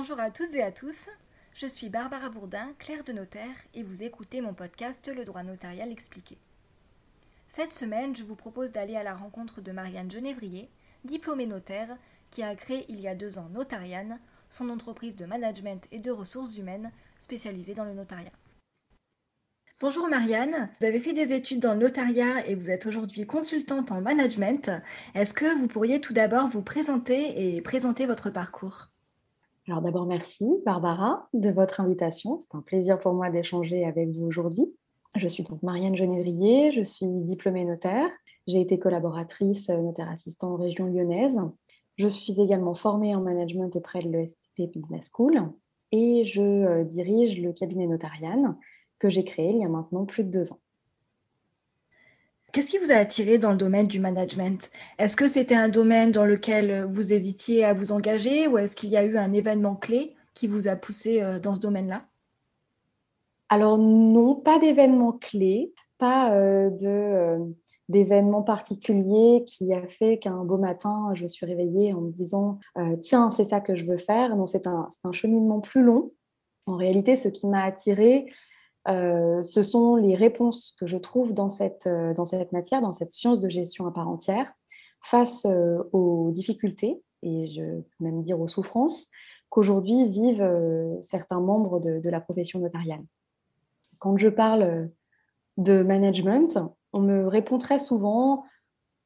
Bonjour 0.00 0.20
à 0.20 0.30
toutes 0.30 0.54
et 0.54 0.62
à 0.62 0.70
tous. 0.70 1.10
Je 1.54 1.66
suis 1.66 1.88
Barbara 1.88 2.28
Bourdin, 2.28 2.72
clerc 2.78 3.02
de 3.02 3.12
notaire, 3.12 3.56
et 3.74 3.82
vous 3.82 4.04
écoutez 4.04 4.40
mon 4.40 4.54
podcast 4.54 5.10
Le 5.12 5.24
droit 5.24 5.42
notarial 5.42 5.90
expliqué. 5.90 6.38
Cette 7.48 7.72
semaine, 7.72 8.14
je 8.14 8.22
vous 8.22 8.36
propose 8.36 8.70
d'aller 8.70 8.94
à 8.94 9.02
la 9.02 9.12
rencontre 9.12 9.60
de 9.60 9.72
Marianne 9.72 10.08
Genévrier, 10.08 10.70
diplômée 11.02 11.46
notaire, 11.46 11.88
qui 12.30 12.44
a 12.44 12.54
créé 12.54 12.86
il 12.88 13.00
y 13.00 13.08
a 13.08 13.16
deux 13.16 13.40
ans 13.40 13.48
Notariane, 13.48 14.20
son 14.50 14.68
entreprise 14.68 15.16
de 15.16 15.26
management 15.26 15.88
et 15.90 15.98
de 15.98 16.12
ressources 16.12 16.56
humaines 16.56 16.92
spécialisée 17.18 17.74
dans 17.74 17.84
le 17.84 17.94
notariat. 17.94 18.30
Bonjour 19.80 20.06
Marianne, 20.06 20.70
vous 20.78 20.86
avez 20.86 21.00
fait 21.00 21.12
des 21.12 21.32
études 21.32 21.58
dans 21.58 21.74
le 21.74 21.80
notariat 21.80 22.46
et 22.46 22.54
vous 22.54 22.70
êtes 22.70 22.86
aujourd'hui 22.86 23.26
consultante 23.26 23.90
en 23.90 24.00
management. 24.00 24.70
Est-ce 25.16 25.34
que 25.34 25.58
vous 25.58 25.66
pourriez 25.66 26.00
tout 26.00 26.12
d'abord 26.12 26.46
vous 26.46 26.62
présenter 26.62 27.56
et 27.56 27.60
présenter 27.62 28.06
votre 28.06 28.30
parcours? 28.30 28.90
Alors 29.68 29.82
d'abord 29.82 30.06
merci 30.06 30.46
Barbara 30.64 31.28
de 31.34 31.50
votre 31.50 31.80
invitation. 31.80 32.38
C'est 32.40 32.54
un 32.54 32.62
plaisir 32.62 32.98
pour 32.98 33.12
moi 33.12 33.28
d'échanger 33.28 33.84
avec 33.84 34.08
vous 34.08 34.24
aujourd'hui. 34.24 34.64
Je 35.14 35.28
suis 35.28 35.42
donc 35.42 35.62
Marianne 35.62 35.94
Genévrier, 35.94 36.72
je 36.72 36.82
suis 36.82 37.06
diplômée 37.06 37.66
notaire. 37.66 38.08
J'ai 38.46 38.62
été 38.62 38.78
collaboratrice 38.78 39.68
notaire 39.68 40.08
assistant 40.08 40.54
en 40.54 40.56
région 40.56 40.86
lyonnaise. 40.86 41.38
Je 41.98 42.08
suis 42.08 42.40
également 42.40 42.72
formée 42.72 43.14
en 43.14 43.20
management 43.20 43.76
auprès 43.76 44.00
de 44.00 44.08
l'ESTP 44.08 44.72
Business 44.72 45.10
School 45.12 45.38
et 45.92 46.24
je 46.24 46.40
euh, 46.40 46.84
dirige 46.84 47.38
le 47.38 47.52
cabinet 47.52 47.86
Notariane 47.86 48.56
que 48.98 49.10
j'ai 49.10 49.24
créé 49.24 49.50
il 49.50 49.58
y 49.58 49.64
a 49.66 49.68
maintenant 49.68 50.06
plus 50.06 50.24
de 50.24 50.30
deux 50.30 50.50
ans. 50.50 50.60
Qu'est-ce 52.58 52.72
qui 52.72 52.78
vous 52.78 52.90
a 52.90 52.96
attiré 52.96 53.38
dans 53.38 53.52
le 53.52 53.56
domaine 53.56 53.86
du 53.86 54.00
management? 54.00 54.72
Est-ce 54.98 55.14
que 55.14 55.28
c'était 55.28 55.54
un 55.54 55.68
domaine 55.68 56.10
dans 56.10 56.24
lequel 56.24 56.82
vous 56.86 57.12
hésitiez 57.12 57.64
à 57.64 57.72
vous 57.72 57.92
engager 57.92 58.48
ou 58.48 58.58
est-ce 58.58 58.74
qu'il 58.74 58.90
y 58.90 58.96
a 58.96 59.04
eu 59.04 59.16
un 59.16 59.32
événement 59.32 59.76
clé 59.76 60.16
qui 60.34 60.48
vous 60.48 60.66
a 60.66 60.74
poussé 60.74 61.22
euh, 61.22 61.38
dans 61.38 61.54
ce 61.54 61.60
domaine-là? 61.60 62.02
Alors 63.48 63.78
non, 63.78 64.34
pas 64.34 64.58
d'événement 64.58 65.12
clé, 65.12 65.72
pas 65.98 66.34
euh, 66.34 66.70
euh, 66.82 67.38
d'événement 67.88 68.42
particulier 68.42 69.44
qui 69.46 69.72
a 69.72 69.86
fait 69.86 70.18
qu'un 70.18 70.42
beau 70.44 70.58
matin, 70.58 71.12
je 71.14 71.22
me 71.22 71.28
suis 71.28 71.46
réveillée 71.46 71.92
en 71.92 72.00
me 72.00 72.10
disant 72.10 72.58
tiens, 73.02 73.30
c'est 73.30 73.44
ça 73.44 73.60
que 73.60 73.76
je 73.76 73.84
veux 73.84 73.98
faire. 73.98 74.34
Non, 74.34 74.46
c'est 74.46 74.66
un 74.66 75.12
cheminement 75.12 75.60
plus 75.60 75.84
long. 75.84 76.10
En 76.66 76.74
réalité, 76.74 77.14
ce 77.14 77.28
qui 77.28 77.46
m'a 77.46 77.62
attirée, 77.62 78.26
euh, 78.88 79.42
ce 79.42 79.62
sont 79.62 79.96
les 79.96 80.14
réponses 80.14 80.74
que 80.78 80.86
je 80.86 80.96
trouve 80.96 81.34
dans 81.34 81.50
cette, 81.50 81.86
euh, 81.86 82.14
dans 82.14 82.24
cette 82.24 82.52
matière, 82.52 82.80
dans 82.80 82.92
cette 82.92 83.10
science 83.10 83.40
de 83.40 83.48
gestion 83.48 83.86
à 83.86 83.90
part 83.90 84.08
entière, 84.08 84.52
face 85.00 85.44
euh, 85.44 85.82
aux 85.92 86.30
difficultés 86.30 87.02
et 87.22 87.48
je 87.48 87.62
peux 87.62 88.04
même 88.04 88.22
dire 88.22 88.40
aux 88.40 88.46
souffrances 88.46 89.08
qu'aujourd'hui 89.50 90.06
vivent 90.06 90.46
certains 91.00 91.40
membres 91.40 91.80
de, 91.80 92.08
la 92.10 92.20
profession 92.20 92.60
notariale. 92.60 93.02
Quand 93.98 94.16
je 94.16 94.28
parle 94.28 94.90
de 95.56 95.82
management, 95.82 96.58
on 96.92 97.00
me 97.00 97.26
répond 97.26 97.58
très 97.58 97.78
souvent 97.78 98.44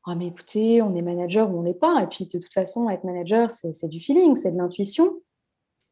ah, 0.04 0.16
mais 0.16 0.26
écoutez, 0.26 0.82
on 0.82 0.96
est 0.96 1.02
manager 1.02 1.48
ou 1.48 1.60
on 1.60 1.62
n'est 1.62 1.74
pas. 1.74 2.02
Et 2.02 2.08
puis, 2.08 2.26
de 2.26 2.38
toute 2.38 2.52
façon, 2.52 2.90
être 2.90 3.04
manager, 3.04 3.52
c'est 3.52 3.88
du 3.88 4.00
feeling, 4.00 4.34
c'est 4.34 4.50
de 4.50 4.56
l'intuition 4.56 5.22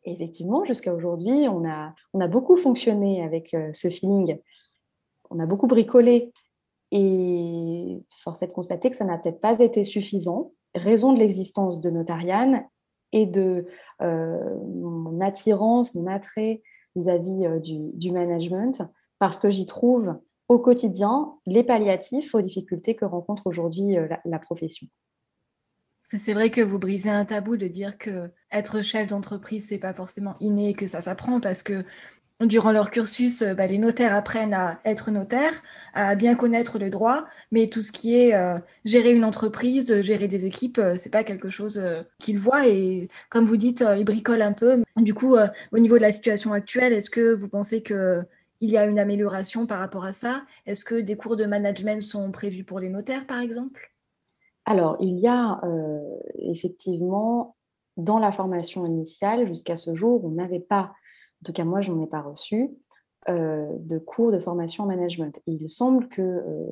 effectivement, 0.04 0.64
jusqu'à 0.64 0.94
aujourd'hui, 0.94 1.48
on 1.48 1.64
a, 1.68 1.94
on 2.14 2.20
a 2.20 2.28
beaucoup 2.28 2.56
fonctionné 2.56 3.22
avec 3.22 3.54
euh, 3.54 3.70
ce 3.72 3.88
feeling. 3.88 4.38
On 5.30 5.38
a 5.38 5.46
beaucoup 5.46 5.66
bricolé. 5.66 6.32
Et 6.92 8.02
force 8.10 8.42
est 8.42 8.48
de 8.48 8.52
constater 8.52 8.90
que 8.90 8.96
ça 8.96 9.04
n'a 9.04 9.18
peut-être 9.18 9.40
pas 9.40 9.60
été 9.60 9.84
suffisant, 9.84 10.52
raison 10.74 11.12
de 11.12 11.20
l'existence 11.20 11.80
de 11.80 11.88
Notariane 11.88 12.64
et 13.12 13.26
de 13.26 13.66
euh, 14.02 14.58
mon 14.66 15.20
attirance, 15.20 15.94
mon 15.94 16.06
attrait 16.08 16.62
vis-à-vis 16.96 17.46
euh, 17.46 17.60
du, 17.60 18.10
management, 18.10 18.82
parce 19.20 19.38
que 19.38 19.50
j'y 19.50 19.66
trouve 19.66 20.16
au 20.48 20.58
quotidien 20.58 21.34
les 21.46 21.62
palliatifs 21.62 22.34
aux 22.34 22.40
difficultés 22.40 22.96
que 22.96 23.04
rencontre 23.04 23.46
aujourd'hui 23.46 23.96
la 24.24 24.38
profession. 24.40 24.88
C'est 26.18 26.34
vrai 26.34 26.50
que 26.50 26.60
vous 26.60 26.78
brisez 26.78 27.10
un 27.10 27.24
tabou 27.24 27.56
de 27.56 27.68
dire 27.68 27.96
que 27.96 28.30
être 28.50 28.82
chef 28.82 29.06
d'entreprise, 29.06 29.66
c'est 29.68 29.78
pas 29.78 29.94
forcément 29.94 30.34
inné, 30.40 30.74
que 30.74 30.86
ça 30.88 31.00
s'apprend 31.00 31.40
parce 31.40 31.62
que 31.62 31.84
durant 32.40 32.72
leur 32.72 32.90
cursus, 32.90 33.42
bah, 33.42 33.66
les 33.66 33.78
notaires 33.78 34.14
apprennent 34.14 34.54
à 34.54 34.80
être 34.84 35.10
notaires, 35.10 35.62
à 35.94 36.14
bien 36.16 36.34
connaître 36.34 36.78
le 36.78 36.90
droit, 36.90 37.26
mais 37.52 37.68
tout 37.68 37.82
ce 37.82 37.92
qui 37.92 38.16
est 38.16 38.34
euh, 38.34 38.58
gérer 38.84 39.12
une 39.12 39.24
entreprise, 39.24 40.00
gérer 40.00 40.26
des 40.26 40.46
équipes, 40.46 40.78
euh, 40.78 40.96
c'est 40.96 41.10
pas 41.10 41.22
quelque 41.22 41.50
chose 41.50 41.78
euh, 41.78 42.02
qu'ils 42.18 42.38
voient. 42.38 42.66
Et 42.66 43.08
comme 43.28 43.44
vous 43.44 43.58
dites, 43.58 43.84
ils 43.98 44.04
bricolent 44.04 44.42
un 44.42 44.52
peu. 44.52 44.82
Du 44.96 45.14
coup, 45.14 45.36
au 45.72 45.78
niveau 45.78 45.96
de 45.96 46.02
la 46.02 46.12
situation 46.12 46.52
actuelle, 46.52 46.92
est-ce 46.92 47.10
que 47.10 47.32
vous 47.32 47.48
pensez 47.48 47.82
que 47.82 48.22
il 48.60 48.70
y 48.70 48.76
a 48.76 48.84
une 48.84 48.98
amélioration 48.98 49.66
par 49.66 49.78
rapport 49.78 50.04
à 50.04 50.12
ça? 50.12 50.44
Est-ce 50.66 50.84
que 50.84 50.96
des 50.96 51.16
cours 51.16 51.36
de 51.36 51.44
management 51.44 52.02
sont 52.02 52.30
prévus 52.30 52.64
pour 52.64 52.80
les 52.80 52.88
notaires, 52.90 53.26
par 53.26 53.40
exemple? 53.40 53.90
Alors, 54.70 54.96
il 55.00 55.18
y 55.18 55.26
a 55.26 55.60
euh, 55.64 55.98
effectivement, 56.38 57.56
dans 57.96 58.20
la 58.20 58.30
formation 58.30 58.86
initiale, 58.86 59.48
jusqu'à 59.48 59.76
ce 59.76 59.96
jour, 59.96 60.24
on 60.24 60.30
n'avait 60.30 60.60
pas, 60.60 60.92
en 61.42 61.44
tout 61.44 61.52
cas 61.52 61.64
moi 61.64 61.80
je 61.80 61.90
n'en 61.90 62.00
ai 62.00 62.06
pas 62.06 62.20
reçu, 62.20 62.70
euh, 63.28 63.66
de 63.80 63.98
cours 63.98 64.30
de 64.30 64.38
formation 64.38 64.84
en 64.84 64.86
management. 64.86 65.42
il 65.48 65.68
semble 65.68 66.06
que 66.06 66.22
euh, 66.22 66.66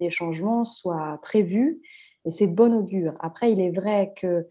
des 0.00 0.10
changements 0.10 0.66
soient 0.66 1.18
prévus 1.22 1.80
et 2.26 2.30
c'est 2.30 2.46
de 2.46 2.54
bon 2.54 2.74
augure. 2.74 3.14
Après, 3.20 3.50
il 3.50 3.58
est 3.58 3.72
vrai 3.72 4.12
que 4.20 4.46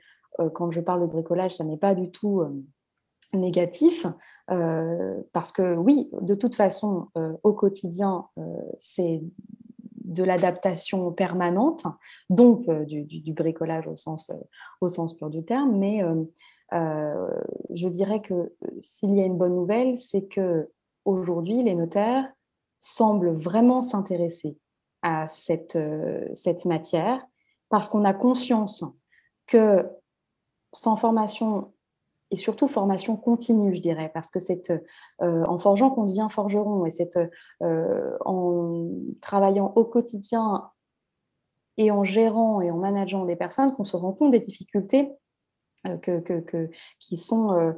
quand 0.55 0.71
je 0.71 0.81
parle 0.81 1.01
de 1.01 1.05
bricolage, 1.05 1.57
ça 1.57 1.63
n'est 1.63 1.77
pas 1.77 1.93
du 1.93 2.09
tout 2.09 2.41
négatif, 3.33 4.07
parce 4.47 5.51
que 5.51 5.75
oui, 5.75 6.09
de 6.21 6.33
toute 6.33 6.55
façon, 6.55 7.09
au 7.43 7.53
quotidien, 7.53 8.25
c'est 8.77 9.21
de 10.13 10.23
l'adaptation 10.23 11.11
permanente, 11.11 11.83
donc 12.29 12.67
euh, 12.69 12.85
du, 12.85 13.33
bricolage 13.33 13.87
au 13.87 13.95
sens, 13.95 14.29
euh, 14.29 14.35
au 14.81 14.87
sens 14.87 15.15
pur 15.15 15.29
du 15.29 15.43
terme. 15.43 15.77
Mais 15.77 16.03
euh, 16.03 17.27
je 17.73 17.87
dirais 17.87 18.21
que 18.21 18.53
s'il 18.81 19.15
y 19.15 19.21
a 19.21 19.25
une 19.25 19.37
bonne 19.37 19.55
nouvelle, 19.55 19.97
c'est 19.97 20.25
que 20.27 20.69
aujourd'hui, 21.05 21.63
les 21.63 21.75
notaires 21.75 22.31
semblent 22.79 23.33
vraiment 23.33 23.81
s'intéresser 23.81 24.57
à 25.01 25.27
cette 25.27 25.75
matière 26.65 27.25
parce 27.69 27.89
qu'on 27.89 28.05
a 28.05 28.13
conscience 28.13 28.85
que 29.47 29.85
sans 30.71 30.95
formation 30.95 31.72
et 32.33 32.35
surtout 32.35 32.67
formation 32.67 33.15
continue, 33.15 33.75
je 33.75 33.79
dirais, 33.79 34.09
parce 34.11 34.31
que 34.31 34.39
c'est 34.39 34.71
euh, 34.71 35.45
en 35.45 35.59
forgeant 35.59 35.91
qu'on 35.91 36.05
devient 36.05 36.25
forgeron 36.31 36.83
et 36.87 36.89
c'est 36.89 37.15
euh, 37.61 38.17
en 38.25 38.89
travaillant 39.21 39.71
au 39.75 39.85
quotidien 39.85 40.71
et 41.77 41.91
en 41.91 42.03
gérant 42.03 42.59
et 42.59 42.71
en 42.71 42.77
manageant 42.77 43.25
des 43.25 43.35
personnes 43.35 43.75
qu'on 43.75 43.85
se 43.85 43.95
rend 43.95 44.13
compte 44.13 44.31
des 44.31 44.39
difficultés 44.39 45.11
euh, 45.85 45.95
que, 45.97 46.69
qui 46.97 47.17
sont 47.17 47.75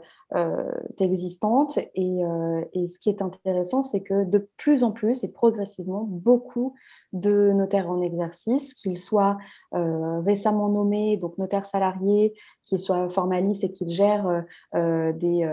existantes. 0.99 1.77
Et, 1.95 2.25
euh, 2.25 2.63
et, 2.73 2.87
ce 2.87 2.99
qui 2.99 3.09
est 3.09 3.21
intéressant, 3.21 3.81
c'est 3.81 4.01
que 4.01 4.23
de 4.23 4.49
plus 4.57 4.83
en 4.83 4.91
plus 4.91 5.23
et 5.23 5.31
progressivement, 5.31 6.03
beaucoup 6.03 6.73
de 7.13 7.51
notaires 7.53 7.89
en 7.89 8.01
exercice, 8.01 8.73
qu'ils 8.73 8.97
soient 8.97 9.37
euh, 9.73 10.19
récemment 10.21 10.69
nommés, 10.69 11.17
donc 11.17 11.37
notaires 11.37 11.65
salariés, 11.65 12.33
qu'ils 12.63 12.79
soient 12.79 13.09
formalistes 13.09 13.63
et 13.63 13.71
qu'ils 13.71 13.91
gèrent 13.91 14.43
des, 14.73 15.49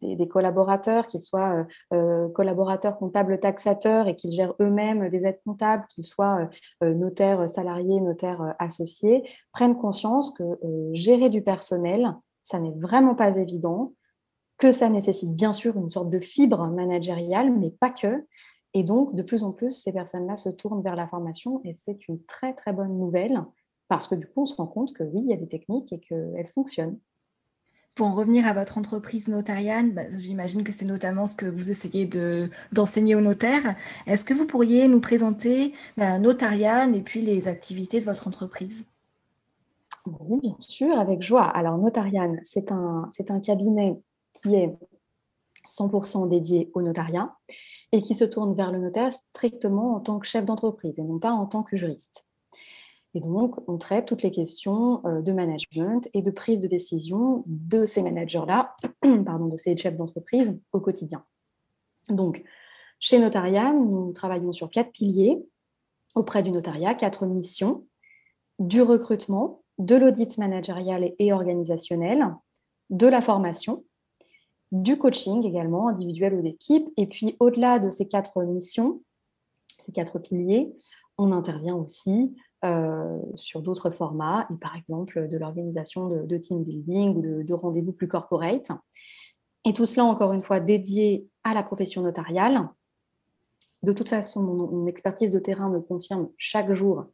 des, 0.00 0.28
collaborateurs, 0.28 1.06
qu'ils 1.06 1.20
soient 1.20 1.66
collaborateurs 2.34 2.98
comptables 2.98 3.38
taxateurs 3.40 4.08
et 4.08 4.16
qu'ils 4.16 4.32
gèrent 4.32 4.54
eux-mêmes 4.60 5.08
des 5.08 5.26
aides 5.26 5.40
comptables, 5.44 5.86
qu'ils 5.88 6.06
soient 6.06 6.48
notaires 6.82 7.48
salariés, 7.48 8.00
notaires 8.00 8.54
associés, 8.58 9.24
prennent 9.52 9.76
conscience 9.76 10.30
que 10.32 10.44
gérer 10.92 11.28
du 11.28 11.42
personnel, 11.42 12.14
ça 12.42 12.60
n'est 12.60 12.74
vraiment 12.78 13.16
pas 13.16 13.36
évident, 13.36 13.92
que 14.58 14.72
ça 14.72 14.88
nécessite 14.88 15.34
bien 15.34 15.52
sûr 15.52 15.76
une 15.76 15.88
sorte 15.88 16.10
de 16.10 16.20
fibre 16.20 16.66
managériale, 16.68 17.52
mais 17.52 17.70
pas 17.70 17.90
que. 17.90 18.24
Et 18.74 18.84
donc, 18.84 19.14
de 19.14 19.22
plus 19.22 19.42
en 19.42 19.52
plus, 19.52 19.70
ces 19.70 19.92
personnes-là 19.92 20.36
se 20.36 20.48
tournent 20.48 20.82
vers 20.82 20.96
la 20.96 21.08
formation 21.08 21.60
et 21.64 21.72
c'est 21.72 22.08
une 22.08 22.22
très, 22.24 22.54
très 22.54 22.72
bonne 22.72 22.96
nouvelle 22.98 23.42
parce 23.88 24.06
que 24.06 24.14
du 24.14 24.26
coup, 24.26 24.42
on 24.42 24.46
se 24.46 24.54
rend 24.54 24.66
compte 24.66 24.92
que 24.92 25.04
oui, 25.04 25.22
il 25.24 25.30
y 25.30 25.32
a 25.32 25.36
des 25.36 25.48
techniques 25.48 25.92
et 25.92 26.00
qu'elles 26.00 26.50
fonctionnent. 26.54 26.98
Pour 27.94 28.08
en 28.08 28.14
revenir 28.14 28.46
à 28.46 28.52
votre 28.52 28.76
entreprise 28.76 29.28
notariale, 29.28 29.92
bah, 29.92 30.02
j'imagine 30.20 30.64
que 30.64 30.72
c'est 30.72 30.84
notamment 30.84 31.26
ce 31.26 31.34
que 31.34 31.46
vous 31.46 31.70
essayez 31.70 32.06
d'enseigner 32.72 33.14
aux 33.14 33.22
notaires. 33.22 33.74
Est-ce 34.06 34.26
que 34.26 34.34
vous 34.34 34.46
pourriez 34.46 34.86
nous 34.88 35.00
présenter 35.00 35.72
bah, 35.96 36.18
Notariane 36.18 36.94
et 36.94 37.00
puis 37.00 37.22
les 37.22 37.48
activités 37.48 38.00
de 38.00 38.04
votre 38.04 38.26
entreprise? 38.26 38.86
Oui, 40.04 40.40
bien 40.42 40.56
sûr, 40.58 40.98
avec 40.98 41.22
joie. 41.22 41.46
Alors, 41.46 41.78
Notariane, 41.78 42.38
c'est 42.42 42.70
un, 42.70 43.08
un 43.30 43.40
cabinet 43.40 43.98
qui 44.40 44.54
est 44.54 44.76
100% 45.66 46.28
dédié 46.28 46.70
au 46.74 46.82
notariat 46.82 47.34
et 47.92 48.00
qui 48.00 48.14
se 48.14 48.24
tourne 48.24 48.54
vers 48.54 48.72
le 48.72 48.78
notaire 48.78 49.12
strictement 49.12 49.96
en 49.96 50.00
tant 50.00 50.18
que 50.18 50.26
chef 50.26 50.44
d'entreprise 50.44 50.98
et 50.98 51.02
non 51.02 51.18
pas 51.18 51.32
en 51.32 51.46
tant 51.46 51.62
que 51.62 51.76
juriste. 51.76 52.26
Et 53.14 53.20
donc, 53.20 53.56
on 53.66 53.78
traite 53.78 54.04
toutes 54.04 54.22
les 54.22 54.30
questions 54.30 55.00
euh, 55.06 55.22
de 55.22 55.32
management 55.32 56.06
et 56.12 56.20
de 56.20 56.30
prise 56.30 56.60
de 56.60 56.68
décision 56.68 57.44
de 57.46 57.86
ces 57.86 58.02
managers-là, 58.02 58.76
pardon, 59.24 59.46
de 59.46 59.56
ces 59.56 59.76
chefs 59.76 59.96
d'entreprise 59.96 60.54
au 60.72 60.80
quotidien. 60.80 61.24
Donc, 62.10 62.44
chez 62.98 63.18
Notariat, 63.18 63.72
nous 63.72 64.12
travaillons 64.12 64.52
sur 64.52 64.68
quatre 64.68 64.92
piliers 64.92 65.42
auprès 66.14 66.42
du 66.42 66.50
notariat, 66.50 66.94
quatre 66.94 67.26
missions 67.26 67.86
du 68.58 68.82
recrutement, 68.82 69.62
de 69.78 69.96
l'audit 69.96 70.38
managérial 70.38 71.12
et 71.18 71.32
organisationnel, 71.32 72.34
de 72.88 73.06
la 73.06 73.20
formation, 73.20 73.84
du 74.72 74.98
coaching 74.98 75.46
également, 75.46 75.88
individuel 75.88 76.34
ou 76.34 76.42
d'équipe. 76.42 76.88
Et 76.96 77.06
puis, 77.06 77.36
au-delà 77.40 77.78
de 77.78 77.90
ces 77.90 78.06
quatre 78.06 78.42
missions, 78.42 79.02
ces 79.78 79.92
quatre 79.92 80.18
piliers, 80.18 80.72
on 81.18 81.32
intervient 81.32 81.76
aussi 81.76 82.34
euh, 82.64 83.20
sur 83.34 83.62
d'autres 83.62 83.90
formats, 83.90 84.48
par 84.60 84.76
exemple 84.76 85.28
de 85.28 85.36
l'organisation 85.38 86.08
de, 86.08 86.36
team 86.38 86.64
building 86.64 87.16
ou 87.16 87.42
de 87.42 87.54
rendez-vous 87.54 87.92
plus 87.92 88.08
corporate. 88.08 88.70
Et 89.66 89.72
tout 89.72 89.84
cela, 89.84 90.04
encore 90.04 90.32
une 90.32 90.42
fois, 90.42 90.60
dédié 90.60 91.28
à 91.42 91.52
la 91.52 91.64
profession 91.64 92.00
notariale. 92.00 92.68
De 93.82 93.92
toute 93.92 94.08
façon, 94.08 94.40
mon, 94.40 94.84
expertise 94.84 95.32
de 95.32 95.40
terrain 95.40 95.68
me 95.68 95.80
confirme 95.80 96.28
chaque 96.38 96.72
jour 96.72 97.06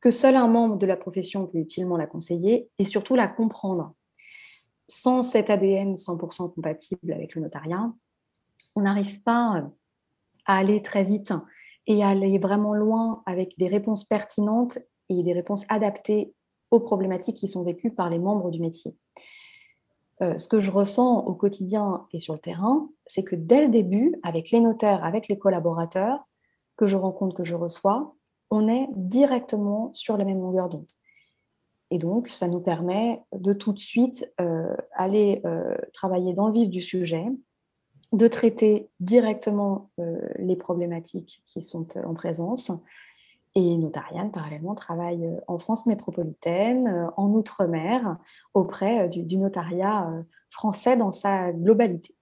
que 0.00 0.10
seul 0.10 0.34
un 0.34 0.48
membre 0.48 0.78
de 0.78 0.86
la 0.86 0.96
profession 0.96 1.46
peut 1.46 1.58
utilement 1.58 1.96
la 1.96 2.08
conseiller 2.08 2.68
et 2.80 2.84
surtout 2.84 3.14
la 3.14 3.28
comprendre. 3.28 3.94
Sans 4.88 5.22
cet 5.22 5.50
ADN 5.50 5.94
100% 5.94 6.54
compatible 6.54 7.12
avec 7.12 7.34
le 7.34 7.42
notariat, 7.42 7.92
on 8.74 8.82
n'arrive 8.82 9.22
pas 9.22 9.64
à 10.46 10.58
aller 10.58 10.82
très 10.82 11.04
vite 11.04 11.32
et 11.86 12.02
à 12.02 12.08
aller 12.08 12.38
vraiment 12.38 12.74
loin 12.74 13.22
avec 13.26 13.58
des 13.58 13.68
réponses 13.68 14.04
pertinentes 14.04 14.78
et 15.08 15.22
des 15.22 15.32
réponses 15.32 15.64
adaptées 15.68 16.34
aux 16.70 16.80
problématiques 16.80 17.36
qui 17.36 17.48
sont 17.48 17.64
vécues 17.64 17.92
par 17.92 18.10
les 18.10 18.18
membres 18.18 18.50
du 18.50 18.60
métier. 18.60 18.96
Euh, 20.22 20.38
ce 20.38 20.48
que 20.48 20.60
je 20.60 20.70
ressens 20.70 21.18
au 21.26 21.34
quotidien 21.34 22.06
et 22.12 22.18
sur 22.18 22.34
le 22.34 22.40
terrain, 22.40 22.88
c'est 23.06 23.22
que 23.22 23.36
dès 23.36 23.62
le 23.62 23.68
début, 23.68 24.14
avec 24.22 24.50
les 24.50 24.60
notaires, 24.60 25.04
avec 25.04 25.28
les 25.28 25.38
collaborateurs 25.38 26.26
que 26.76 26.86
je 26.86 26.96
rencontre, 26.96 27.36
que 27.36 27.44
je 27.44 27.54
reçois, 27.54 28.14
on 28.50 28.68
est 28.68 28.88
directement 28.92 29.92
sur 29.92 30.16
la 30.16 30.24
même 30.24 30.40
longueur 30.40 30.68
d'onde. 30.68 30.86
Et 31.90 31.98
donc, 31.98 32.28
ça 32.28 32.48
nous 32.48 32.60
permet 32.60 33.20
de 33.32 33.52
tout 33.52 33.72
de 33.72 33.78
suite 33.78 34.32
euh, 34.40 34.74
aller 34.92 35.40
euh, 35.44 35.76
travailler 35.92 36.34
dans 36.34 36.48
le 36.48 36.52
vif 36.52 36.68
du 36.68 36.82
sujet, 36.82 37.24
de 38.12 38.28
traiter 38.28 38.88
directement 39.00 39.90
les 40.38 40.54
problématiques 40.54 41.42
qui 41.44 41.60
sont 41.60 41.86
en 41.98 42.14
présence 42.14 42.70
et 43.56 43.78
Notarial, 43.78 44.30
parallèlement, 44.30 44.74
travaille 44.74 45.24
euh, 45.24 45.40
en 45.48 45.58
France 45.58 45.86
métropolitaine, 45.86 46.86
euh, 46.88 47.06
en 47.16 47.30
Outre-mer, 47.30 48.18
auprès 48.52 49.06
euh, 49.06 49.08
du, 49.08 49.38
notariat 49.38 50.12
français 50.50 50.96
dans 50.96 51.10
sa 51.10 51.52
globalité. 51.52 52.14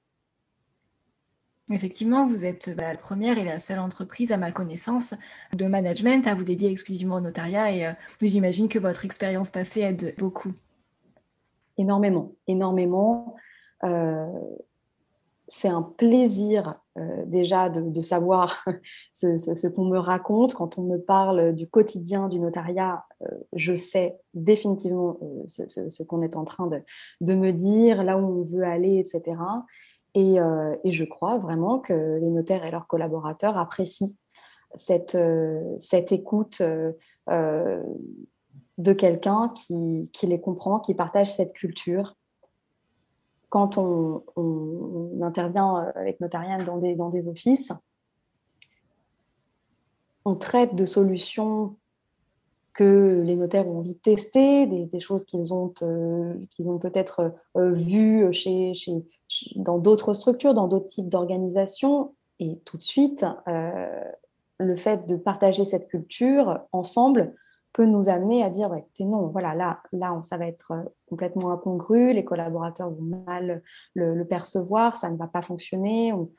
Effectivement, 1.70 2.26
vous 2.26 2.44
êtes 2.44 2.66
la 2.76 2.94
première 2.96 3.38
et 3.38 3.44
la 3.44 3.58
seule 3.58 3.78
entreprise, 3.78 4.32
à 4.32 4.36
ma 4.36 4.52
connaissance, 4.52 5.14
de 5.54 5.66
management 5.66 6.26
à 6.26 6.34
vous 6.34 6.44
dédier 6.44 6.70
exclusivement 6.70 7.16
au 7.16 7.20
notariat 7.20 7.72
et 7.72 7.94
j'imagine 8.20 8.68
que 8.68 8.78
votre 8.78 9.06
expérience 9.06 9.50
passée 9.50 9.80
aide 9.80 10.14
beaucoup. 10.18 10.52
Énormément, 11.78 12.32
énormément 12.46 13.34
c'est 15.46 15.68
un 15.68 15.82
plaisir 15.82 16.74
euh, 16.96 17.24
déjà 17.26 17.68
de, 17.68 18.02
savoir 18.02 18.64
ce, 19.12 19.66
qu'on 19.68 19.84
me 19.84 19.98
raconte. 19.98 20.54
Quand 20.54 20.78
on 20.78 20.82
me 20.82 20.98
parle 20.98 21.54
du 21.54 21.68
quotidien 21.68 22.28
du 22.28 22.38
notariat, 22.38 23.04
euh, 23.22 23.26
je 23.52 23.76
sais 23.76 24.18
définitivement 24.32 25.18
euh, 25.22 25.44
ce, 25.48 26.02
qu'on 26.02 26.22
est 26.22 26.36
en 26.36 26.44
train 26.44 26.68
de, 27.20 27.34
me 27.34 27.50
dire, 27.52 28.02
là 28.04 28.16
où 28.16 28.40
on 28.40 28.44
veut 28.44 28.64
aller, 28.64 28.98
etc. 28.98 29.36
Et, 30.14 30.36
je 30.36 31.04
crois 31.04 31.38
vraiment 31.38 31.80
que 31.80 32.18
les 32.20 32.30
notaires 32.30 32.64
et 32.64 32.70
leurs 32.70 32.86
collaborateurs 32.86 33.58
apprécient 33.58 34.10
cette, 34.74 35.18
cette 35.78 36.12
écoute 36.12 36.62
de 38.78 38.92
quelqu'un 38.92 39.50
qui, 39.50 40.10
qui 40.12 40.26
les 40.26 40.40
comprend, 40.40 40.80
qui 40.80 40.94
partage 40.94 41.32
cette 41.32 41.52
culture. 41.52 42.16
Quand 43.48 43.78
on, 43.78 44.24
intervient 45.22 45.76
euh, 45.76 45.92
avec 45.94 46.20
Notarian 46.20 46.58
dans 46.64 46.78
des, 46.78 46.96
dans 46.96 47.08
des 47.08 47.28
offices, 47.28 47.72
on 50.24 50.34
traite 50.34 50.74
de 50.74 50.86
solutions 50.86 51.76
que 52.74 53.22
les 53.24 53.36
notaires 53.36 53.68
ont 53.68 53.78
envie 53.78 53.94
de 53.94 54.00
tester, 54.00 54.66
des, 54.66 55.00
choses 55.00 55.24
qu'ils 55.24 55.54
ont, 55.54 55.72
euh, 55.82 56.34
qu'ils 56.50 56.68
ont 56.68 56.78
peut-être 56.78 57.34
euh, 57.56 57.72
vues 57.72 58.32
chez, 58.32 58.72
dans 59.56 59.78
d'autres 59.78 60.12
structures, 60.12 60.54
dans 60.54 60.68
d'autres 60.68 60.88
types 60.88 61.08
d'organisations. 61.08 62.14
Et 62.40 62.58
tout 62.64 62.76
de 62.76 62.82
suite, 62.82 63.24
le 64.58 64.76
fait 64.76 65.06
de 65.06 65.16
partager 65.16 65.64
cette 65.64 65.86
culture 65.86 66.60
ensemble 66.72 67.34
peut 67.74 67.84
nous 67.84 68.08
amener 68.08 68.42
à 68.42 68.50
dire, 68.50 68.70
ouais, 68.70 68.86
non, 69.00 69.26
voilà, 69.26 69.54
là, 69.54 69.80
là, 69.92 70.18
ça 70.22 70.38
va 70.38 70.46
être 70.46 70.70
euh, 70.70 70.84
complètement 71.08 71.50
incongru, 71.50 72.14
les 72.14 72.24
collaborateurs 72.24 72.90
vont 72.90 73.24
mal 73.26 73.62
le, 73.94 74.24
percevoir, 74.24 74.96
ça 74.96 75.10
ne 75.10 75.16
va 75.16 75.26
pas 75.26 75.42
fonctionner, 75.42 76.12
on, 76.12 76.30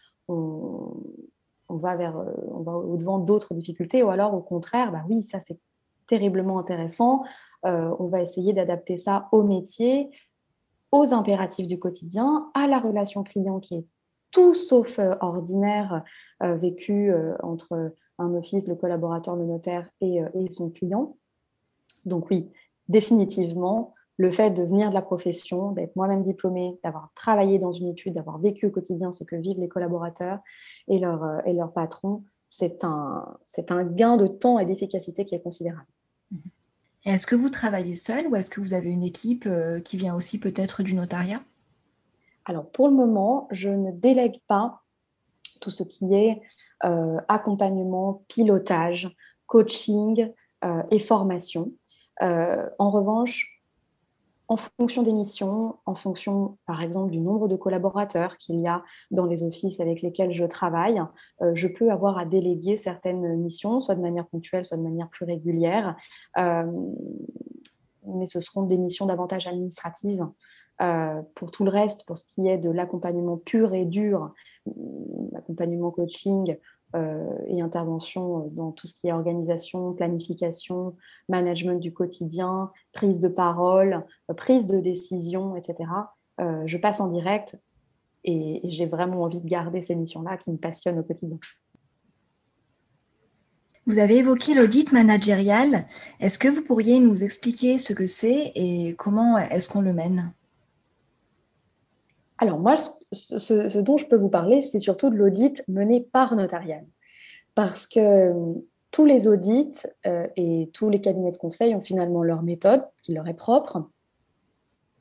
va 1.69 1.93
euh, 1.99 2.63
va 2.63 2.77
au-devant 2.77 3.19
d'autres 3.19 3.53
difficultés, 3.53 4.01
ou 4.01 4.09
alors 4.09 4.33
au 4.33 4.41
contraire, 4.41 4.93
bah 4.93 5.03
oui, 5.09 5.23
ça 5.23 5.41
c'est 5.41 5.59
terriblement 6.07 6.59
intéressant, 6.59 7.23
euh, 7.65 7.95
on 7.99 8.07
va 8.07 8.21
essayer 8.21 8.53
d'adapter 8.53 8.97
ça 8.97 9.27
au 9.31 9.43
métier, 9.43 10.09
aux 10.91 11.13
impératifs 11.13 11.67
du 11.67 11.79
quotidien, 11.79 12.49
à 12.53 12.67
la 12.67 12.79
relation 12.79 13.23
client 13.23 13.59
qui 13.59 13.75
est 13.75 13.85
tout 14.31 14.53
sauf 14.53 14.99
ordinaire 15.21 16.03
vécu 16.41 17.13
entre 17.41 17.93
un 18.17 18.33
office, 18.33 18.67
le 18.67 18.75
collaborateur, 18.75 19.37
le 19.37 19.45
notaire 19.45 19.89
et 20.01 20.19
son 20.49 20.69
client. 20.71 21.15
Donc 22.05 22.29
oui, 22.29 22.51
définitivement, 22.89 23.93
le 24.17 24.31
fait 24.31 24.51
de 24.51 24.63
venir 24.63 24.89
de 24.89 24.93
la 24.93 25.01
profession, 25.01 25.71
d'être 25.71 25.95
moi-même 25.95 26.21
diplômée, 26.21 26.79
d'avoir 26.83 27.09
travaillé 27.15 27.59
dans 27.59 27.71
une 27.71 27.87
étude, 27.87 28.13
d'avoir 28.13 28.37
vécu 28.37 28.67
au 28.67 28.71
quotidien 28.71 29.11
ce 29.11 29.23
que 29.23 29.35
vivent 29.35 29.59
les 29.59 29.67
collaborateurs 29.67 30.39
et 30.87 30.99
leurs 30.99 31.23
euh, 31.23 31.53
leur 31.53 31.73
patrons, 31.73 32.23
c'est 32.47 32.83
un 32.85 33.83
gain 33.83 34.15
de 34.15 34.27
temps 34.27 34.59
et 34.59 34.65
d'efficacité 34.65 35.25
qui 35.25 35.35
est 35.35 35.41
considérable. 35.41 35.87
Est-ce 37.05 37.27
que 37.27 37.35
vous 37.35 37.49
travaillez 37.49 37.95
seul 37.95 38.27
ou 38.27 38.35
est-ce 38.35 38.49
que 38.49 38.59
vous 38.59 38.73
avez 38.73 38.89
une 38.89 39.03
équipe 39.03 39.45
euh, 39.45 39.79
qui 39.79 39.95
vient 39.95 40.15
aussi 40.15 40.39
peut-être 40.39 40.81
du 40.81 40.95
notariat? 40.95 41.41
Alors 42.45 42.69
pour 42.69 42.87
le 42.87 42.95
moment, 42.95 43.47
je 43.51 43.69
ne 43.69 43.91
délègue 43.91 44.39
pas 44.47 44.81
tout 45.61 45.69
ce 45.69 45.83
qui 45.83 46.13
est 46.13 46.41
euh, 46.83 47.17
accompagnement, 47.27 48.23
pilotage, 48.27 49.09
coaching 49.47 50.31
et 50.89 50.97
formation. 50.97 51.71
Euh, 52.21 52.69
en 52.79 52.91
revanche, 52.91 53.54
en 54.47 54.57
fonction 54.57 55.03
des 55.03 55.13
missions, 55.13 55.75
en 55.85 55.95
fonction, 55.95 56.57
par 56.65 56.81
exemple, 56.81 57.11
du 57.11 57.19
nombre 57.19 57.47
de 57.47 57.55
collaborateurs 57.55 58.37
qu'il 58.37 58.59
y 58.59 58.67
a 58.67 58.83
dans 59.11 59.25
les 59.25 59.43
offices 59.43 59.79
avec 59.79 60.01
lesquels 60.01 60.33
je 60.33 60.45
travaille, 60.45 61.01
euh, 61.41 61.51
je 61.55 61.67
peux 61.67 61.91
avoir 61.91 62.17
à 62.17 62.25
déléguer 62.25 62.77
certaines 62.77 63.37
missions, 63.37 63.79
soit 63.79 63.95
de 63.95 64.01
manière 64.01 64.27
ponctuelle, 64.27 64.65
soit 64.65 64.77
de 64.77 64.83
manière 64.83 65.09
plus 65.09 65.25
régulière. 65.25 65.95
Euh, 66.37 66.71
mais 68.07 68.27
ce 68.27 68.39
seront 68.39 68.63
des 68.63 68.77
missions 68.77 69.05
davantage 69.05 69.47
administratives. 69.47 70.25
pour 71.35 71.51
tout 71.51 71.63
le 71.63 71.69
reste, 71.69 72.05
pour 72.05 72.17
ce 72.17 72.25
qui 72.25 72.47
est 72.47 72.57
de 72.57 72.69
l'accompagnement 72.69 73.37
pur 73.37 73.73
et 73.73 73.85
dur, 73.85 74.33
l'accompagnement 75.31 75.91
coaching, 75.91 76.51
euh, 76.51 76.55
et 77.47 77.61
intervention 77.61 78.49
dans 78.53 78.71
tout 78.71 78.87
ce 78.87 78.95
qui 78.95 79.07
est 79.07 79.11
organisation, 79.11 79.93
planification, 79.93 80.95
management 81.29 81.79
du 81.79 81.93
quotidien, 81.93 82.71
prise 82.93 83.19
de 83.19 83.27
parole, 83.27 84.03
euh, 84.29 84.33
prise 84.33 84.67
de 84.67 84.79
décision, 84.79 85.55
etc. 85.55 85.89
Euh, 86.41 86.63
je 86.65 86.77
passe 86.77 86.99
en 86.99 87.07
direct 87.07 87.59
et, 88.23 88.61
j'ai 88.63 88.85
vraiment 88.85 89.23
envie 89.23 89.39
de 89.39 89.47
garder 89.47 89.81
ces 89.81 89.95
missions-là 89.95 90.37
qui 90.37 90.51
me 90.51 90.57
passionnent 90.57 90.99
au 90.99 91.03
quotidien. 91.03 91.39
Vous 93.87 93.99
avez 93.99 94.17
évoqué 94.17 94.55
l'audit 94.55 94.91
managérial. 94.91 95.85
Est-ce 96.19 96.39
que 96.39 96.47
vous 96.47 96.63
pourriez 96.63 96.99
nous 96.99 97.23
expliquer 97.23 97.77
ce 97.77 97.93
que 97.93 98.07
c'est 98.07 98.51
et 98.55 98.95
comment 98.97 99.37
est-ce 99.37 99.69
qu'on 99.69 99.81
le 99.81 99.93
mène? 99.93 100.33
Alors 102.37 102.59
moi, 102.59 102.75
ce, 103.11 103.79
dont 103.79 103.97
je 103.97 104.07
peux 104.07 104.17
vous 104.17 104.29
parler, 104.29 104.61
c'est 104.61 104.79
surtout 104.79 105.09
de 105.09 105.15
l'audit 105.15 105.63
mené 105.67 106.01
par 106.01 106.35
Notarian. 106.35 106.85
Parce 107.53 107.87
que 107.87 107.99
euh, 107.99 108.53
tous 108.91 109.05
les 109.05 109.27
audits 109.27 109.71
euh, 110.05 110.27
et 110.35 110.69
tous 110.73 110.89
les 110.89 110.99
cabinets 110.99 111.31
de 111.31 111.37
conseil 111.37 111.73
ont 111.75 111.81
finalement 111.81 112.23
leur 112.23 112.43
méthode 112.43 112.83
qui 113.01 113.13
leur 113.13 113.27
est 113.27 113.35
propre. 113.35 113.89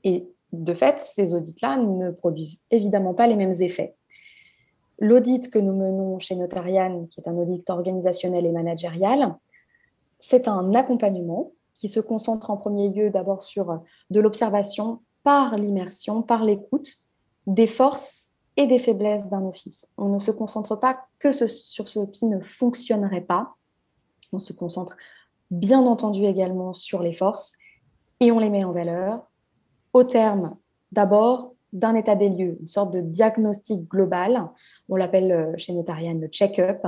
Et 0.04 0.28
de 0.52 0.74
fait, 0.74 1.00
ces 1.00 1.34
audits-là 1.34 1.76
ne 1.78 2.10
produisent 2.10 2.62
évidemment 2.70 3.14
pas 3.14 3.26
les 3.26 3.36
mêmes 3.36 3.54
effets. 3.60 3.96
L'audit 5.00 5.50
que 5.50 5.58
nous 5.58 5.74
menons 5.74 6.20
chez 6.20 6.36
Notarian, 6.36 7.06
qui 7.06 7.20
est 7.20 7.28
un 7.28 7.36
audit 7.36 7.68
organisationnel 7.68 8.46
et 8.46 8.52
managérial, 8.52 9.34
c'est 10.20 10.46
un 10.46 10.72
accompagnement 10.74 11.50
qui 11.74 11.88
se 11.88 11.98
concentre 11.98 12.50
en 12.50 12.56
premier 12.56 12.90
lieu 12.90 13.10
d'abord 13.10 13.42
sur 13.42 13.80
de 14.10 14.20
l'observation 14.20 15.00
par 15.24 15.56
l'immersion, 15.56 16.22
par 16.22 16.44
l'écoute 16.44 17.03
des 17.46 17.66
forces 17.66 18.30
et 18.56 18.66
des 18.66 18.78
faiblesses 18.78 19.28
d'un 19.28 19.44
office. 19.44 19.92
On 19.96 20.08
ne 20.08 20.18
se 20.18 20.30
concentre 20.30 20.76
pas 20.76 21.06
que 21.18 21.32
sur 21.32 21.88
ce 21.88 22.04
qui 22.06 22.26
ne 22.26 22.40
fonctionnerait 22.40 23.20
pas, 23.20 23.54
on 24.32 24.38
se 24.38 24.52
concentre 24.52 24.96
bien 25.50 25.80
entendu 25.80 26.24
également 26.24 26.72
sur 26.72 27.02
les 27.02 27.12
forces 27.12 27.52
et 28.20 28.32
on 28.32 28.38
les 28.38 28.50
met 28.50 28.64
en 28.64 28.72
valeur 28.72 29.30
au 29.92 30.04
terme 30.04 30.56
d'abord 30.92 31.54
d'un 31.72 31.94
état 31.96 32.14
des 32.14 32.28
lieux, 32.28 32.56
une 32.60 32.68
sorte 32.68 32.92
de 32.92 33.00
diagnostic 33.00 33.88
global, 33.88 34.48
on 34.88 34.96
l'appelle 34.96 35.32
euh, 35.32 35.52
chez 35.56 35.72
Notarian 35.72 36.14
le 36.14 36.28
check-up. 36.28 36.86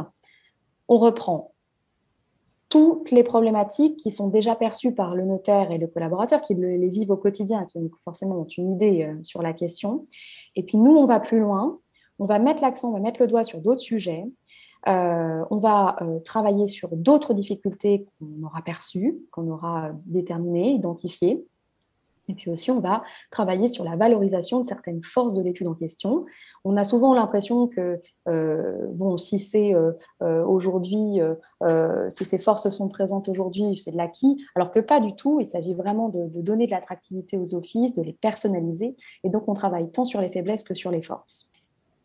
On 0.89 0.99
reprend 0.99 1.53
toutes 2.69 3.11
les 3.11 3.23
problématiques 3.23 3.97
qui 3.97 4.11
sont 4.11 4.29
déjà 4.29 4.57
perçues 4.57 4.93
par 4.93 5.15
le 5.15 5.25
notaire 5.25 5.71
et 5.71 5.79
le 5.79 5.87
collaborateur, 5.87 6.41
qui 6.43 6.55
les 6.55 6.89
vivent 6.89 7.11
au 7.11 7.17
quotidien, 7.17 7.65
qui 7.65 7.79
forcément 8.05 8.41
ont 8.41 8.47
une 8.47 8.73
idée 8.73 9.05
euh, 9.05 9.23
sur 9.23 9.43
la 9.43 9.53
question. 9.53 10.07
Et 10.57 10.63
puis 10.63 10.77
nous, 10.77 10.97
on 10.97 11.07
va 11.07 11.21
plus 11.21 11.39
loin, 11.39 11.79
on 12.19 12.25
va 12.25 12.39
mettre 12.39 12.63
l'accent, 12.63 12.91
on 12.91 12.95
va 12.95 13.01
mettre 13.01 13.21
le 13.21 13.29
doigt 13.29 13.45
sur 13.45 13.61
d'autres 13.61 13.81
sujets, 13.81 14.25
euh, 14.89 15.45
on 15.51 15.59
va 15.59 15.97
euh, 16.01 16.19
travailler 16.21 16.69
sur 16.69 16.91
d'autres 16.97 17.35
difficultés 17.35 18.07
qu'on 18.19 18.47
aura 18.47 18.63
perçues, 18.63 19.17
qu'on 19.31 19.49
aura 19.49 19.91
déterminées, 20.07 20.71
identifiées. 20.71 21.45
Et 22.29 22.35
puis 22.35 22.51
aussi, 22.51 22.71
on 22.71 22.81
va 22.81 23.03
travailler 23.31 23.69
sur 23.69 23.85
la 23.85 23.97
valorisation 23.97 24.61
de 24.61 24.67
certaines 24.67 25.03
forces 25.03 25.35
de 25.35 25.43
l'étude 25.43 25.69
en 25.69 25.75
question. 25.75 26.25
On 26.65 26.77
a 26.77 26.85
souvent 26.85 27.15
l'impression 27.15 27.69
que, 27.69 28.01
euh, 28.29 28.87
bon, 28.93 29.17
si 29.17 29.39
c'est 29.39 29.75
euh, 29.75 29.93
euh, 30.23 30.45
aujourd'hui, 30.45 31.21
si 32.09 32.25
ces 32.25 32.39
forces 32.39 32.69
sont 32.69 32.89
présentes 32.89 33.29
aujourd'hui, 33.29 33.77
c'est 33.79 33.93
de 33.93 33.97
l'acquis, 33.97 34.45
alors 34.55 34.71
que 34.71 34.81
pas 34.81 35.01
du 35.01 35.15
tout. 35.15 35.41
Il 35.41 35.47
s'agit 35.47 35.75
vraiment 35.75 36.09
de, 36.09 36.27
de 36.29 36.41
donner 36.41 36.67
de 36.67 36.73
l'attractivité 36.73 37.37
aux 37.37 37.55
offices, 37.55 37.95
de 37.95 38.03
les 38.03 38.13
personnaliser. 38.13 38.97
Et 39.25 39.31
donc, 39.31 39.45
on 39.49 39.55
travaille 39.55 39.91
tant 39.91 40.05
sur 40.05 40.21
les 40.21 40.31
faiblesses 40.31 40.65
que 40.65 40.75
sur 40.75 40.91
les 40.91 41.03
forces. 41.03 41.51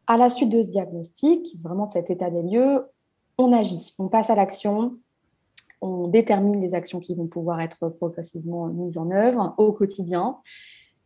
À 0.07 0.17
la 0.17 0.29
suite 0.29 0.49
de 0.49 0.61
ce 0.61 0.69
diagnostic, 0.69 1.47
vraiment 1.63 1.85
de 1.85 1.91
cet 1.91 2.09
état 2.09 2.29
des 2.29 2.41
lieux, 2.41 2.85
on 3.37 3.53
agit, 3.53 3.95
on 3.97 4.07
passe 4.07 4.29
à 4.29 4.35
l'action, 4.35 4.97
on 5.81 6.07
détermine 6.07 6.61
les 6.61 6.75
actions 6.75 6.99
qui 6.99 7.15
vont 7.15 7.27
pouvoir 7.27 7.59
être 7.61 7.89
progressivement 7.89 8.67
mises 8.67 8.97
en 8.97 9.09
œuvre 9.11 9.53
au 9.57 9.71
quotidien 9.71 10.37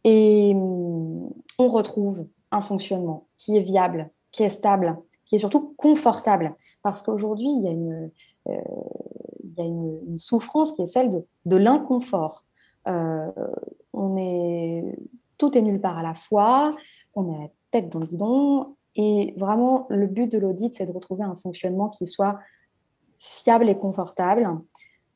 et 0.04 0.54
hum, 0.56 1.30
on 1.58 1.68
retrouve 1.68 2.28
un 2.52 2.62
fonctionnement 2.62 3.28
qui 3.38 3.58
est 3.58 3.62
viable, 3.62 4.10
qui 4.32 4.44
est 4.44 4.50
stable, 4.50 4.98
qui 5.26 5.36
est 5.36 5.40
surtout 5.40 5.74
confortable. 5.78 6.56
Parce 6.84 7.02
qu'aujourd'hui, 7.02 7.50
il 7.50 7.64
y 7.64 7.68
a 7.68 7.72
une, 7.72 8.12
euh, 8.48 10.18
souffrance 10.18 10.74
qui 10.74 10.84
est 10.84 10.86
celle 10.86 11.10
de, 11.46 11.56
l'inconfort. 11.56 12.44
Euh, 12.88 13.32
on 13.94 14.16
est, 14.18 14.84
tout 15.38 15.58
est 15.58 15.62
nulle 15.62 15.82
part 15.82 15.98
à 15.98 16.04
la 16.04 16.14
fois, 16.14 16.76
on 17.16 17.34
est 17.34 17.40
la 17.40 17.50
tête 17.72 17.90
dans 17.90 18.00
le 18.00 18.06
guidon, 18.06 18.76
et 18.96 19.34
vraiment, 19.38 19.88
le 19.90 20.08
but 20.08 20.32
de 20.32 20.38
l'audit, 20.38 20.74
c'est 20.76 20.86
de 20.86 20.92
retrouver 20.92 21.24
un 21.24 21.36
fonctionnement 21.36 21.90
qui 21.90 22.08
soit 22.08 22.40
fiable 23.26 23.70
et 23.70 23.78
confortable. 23.78 24.48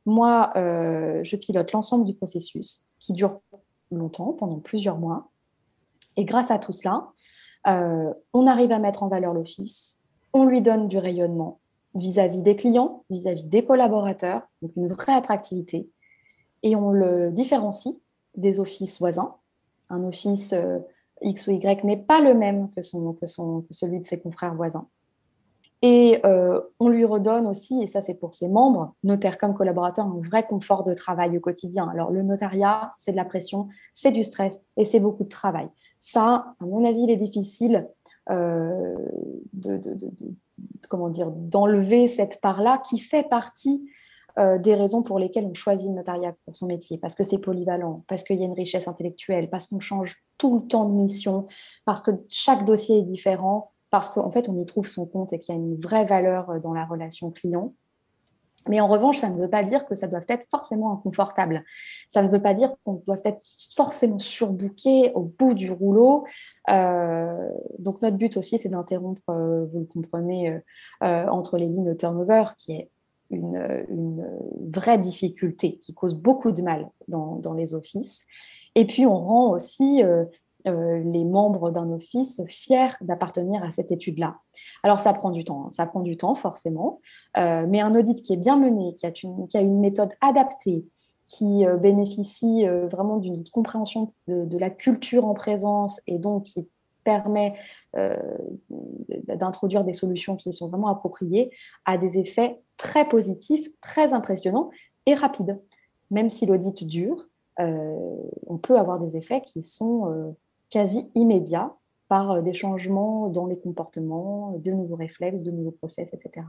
Moi, 0.05 0.51
euh, 0.55 1.23
je 1.23 1.35
pilote 1.35 1.71
l'ensemble 1.71 2.05
du 2.05 2.13
processus 2.13 2.85
qui 2.99 3.13
dure 3.13 3.39
longtemps, 3.91 4.33
pendant 4.33 4.59
plusieurs 4.59 4.97
mois. 4.97 5.29
Et 6.17 6.25
grâce 6.25 6.51
à 6.51 6.59
tout 6.59 6.71
cela, 6.71 7.09
euh, 7.67 8.13
on 8.33 8.47
arrive 8.47 8.71
à 8.71 8.79
mettre 8.79 9.03
en 9.03 9.07
valeur 9.07 9.33
l'office, 9.33 10.01
on 10.33 10.45
lui 10.45 10.61
donne 10.61 10.87
du 10.87 10.97
rayonnement 10.97 11.59
vis-à-vis 11.95 12.41
des 12.41 12.55
clients, 12.55 13.03
vis-à-vis 13.09 13.45
des 13.45 13.65
collaborateurs, 13.65 14.43
donc 14.61 14.75
une 14.75 14.87
vraie 14.87 15.13
attractivité, 15.13 15.89
et 16.61 16.75
on 16.75 16.91
le 16.91 17.31
différencie 17.31 17.95
des 18.35 18.59
offices 18.59 18.99
voisins. 18.99 19.35
Un 19.89 20.03
office 20.03 20.53
euh, 20.53 20.79
X 21.21 21.47
ou 21.47 21.51
Y 21.51 21.83
n'est 21.83 21.97
pas 21.97 22.21
le 22.21 22.33
même 22.33 22.69
que, 22.71 22.81
son, 22.81 23.13
que, 23.13 23.25
son, 23.25 23.61
que 23.61 23.73
celui 23.73 23.99
de 23.99 24.05
ses 24.05 24.19
confrères 24.19 24.55
voisins. 24.55 24.87
Et 25.81 26.19
euh, 26.25 26.59
on 26.79 26.89
lui 26.89 27.05
redonne 27.05 27.47
aussi, 27.47 27.81
et 27.81 27.87
ça 27.87 28.01
c'est 28.01 28.15
pour 28.15 28.33
ses 28.33 28.49
membres, 28.49 28.95
notaires 29.03 29.37
comme 29.37 29.53
collaborateurs, 29.53 30.05
un 30.05 30.19
vrai 30.21 30.45
confort 30.45 30.83
de 30.83 30.93
travail 30.93 31.37
au 31.37 31.39
quotidien. 31.39 31.89
Alors 31.89 32.11
le 32.11 32.21
notariat, 32.21 32.93
c'est 32.97 33.11
de 33.11 33.17
la 33.17 33.23
pression, 33.23 33.69
c'est 33.93 34.11
du 34.11 34.23
stress 34.23 34.59
et 34.75 34.83
c'est 34.83 34.99
beaucoup 34.99 35.23
de 35.23 35.29
travail. 35.29 35.69
Ça, 35.99 36.53
à 36.59 36.65
mon 36.65 36.83
avis, 36.83 37.03
il 37.03 37.11
est 37.11 37.17
difficile 37.17 37.87
euh, 38.29 38.95
de, 39.53 39.79
comment 40.89 41.09
dire, 41.09 41.31
d'enlever 41.31 42.09
cette 42.09 42.41
part-là 42.41 42.79
qui 42.79 42.99
fait 42.99 43.27
partie 43.27 43.89
euh, 44.37 44.57
des 44.57 44.75
raisons 44.75 45.01
pour 45.01 45.17
lesquelles 45.17 45.45
on 45.45 45.53
choisit 45.53 45.89
le 45.89 45.95
notariat 45.95 46.35
pour 46.45 46.55
son 46.55 46.67
métier, 46.67 46.97
parce 46.97 47.15
que 47.15 47.23
c'est 47.23 47.37
polyvalent, 47.37 48.03
parce 48.07 48.23
qu'il 48.23 48.37
y 48.37 48.43
a 48.43 48.45
une 48.45 48.53
richesse 48.53 48.87
intellectuelle, 48.89 49.49
parce 49.49 49.67
qu'on 49.67 49.79
change 49.79 50.23
tout 50.37 50.59
le 50.59 50.67
temps 50.67 50.85
de 50.85 50.93
mission, 50.93 51.47
parce 51.85 52.01
que 52.01 52.11
chaque 52.27 52.65
dossier 52.65 52.99
est 52.99 53.03
différent, 53.03 53.71
parce 53.89 54.09
qu'en 54.09 54.31
fait, 54.31 54.49
on 54.49 54.59
y 54.59 54.65
trouve 54.65 54.87
son 54.87 55.05
compte 55.05 55.33
et 55.33 55.39
qu'il 55.39 55.55
y 55.55 55.57
a 55.57 55.61
une 55.61 55.79
vraie 55.79 56.05
valeur 56.05 56.49
euh, 56.49 56.59
dans 56.59 56.73
la 56.73 56.85
relation 56.85 57.31
client. 57.31 57.73
Mais 58.67 58.81
en 58.81 58.87
revanche, 58.87 59.17
ça 59.17 59.29
ne 59.29 59.39
veut 59.39 59.49
pas 59.49 59.63
dire 59.63 59.85
que 59.85 59.95
ça 59.95 60.07
doit 60.07 60.21
être 60.27 60.45
forcément 60.51 60.93
inconfortable. 60.93 61.63
Ça 62.09 62.21
ne 62.21 62.27
veut 62.27 62.41
pas 62.41 62.53
dire 62.53 62.75
qu'on 62.83 63.01
doit 63.07 63.19
être 63.23 63.39
forcément 63.73 64.19
surbooké 64.19 65.13
au 65.13 65.21
bout 65.21 65.53
du 65.53 65.71
rouleau. 65.71 66.25
Euh, 66.69 67.49
donc 67.79 68.01
notre 68.01 68.17
but 68.17 68.35
aussi, 68.35 68.59
c'est 68.59 68.69
d'interrompre, 68.69 69.21
euh, 69.29 69.65
vous 69.65 69.79
le 69.79 69.85
comprenez, 69.85 70.61
entre 71.01 71.57
les 71.57 71.67
lignes 71.67 71.85
de 71.85 71.93
turnover, 71.93 72.43
qui 72.57 72.73
est 72.73 72.89
une, 73.29 74.27
vraie 74.71 74.99
difficulté, 74.99 75.77
qui 75.77 75.93
cause 75.93 76.15
beaucoup 76.15 76.51
de 76.51 76.61
mal 76.61 76.89
dans 77.07 77.53
les 77.53 77.73
offices. 77.73 78.25
Et 78.75 78.85
puis 78.85 79.05
on 79.05 79.17
rend 79.17 79.51
aussi 79.51 80.03
euh, 80.67 81.01
les 81.05 81.23
membres 81.23 81.71
d'un 81.71 81.89
office 81.89 82.41
fiers 82.47 82.89
d'appartenir 82.99 83.63
à 83.63 83.71
cette 83.71 83.93
étude-là. 83.93 84.35
Alors 84.83 84.99
ça 84.99 85.13
prend 85.13 85.31
du 85.31 85.45
temps, 85.45 85.67
hein. 85.67 85.71
ça 85.71 85.85
prend 85.85 86.01
du 86.01 86.17
temps 86.17 86.35
forcément, 86.35 86.99
euh, 87.37 87.65
mais 87.65 87.79
un 87.79 87.95
audit 87.95 88.21
qui 88.21 88.33
est 88.33 88.37
bien 88.37 88.57
mené, 88.57 88.93
qui 88.95 89.05
a 89.05 89.61
une, 89.61 89.79
méthode 89.79 90.11
adaptée, 90.19 90.85
qui 91.29 91.65
euh, 91.65 91.77
bénéficie 91.77 92.65
vraiment 92.91 93.17
d'une 93.17 93.47
compréhension 93.49 94.11
de, 94.27 94.57
la 94.57 94.69
culture 94.69 95.25
en 95.25 95.33
présence 95.33 96.01
et 96.07 96.17
donc 96.17 96.43
qui 96.43 96.67
permet 97.05 97.53
d'introduire 99.27 99.85
des 99.85 99.93
solutions 99.93 100.35
qui 100.35 100.51
sont 100.51 100.67
vraiment 100.67 100.89
appropriées, 100.89 101.51
a 101.85 101.97
des 101.97 102.19
effets 102.19 102.59
très 102.75 103.07
positifs, 103.07 103.69
très 103.79 104.11
impressionnants 104.11 104.69
et 105.05 105.15
rapides. 105.15 105.57
Même 106.11 106.29
si 106.29 106.45
l'audit 106.45 106.83
dure, 106.83 107.29
on 107.57 108.57
peut 108.61 108.77
avoir 108.77 108.99
des 108.99 109.15
effets 109.15 109.41
qui 109.41 109.63
sont 109.63 110.35
quasi 110.69 111.09
immédiat 111.15 111.75
par 112.09 112.31
euh, 112.31 112.41
des 112.41 112.53
changements 112.53 113.29
dans 113.29 113.45
les 113.45 113.57
comportements, 113.57 114.57
de 114.57 114.71
nouveaux 114.71 114.95
réflexes, 114.95 115.41
de 115.41 115.51
nouveaux 115.51 115.71
process, 115.71 116.13
etc. 116.13 116.45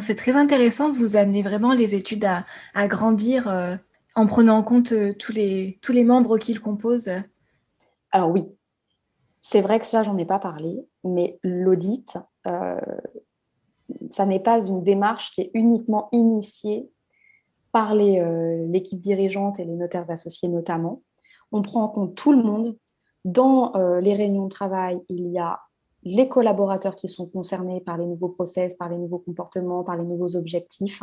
C'est 0.00 0.14
très 0.14 0.36
intéressant, 0.36 0.92
vous 0.92 1.16
amenez 1.16 1.42
vraiment 1.42 1.72
les 1.72 1.96
études 1.96 2.24
à, 2.24 2.86
grandir 2.86 3.48
euh, 3.48 3.74
en 4.14 4.28
prenant 4.28 4.58
en 4.58 4.62
compte 4.62 4.92
euh, 4.92 5.14
tous, 5.18 5.32
les, 5.32 5.80
tous 5.82 5.90
les 5.90 6.04
membres 6.04 6.38
qu'ils 6.38 6.60
composent. 6.60 7.10
Alors 8.12 8.30
oui, 8.30 8.46
c'est 9.40 9.62
vrai 9.62 9.80
que 9.80 9.86
ça, 9.86 10.04
j'en 10.04 10.16
ai 10.16 10.24
pas 10.24 10.38
parlé, 10.38 10.86
mais 11.02 11.40
l'audit, 11.42 12.18
ça 12.44 14.26
n'est 14.26 14.40
pas 14.40 14.64
une 14.64 14.82
démarche 14.84 15.32
qui 15.32 15.42
est 15.42 15.50
uniquement 15.54 16.08
initiée 16.12 16.88
par 17.72 17.94
l'équipe 17.94 19.00
dirigeante 19.00 19.60
et 19.60 19.64
les 19.64 19.74
notaires 19.74 20.10
associés 20.10 20.48
notamment 20.48 21.02
on 21.52 21.62
prend 21.62 21.84
en 21.84 21.88
compte 21.88 22.14
tout 22.14 22.32
le 22.32 22.42
monde. 22.42 22.76
Dans 23.24 23.74
euh, 23.76 24.00
les 24.00 24.14
réunions 24.14 24.44
de 24.44 24.50
travail, 24.50 25.00
il 25.08 25.28
y 25.28 25.38
a 25.38 25.60
les 26.02 26.28
collaborateurs 26.28 26.96
qui 26.96 27.08
sont 27.08 27.26
concernés 27.26 27.80
par 27.80 27.98
les 27.98 28.06
nouveaux 28.06 28.30
process, 28.30 28.74
par 28.74 28.88
les 28.88 28.96
nouveaux 28.96 29.18
comportements, 29.18 29.84
par 29.84 29.96
les 29.96 30.04
nouveaux 30.04 30.36
objectifs. 30.36 31.02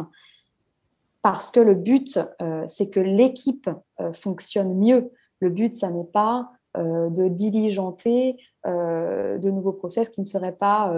Parce 1.21 1.51
que 1.51 1.59
le 1.59 1.75
but, 1.75 2.19
euh, 2.41 2.63
c'est 2.67 2.89
que 2.89 2.99
l'équipe 2.99 3.69
euh, 3.99 4.13
fonctionne 4.13 4.75
mieux. 4.75 5.11
Le 5.39 5.49
but, 5.49 5.75
ça 5.77 5.89
n'est 5.89 6.03
pas 6.03 6.51
de 6.75 7.27
diligenter 7.27 8.37
de 8.63 9.49
nouveaux 9.49 9.73
process 9.73 10.09
qui 10.09 10.21
ne 10.21 10.25
seraient 10.25 10.55
pas 10.55 10.93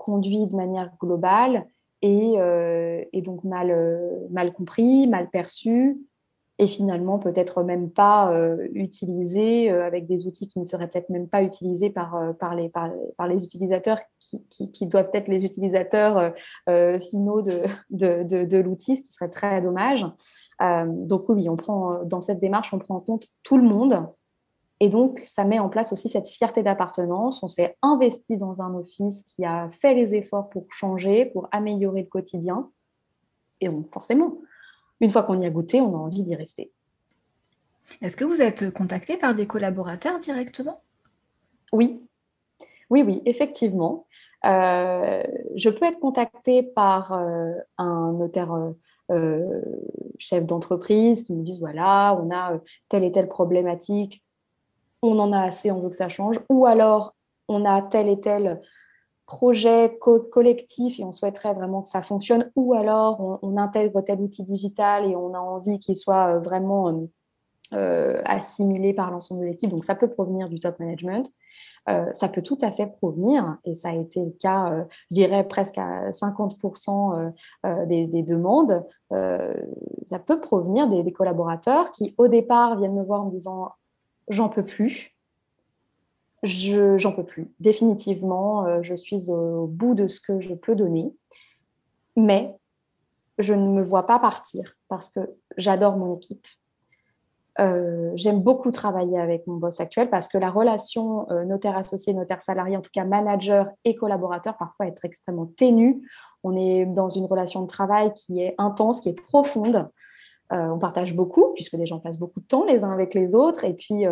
conduits 0.00 0.48
de 0.48 0.56
manière 0.56 0.90
globale 0.98 1.64
et, 2.00 2.32
donc 3.22 3.44
mal, 3.44 4.26
mal 4.30 4.52
compris, 4.52 5.06
mal 5.06 5.30
perçus, 5.30 6.00
et 6.58 6.66
finalement 6.66 7.18
peut-être 7.18 7.62
même 7.62 7.90
pas 7.90 8.32
euh, 8.32 8.68
utilisé 8.74 9.70
euh, 9.70 9.86
avec 9.86 10.06
des 10.06 10.26
outils 10.26 10.46
qui 10.46 10.60
ne 10.60 10.64
seraient 10.64 10.88
peut-être 10.88 11.08
même 11.08 11.28
pas 11.28 11.42
utilisés 11.42 11.90
par, 11.90 12.14
euh, 12.14 12.32
par, 12.32 12.54
les, 12.54 12.68
par, 12.68 12.90
les 13.26 13.42
utilisateurs 13.42 13.98
qui, 14.20 14.46
qui, 14.48 14.86
doivent 14.86 15.10
être 15.14 15.28
les 15.28 15.44
utilisateurs 15.44 16.32
finaux 17.00 17.42
de, 17.42 17.62
de, 17.90 18.44
de, 18.44 18.58
l'outil, 18.58 18.96
ce 18.96 19.02
qui 19.02 19.12
serait 19.12 19.30
très 19.30 19.62
dommage. 19.62 20.06
donc 20.60 21.28
oui, 21.28 21.48
on 21.48 21.56
prend, 21.56 22.04
dans 22.04 22.20
cette 22.20 22.40
démarche, 22.40 22.72
on 22.74 22.78
prend 22.78 22.96
en 22.96 23.00
compte 23.00 23.26
tout 23.42 23.56
le 23.56 23.64
monde. 23.64 24.06
Et 24.80 24.88
donc, 24.88 25.22
ça 25.24 25.44
met 25.44 25.58
en 25.58 25.68
place 25.68 25.92
aussi 25.92 26.08
cette 26.08 26.28
fierté 26.28 26.62
d'appartenance. 26.62 27.42
On 27.42 27.48
s'est 27.48 27.76
investi 27.82 28.36
dans 28.36 28.60
un 28.62 28.74
office 28.74 29.24
qui 29.24 29.44
a 29.44 29.70
fait 29.70 29.94
les 29.94 30.14
efforts 30.14 30.48
pour 30.48 30.66
changer, 30.70 31.26
pour 31.26 31.48
améliorer 31.52 32.02
le 32.02 32.08
quotidien. 32.08 32.70
Et 33.60 33.68
donc, 33.68 33.88
forcément, 33.88 34.38
une 35.02 35.10
fois 35.10 35.24
qu'on 35.24 35.40
y 35.40 35.44
a 35.44 35.50
goûté, 35.50 35.82
on 35.82 35.94
a 35.94 35.98
envie 35.98 36.22
d'y 36.22 36.34
rester. 36.34 36.72
Est-ce 38.00 38.16
que 38.16 38.24
vous 38.24 38.40
êtes 38.40 38.72
contacté 38.72 39.18
par 39.18 39.34
des 39.34 39.46
collaborateurs 39.46 40.18
directement? 40.20 40.80
Oui, 41.72 42.00
oui, 42.88 43.02
oui, 43.02 43.22
effectivement. 43.26 44.06
Euh, 44.44 45.22
je 45.56 45.70
peux 45.70 45.84
être 45.84 46.00
contactée 46.00 46.62
par 46.62 47.12
euh, 47.12 47.52
un 47.78 48.12
notaire 48.12 48.54
euh, 49.10 49.60
chef 50.18 50.46
d'entreprise 50.46 51.24
qui 51.24 51.34
me 51.34 51.42
dit 51.42 51.58
voilà, 51.58 52.18
on 52.20 52.30
a 52.34 52.60
telle 52.88 53.04
et 53.04 53.12
telle 53.12 53.28
problématique, 53.28 54.24
on 55.02 55.18
en 55.18 55.32
a 55.32 55.42
assez, 55.42 55.70
on 55.70 55.80
veut 55.80 55.90
que 55.90 55.96
ça 55.96 56.08
change, 56.08 56.38
ou 56.48 56.66
alors 56.66 57.14
on 57.48 57.64
a 57.64 57.82
tel 57.82 58.08
et 58.08 58.20
tel 58.20 58.60
projet 59.26 59.98
collectif 59.98 60.98
et 60.98 61.04
on 61.04 61.12
souhaiterait 61.12 61.54
vraiment 61.54 61.82
que 61.82 61.88
ça 61.88 62.02
fonctionne, 62.02 62.50
ou 62.56 62.74
alors 62.74 63.38
on, 63.42 63.56
intègre 63.56 64.00
tel 64.02 64.20
outil 64.20 64.42
digital 64.44 65.10
et 65.10 65.16
on 65.16 65.34
a 65.34 65.38
envie 65.38 65.78
qu'il 65.78 65.96
soit 65.96 66.38
vraiment 66.38 67.08
assimilé 68.24 68.92
par 68.92 69.10
l'ensemble 69.10 69.40
de 69.40 69.46
l'équipe. 69.46 69.70
Donc 69.70 69.84
ça 69.84 69.94
peut 69.94 70.10
provenir 70.10 70.48
du 70.48 70.60
top 70.60 70.78
management. 70.78 71.30
Euh, 71.88 72.12
ça 72.12 72.28
peut 72.28 72.42
tout 72.42 72.58
à 72.62 72.70
fait 72.70 72.86
provenir, 72.86 73.58
et 73.64 73.74
ça 73.74 73.88
a 73.88 73.94
été 73.94 74.24
le 74.24 74.30
cas, 74.30 74.72
euh, 74.72 74.84
je 75.10 75.14
dirais 75.14 75.46
presque 75.46 75.78
à 75.78 76.10
50% 76.10 77.32
euh, 77.66 77.86
des, 77.86 78.22
demandes, 78.22 78.84
ça 79.10 80.18
peut 80.18 80.40
provenir 80.40 80.88
des, 80.88 81.12
collaborateurs 81.12 81.90
qui, 81.90 82.14
au 82.18 82.28
départ, 82.28 82.78
viennent 82.78 82.94
me 82.94 83.02
voir 83.02 83.22
en 83.22 83.26
me 83.26 83.32
disant 83.32 83.72
j'en 84.28 84.48
peux 84.48 84.64
plus. 84.64 85.16
Je 86.42 86.98
j'en 86.98 87.12
peux 87.12 87.24
plus. 87.24 87.52
Définitivement, 87.60 88.82
je 88.82 88.94
suis 88.94 89.30
au 89.30 89.66
bout 89.66 89.94
de 89.94 90.08
ce 90.08 90.20
que 90.20 90.40
je 90.40 90.54
peux 90.54 90.74
donner, 90.74 91.14
mais 92.16 92.56
je 93.38 93.54
ne 93.54 93.68
me 93.68 93.82
vois 93.82 94.06
pas 94.06 94.18
partir 94.18 94.74
parce 94.88 95.08
que 95.08 95.20
j'adore 95.56 95.96
mon 95.96 96.14
équipe, 96.14 96.46
euh, 97.60 98.12
j'aime 98.14 98.40
beaucoup 98.40 98.70
travailler 98.70 99.18
avec 99.18 99.46
mon 99.46 99.56
boss 99.56 99.80
actuel 99.80 100.08
parce 100.08 100.26
que 100.26 100.38
la 100.38 100.50
relation 100.50 101.30
euh, 101.30 101.44
notaire 101.44 101.76
associé, 101.76 102.14
notaire 102.14 102.42
salarié, 102.42 102.76
en 102.76 102.80
tout 102.80 102.90
cas 102.92 103.04
manager 103.04 103.70
et 103.84 103.94
collaborateur, 103.94 104.56
parfois 104.56 104.86
être 104.86 105.04
extrêmement 105.04 105.46
ténue. 105.46 106.08
On 106.44 106.56
est 106.56 106.86
dans 106.86 107.10
une 107.10 107.26
relation 107.26 107.62
de 107.62 107.66
travail 107.66 108.12
qui 108.14 108.40
est 108.40 108.54
intense, 108.58 109.00
qui 109.00 109.10
est 109.10 109.20
profonde. 109.20 109.88
Euh, 110.52 110.68
on 110.68 110.78
partage 110.78 111.14
beaucoup, 111.14 111.52
puisque 111.54 111.74
les 111.74 111.86
gens 111.86 111.98
passent 111.98 112.18
beaucoup 112.18 112.40
de 112.40 112.46
temps 112.46 112.64
les 112.64 112.84
uns 112.84 112.90
avec 112.90 113.14
les 113.14 113.34
autres. 113.34 113.64
Et 113.64 113.74
puis, 113.74 114.04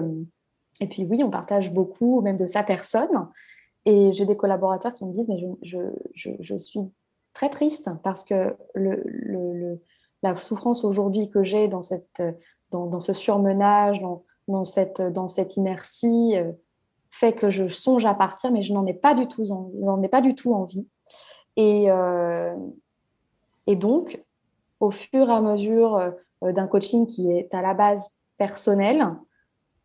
et 0.81 0.87
puis 0.87 1.05
oui, 1.05 1.23
on 1.25 1.31
partage 1.31 1.73
beaucoup 1.73 2.21
même 2.21 2.37
de 2.37 2.47
sa 2.47 2.63
personne. 2.63 3.29
Et 3.87 4.13
j'ai 4.13 4.27
des 4.27 4.37
collaborateurs 4.37 4.93
qui 4.93 5.05
me 5.05 5.13
disent, 5.13 5.29
mais 5.29 5.39
je, 5.63 6.59
suis 6.59 6.81
très 7.33 7.49
triste 7.49 7.89
parce 8.03 8.25
que 8.25 8.57
la 10.23 10.37
souffrance 10.37 10.85
aujourd'hui 10.85 11.31
que 11.31 11.43
j'ai 11.43 11.69
dans 11.69 11.81
ce 11.83 13.13
surmenage, 13.13 14.03
dans, 14.49 14.65
cette, 14.65 15.57
inertie, 15.57 16.37
euh, 16.37 16.53
fait 17.11 17.33
que 17.33 17.51
je 17.51 17.69
songe 17.69 18.07
à 18.07 18.15
partir, 18.15 18.53
mais 18.53 18.63
je 18.63 18.73
n'en 18.73 18.87
ai 18.87 18.95
pas 18.95 19.15
du 19.15 19.27
tout, 19.27 20.53
envie. 20.53 20.89
Et, 21.57 21.91
euh, 21.91 22.55
et 23.67 23.77
donc, 23.77 24.23
au 24.79 24.91
fur 24.91 25.29
et 25.29 25.33
à 25.33 25.41
mesure 25.41 25.97
euh, 26.43 26.53
d'un 26.53 26.67
coaching 26.67 27.07
qui 27.07 27.31
est 27.31 27.53
à 27.55 27.63
la 27.63 27.75
base 27.75 28.17
personnel 28.39 29.15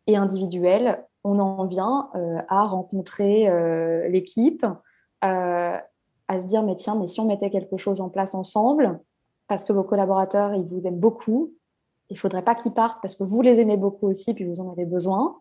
et 0.06 0.16
individuel, 0.16 1.04
on 1.24 1.38
en 1.38 1.66
vient 1.66 2.10
à 2.48 2.64
rencontrer 2.64 3.50
l'équipe, 4.08 4.64
à 5.22 5.80
se 6.40 6.46
dire, 6.46 6.62
mais 6.62 6.76
tiens, 6.76 6.94
mais 6.94 7.08
si 7.08 7.20
on 7.20 7.26
mettait 7.26 7.50
quelque 7.50 7.76
chose 7.76 8.00
en 8.00 8.10
place 8.10 8.34
ensemble, 8.34 9.00
parce 9.48 9.64
que 9.64 9.72
vos 9.72 9.82
collaborateurs, 9.82 10.54
ils 10.54 10.64
vous 10.64 10.86
aiment 10.86 11.00
beaucoup, 11.00 11.52
il 12.10 12.14
ne 12.14 12.18
faudrait 12.18 12.42
pas 12.42 12.54
qu'ils 12.54 12.72
partent 12.72 13.00
parce 13.02 13.14
que 13.14 13.24
vous 13.24 13.42
les 13.42 13.58
aimez 13.58 13.76
beaucoup 13.76 14.08
aussi, 14.08 14.34
puis 14.34 14.44
vous 14.44 14.60
en 14.60 14.70
avez 14.70 14.84
besoin. 14.84 15.38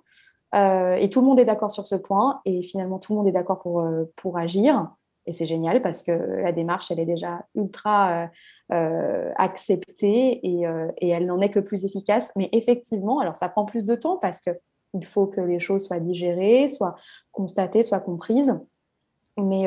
Euh, 0.56 0.96
et 0.96 1.10
tout 1.10 1.22
le 1.22 1.28
monde 1.28 1.40
est 1.40 1.46
d'accord 1.46 1.72
sur 1.72 1.86
ce 1.86 1.96
point. 1.96 2.42
Et 2.46 2.64
finalement, 2.64 3.00
tout 3.00 3.14
le 3.14 3.18
monde 3.18 3.28
est 3.28 3.32
d'accord 3.32 3.60
pour, 3.60 3.82
euh, 3.82 4.06
pour 4.16 4.38
agir. 4.38 4.90
Et 5.26 5.34
c'est 5.34 5.46
génial 5.46 5.82
parce 5.82 6.02
que 6.02 6.12
la 6.12 6.52
démarche, 6.52 6.92
elle 6.92 7.00
est 7.00 7.06
déjà 7.06 7.46
ultra 7.56 8.30
euh, 8.72 9.32
acceptée 9.38 10.40
et, 10.46 10.64
et 10.98 11.10
elle 11.10 11.26
n'en 11.26 11.42
est 11.42 11.50
que 11.50 11.60
plus 11.60 11.86
efficace. 11.86 12.32
Mais 12.36 12.50
effectivement, 12.52 13.20
alors 13.20 13.36
ça 13.36 13.50
prend 13.50 13.66
plus 13.66 13.86
de 13.86 13.96
temps 13.96 14.18
parce 14.18 14.42
qu'il 14.42 15.06
faut 15.06 15.28
que 15.28 15.42
les 15.42 15.60
choses 15.60 15.86
soient 15.86 16.00
digérées, 16.00 16.68
soient 16.68 16.96
constatées, 17.32 17.84
soient 17.84 18.00
comprises. 18.00 18.60
Mais, 19.38 19.66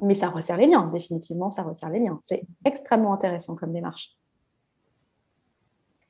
mais 0.00 0.14
ça 0.14 0.30
resserre 0.30 0.56
les 0.56 0.66
liens, 0.66 0.90
définitivement, 0.92 1.50
ça 1.50 1.62
resserre 1.62 1.90
les 1.90 2.00
liens. 2.00 2.18
C'est 2.20 2.42
extrêmement 2.64 3.14
intéressant 3.14 3.54
comme 3.56 3.72
démarche. 3.72 4.16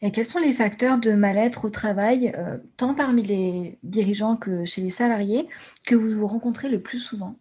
Et 0.05 0.11
quels 0.11 0.27
sont 0.27 0.41
les 0.41 0.53
facteurs 0.53 0.99
de 0.99 1.13
mal-être 1.13 1.65
au 1.65 1.71
travail, 1.71 2.33
euh, 2.37 2.59
tant 2.77 2.93
parmi 2.93 3.23
les 3.23 3.79
dirigeants 3.85 4.37
que 4.37 4.65
chez 4.65 4.81
les 4.83 4.91
salariés, 4.91 5.49
que 5.87 5.95
vous 5.95 6.27
rencontrez 6.27 6.69
le 6.69 6.83
plus 6.83 6.99
souvent? 6.99 7.37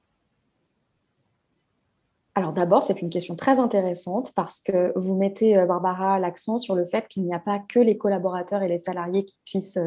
Alors 2.34 2.54
d'abord, 2.54 2.82
c'est 2.82 3.02
une 3.02 3.10
question 3.10 3.36
très 3.36 3.60
intéressante 3.60 4.32
parce 4.36 4.62
que 4.62 4.98
vous 4.98 5.16
mettez, 5.16 5.58
euh, 5.58 5.66
Barbara, 5.66 6.18
l'accent 6.18 6.60
sur 6.60 6.76
le 6.76 6.86
fait 6.86 7.08
qu'il 7.10 7.24
n'y 7.24 7.34
a 7.34 7.40
pas 7.40 7.60
que 7.60 7.80
les 7.80 7.98
collaborateurs 7.98 8.64
et 8.64 8.70
les 8.70 8.80
salariés 8.80 9.26
qui 9.26 9.38
puissent 9.46 9.78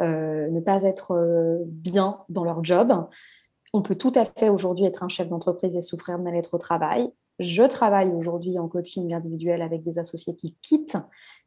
euh, 0.00 0.48
ne 0.48 0.60
pas 0.60 0.84
être 0.84 1.62
bien 1.66 2.20
dans 2.30 2.44
leur 2.44 2.64
job. 2.64 3.06
On 3.74 3.82
peut 3.82 3.94
tout 3.94 4.12
à 4.14 4.24
fait 4.24 4.48
aujourd'hui 4.48 4.86
être 4.86 5.02
un 5.02 5.08
chef 5.08 5.28
d'entreprise 5.28 5.76
et 5.76 5.82
souffrir 5.82 6.18
de 6.18 6.24
mal-être 6.24 6.54
au 6.54 6.58
travail. 6.58 7.10
Je 7.38 7.62
travaille 7.62 8.08
aujourd'hui 8.08 8.58
en 8.58 8.68
coaching 8.68 9.12
individuel 9.12 9.60
avec 9.60 9.82
des 9.82 9.98
associés 9.98 10.36
qui 10.36 10.56
quittent 10.62 10.98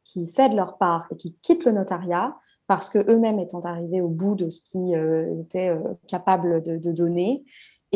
qui 0.06 0.26
cèdent 0.26 0.54
leur 0.54 0.78
part 0.78 1.06
et 1.10 1.16
qui 1.16 1.34
quittent 1.42 1.64
le 1.64 1.72
notariat 1.72 2.36
parce 2.68 2.90
que 2.90 2.98
eux-mêmes 3.10 3.38
étant 3.38 3.60
arrivés 3.60 4.00
au 4.00 4.08
bout 4.08 4.34
de 4.34 4.50
ce 4.50 4.62
qu'ils 4.62 4.94
euh, 4.94 5.40
étaient 5.40 5.68
euh, 5.68 5.94
capables 6.08 6.62
de, 6.62 6.92
donner. 6.92 7.44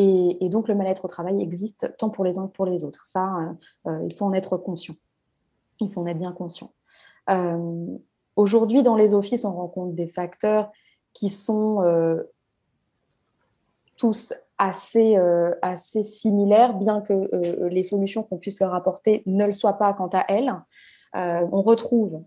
Et, 0.02 0.48
donc 0.48 0.68
le 0.68 0.74
mal-être 0.74 1.04
au 1.04 1.08
travail 1.08 1.42
existe 1.42 1.94
tant 1.98 2.08
pour 2.08 2.24
les 2.24 2.38
uns 2.38 2.46
que 2.46 2.52
pour 2.52 2.66
les 2.66 2.84
autres. 2.84 3.04
Ça, 3.04 3.54
euh, 3.86 4.06
il 4.08 4.14
faut 4.14 4.24
en 4.24 4.32
être 4.32 4.56
conscient. 4.56 4.94
Il 5.80 5.90
faut 5.90 6.00
en 6.00 6.06
être 6.06 6.18
bien 6.18 6.32
conscient. 6.32 6.72
Aujourd'hui, 8.36 8.82
dans 8.82 8.96
les 8.96 9.14
offices, 9.14 9.44
on 9.44 9.52
rencontre 9.52 9.94
des 9.94 10.08
facteurs 10.08 10.72
qui 11.12 11.28
sont 11.28 11.78
tous 13.96 14.34
assez, 14.58 15.16
assez 15.62 16.02
similaires, 16.02 16.74
bien 16.74 17.00
que 17.00 17.66
les 17.68 17.82
solutions 17.82 18.22
qu'on 18.22 18.38
puisse 18.38 18.60
leur 18.60 18.74
apporter 18.74 19.22
ne 19.26 19.46
le 19.46 19.52
soient 19.52 19.78
pas 19.78 19.94
quant 19.94 20.10
à 20.12 20.24
elles. 20.28 20.52
Euh, 21.16 21.46
on 21.50 21.62
retrouve 21.62 22.22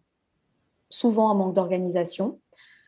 souvent 0.89 1.29
un 1.29 1.33
manque 1.33 1.55
d'organisation. 1.55 2.39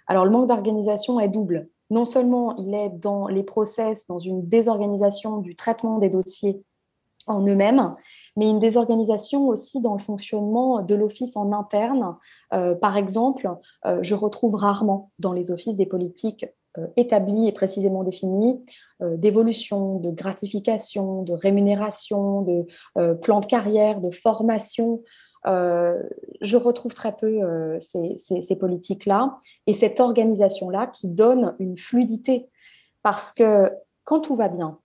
Alors 0.08 0.26
le 0.26 0.32
manque 0.32 0.48
d'organisation 0.48 1.20
est 1.20 1.30
double. 1.30 1.70
Non 1.90 2.06
seulement 2.06 2.56
il 2.58 2.74
est 2.74 2.90
dans 2.90 3.28
les 3.28 3.44
process, 3.44 4.08
dans 4.08 4.20
une 4.20 4.48
désorganisation 4.48 5.38
du 5.38 5.56
traitement 5.56 6.00
des 6.00 6.10
dossiers 6.10 6.62
en 7.28 7.46
eux-mêmes, 7.46 7.96
mais 8.36 8.50
une 8.50 8.60
désorganisation 8.60 9.48
aussi 9.48 9.82
dans 9.82 9.94
le 9.94 10.00
fonctionnement 10.00 10.82
de 10.82 10.94
l'office 10.94 11.36
en 11.38 11.52
interne. 11.52 12.16
Euh, 12.54 12.76
par 12.76 12.98
exemple, 12.98 13.50
euh, 13.86 14.00
je 14.04 14.14
retrouve 14.14 14.56
rarement 14.56 15.12
dans 15.18 15.34
les 15.34 15.52
offices 15.52 15.76
des 15.76 15.88
politiques 15.88 16.46
établies 16.98 17.48
et 17.48 17.54
précisément 17.54 18.04
définies 18.04 18.62
d'évolution, 19.00 19.98
de 20.00 20.12
gratification, 20.12 21.24
de 21.24 21.32
rémunération, 21.32 22.42
de 22.42 22.66
plan 23.22 23.40
de 23.40 23.46
carrière, 23.46 24.02
de 24.02 24.12
formation, 24.12 25.02
euh, 25.02 25.02
je 25.46 26.58
retrouve 26.58 26.94
très 26.94 27.16
peu 27.16 27.44
euh, 27.44 27.80
ces, 27.80 28.56
politiques-là 28.56 29.38
et 29.68 29.74
cette 29.74 30.00
organisation-là 30.00 30.88
qui 30.88 31.08
donne 31.08 31.56
une 31.60 31.78
fluidité. 31.78 32.48
Parce 33.04 33.32
que 33.32 33.72
quand 34.04 34.22
tout 34.22 34.36
va 34.36 34.50
bien, 34.50 34.80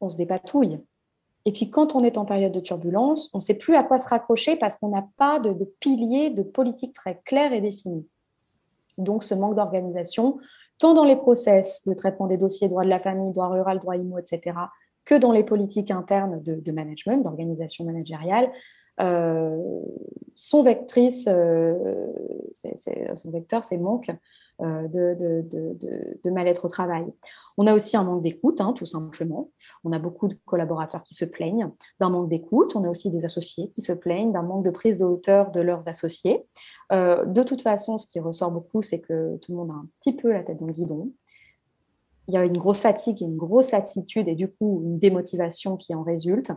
on 0.00 0.08
se 0.08 0.16
dépatouille. 0.16 0.80
Et 1.44 1.52
puis 1.52 1.70
quand 1.70 1.94
on 1.94 2.04
est 2.04 2.18
en 2.18 2.24
période 2.24 2.52
de 2.52 2.60
turbulence, 2.60 3.30
on 3.34 3.38
ne 3.38 3.42
sait 3.42 3.54
plus 3.54 3.74
à 3.74 3.82
quoi 3.82 3.98
se 3.98 4.08
raccrocher 4.08 4.56
parce 4.56 4.76
qu'on 4.76 4.90
n'a 4.90 5.06
pas 5.16 5.40
de, 5.40 5.52
de 5.52 5.64
pilier 5.80 6.30
de 6.30 6.42
politique 6.42 6.92
très 6.92 7.20
clair 7.24 7.52
et 7.52 7.60
défini. 7.60 8.06
Donc 8.98 9.22
ce 9.22 9.34
manque 9.34 9.56
d'organisation, 9.56 10.38
tant 10.78 10.94
dans 10.94 11.04
les 11.04 11.16
process 11.16 11.86
de 11.86 11.94
traitement 11.94 12.26
des 12.26 12.36
dossiers 12.36 12.68
droit 12.68 12.84
de 12.84 12.90
la 12.90 13.00
famille, 13.00 13.32
droit 13.32 13.48
rural, 13.48 13.78
droit 13.78 13.96
IMO, 13.96 14.18
etc., 14.18 14.56
que 15.06 15.14
dans 15.14 15.32
les 15.32 15.42
politiques 15.42 15.90
internes 15.90 16.42
de, 16.42 16.56
de 16.56 16.72
management, 16.72 17.24
d'organisation 17.24 17.84
managériale, 17.84 18.52
euh, 19.00 19.82
son 20.34 20.62
vectrice, 20.62 21.26
euh, 21.28 22.06
son 23.14 23.30
vecteur, 23.30 23.64
c'est 23.64 23.78
manque 23.78 24.10
euh, 24.60 24.88
de, 24.88 26.30
mal-être 26.30 26.64
au 26.64 26.68
travail. 26.68 27.06
On 27.56 27.66
a 27.66 27.74
aussi 27.74 27.96
un 27.96 28.04
manque 28.04 28.22
d'écoute, 28.22 28.60
hein, 28.60 28.72
tout 28.72 28.86
simplement. 28.86 29.50
On 29.84 29.92
a 29.92 29.98
beaucoup 29.98 30.28
de 30.28 30.34
collaborateurs 30.46 31.02
qui 31.02 31.14
se 31.14 31.24
plaignent 31.24 31.70
d'un 31.98 32.08
manque 32.08 32.28
d'écoute. 32.28 32.74
On 32.74 32.84
a 32.84 32.88
aussi 32.88 33.10
des 33.10 33.24
associés 33.24 33.68
qui 33.70 33.82
se 33.82 33.92
plaignent 33.92 34.32
d'un 34.32 34.42
manque 34.42 34.64
de 34.64 34.70
prise 34.70 34.98
de 34.98 35.04
hauteur 35.04 35.50
de 35.50 35.60
leurs 35.60 35.88
associés. 35.88 36.46
de 36.90 37.42
toute 37.42 37.62
façon, 37.62 37.98
ce 37.98 38.06
qui 38.06 38.20
ressort 38.20 38.50
beaucoup, 38.50 38.82
c'est 38.82 39.00
que 39.00 39.36
tout 39.38 39.52
le 39.52 39.58
monde 39.58 39.70
a 39.70 39.74
un 39.74 39.88
petit 40.00 40.14
peu 40.14 40.32
la 40.32 40.42
tête 40.42 40.58
dans 40.58 40.66
le 40.66 40.72
guidon. 40.72 41.12
Il 42.28 42.34
y 42.34 42.36
a 42.36 42.44
une 42.44 42.58
grosse 42.58 42.80
fatigue 42.80 43.20
et 43.22 43.26
une 43.26 43.36
grosse 43.36 43.72
lassitude 43.72 44.28
et 44.28 44.36
du 44.36 44.48
coup 44.48 44.82
une 44.84 44.98
démotivation 44.98 45.76
qui 45.76 45.94
en 45.94 46.02
résulte. 46.02 46.52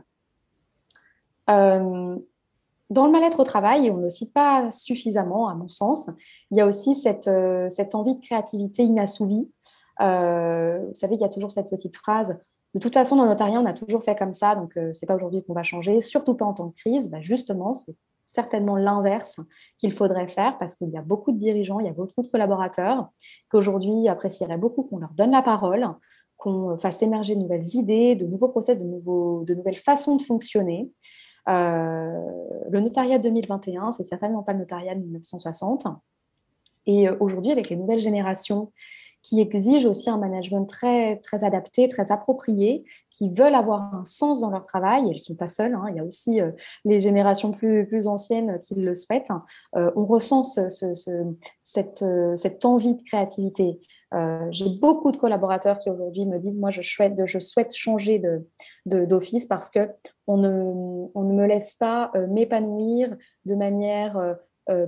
Dans 2.94 3.06
le 3.06 3.12
mal-être 3.12 3.40
au 3.40 3.44
travail, 3.44 3.88
et 3.88 3.92
on 3.92 3.98
ne 3.98 4.04
le 4.04 4.10
cite 4.10 4.34
pas 4.34 4.70
suffisamment 4.72 5.50
à 5.50 5.56
mon 5.56 5.68
sens, 5.68 6.10
il 6.52 6.58
y 6.58 6.62
a 6.62 6.68
aussi 6.68 6.96
cette, 6.96 7.30
cette 7.70 7.96
envie 7.96 8.16
de 8.16 8.22
créativité 8.22 8.84
inassouvie. 8.84 9.50
vous 10.00 10.96
savez, 10.96 11.16
il 11.16 11.22
y 11.22 11.26
a 11.26 11.30
toujours 11.30 11.52
cette 11.52 11.70
petite 11.70 11.96
phrase 11.96 12.38
de 12.74 12.80
toute 12.80 12.94
façon, 12.94 13.16
dans 13.16 13.28
notariat, 13.28 13.60
on 13.60 13.66
a 13.66 13.74
toujours 13.74 14.04
fait 14.04 14.16
comme 14.16 14.34
ça, 14.34 14.56
donc 14.56 14.72
ce 14.74 14.80
n'est 14.82 15.08
pas 15.08 15.16
aujourd'hui 15.16 15.44
qu'on 15.44 15.54
va 15.54 15.62
changer, 15.62 16.02
surtout 16.02 16.34
pas 16.34 16.46
en 16.46 16.54
temps 16.54 16.66
de 16.66 16.74
crise. 16.74 17.10
Bah, 17.10 17.22
justement, 17.22 17.76
c'est 17.76 17.96
certainement 18.34 18.76
l'inverse 18.76 19.40
qu'il 19.78 19.94
faudrait 19.94 20.28
faire 20.28 20.58
parce 20.58 20.74
qu'il 20.76 20.90
y 20.90 20.98
a 20.98 21.04
beaucoup 21.04 21.32
de 21.32 21.38
dirigeants, 21.38 21.80
il 21.80 21.86
y 21.86 21.90
a 21.90 21.94
beaucoup 21.94 22.24
de 22.24 22.28
collaborateurs 22.28 23.10
qui 23.52 23.58
aujourd'hui 23.58 24.08
apprécieraient 24.08 24.58
beaucoup 24.58 24.84
qu'on 24.84 24.98
leur 24.98 25.14
donne 25.14 25.32
la 25.32 25.44
parole, 25.44 25.88
qu'on 26.38 26.76
fasse 26.78 27.04
émerger 27.04 27.36
de 27.36 27.42
nouvelles 27.42 27.76
idées, 27.76 28.16
de 28.16 28.26
nouveaux 28.26 28.50
procès, 28.50 28.76
de, 28.76 28.84
nouveaux, 28.84 29.44
de 29.46 29.54
nouvelles 29.54 29.78
façons 29.78 30.16
de 30.16 30.24
fonctionner. 30.24 30.92
Euh, 31.50 32.22
le 32.70 32.80
notariat 32.80 33.20
2021, 33.20 33.92
c'est 33.92 34.04
certainement 34.04 34.44
pas 34.44 34.54
le 34.54 34.60
notariat 34.60 34.96
de 34.96 35.02
1960. 35.02 35.88
Et 36.86 37.08
euh, 37.08 37.16
aujourd'hui, 37.20 37.52
avec 37.52 37.70
les 37.70 37.76
nouvelles 37.76 38.00
générations 38.00 38.72
qui 39.22 39.40
exigent 39.40 39.88
aussi 39.88 40.10
un 40.10 40.18
management 40.18 40.66
très, 40.66 41.18
très 41.20 41.46
adapté, 41.46 41.88
très 41.88 42.12
approprié, 42.12 42.84
qui 43.10 43.30
veulent 43.30 43.56
avoir 43.56 43.96
un 43.96 44.04
sens 44.04 44.42
dans 44.42 44.50
leur 44.50 44.64
travail. 44.64 45.04
Elles 45.04 45.14
ne 45.14 45.18
sont 45.18 45.36
pas 45.36 45.48
seules, 45.48 45.76
hein. 45.76 45.86
il 45.90 45.96
y 45.96 46.00
a 46.00 46.04
aussi 46.04 46.42
euh, 46.42 46.52
les 46.84 47.00
générations 47.00 47.52
plus, 47.52 47.88
plus 47.88 48.08
anciennes 48.08 48.60
qui 48.60 48.76
le 48.76 48.94
souhaitent. 48.96 49.32
On 49.74 50.06
ressent 50.06 50.44
ce, 50.44 50.68
cette, 51.62 52.66
envie 52.66 52.96
de 52.96 53.04
créativité. 53.04 53.80
J'ai 54.52 54.70
beaucoup 54.70 55.12
de 55.12 55.18
collaborateurs 55.18 55.80
qui 55.80 55.90
aujourd'hui 55.90 56.26
me 56.26 56.38
disent, 56.38 56.60
moi, 56.60 56.70
je 56.70 56.82
souhaite, 56.82 57.26
je 57.26 57.40
souhaite 57.40 57.74
changer 57.74 58.22
d'office 58.86 59.46
de, 59.46 59.48
parce 59.48 59.72
qu'on 59.72 59.88
on 60.28 60.38
ne, 60.38 61.34
me 61.34 61.46
laisse 61.46 61.76
pas 61.76 62.12
m'épanouir 62.30 63.16
de 63.46 63.56
manière 63.56 64.38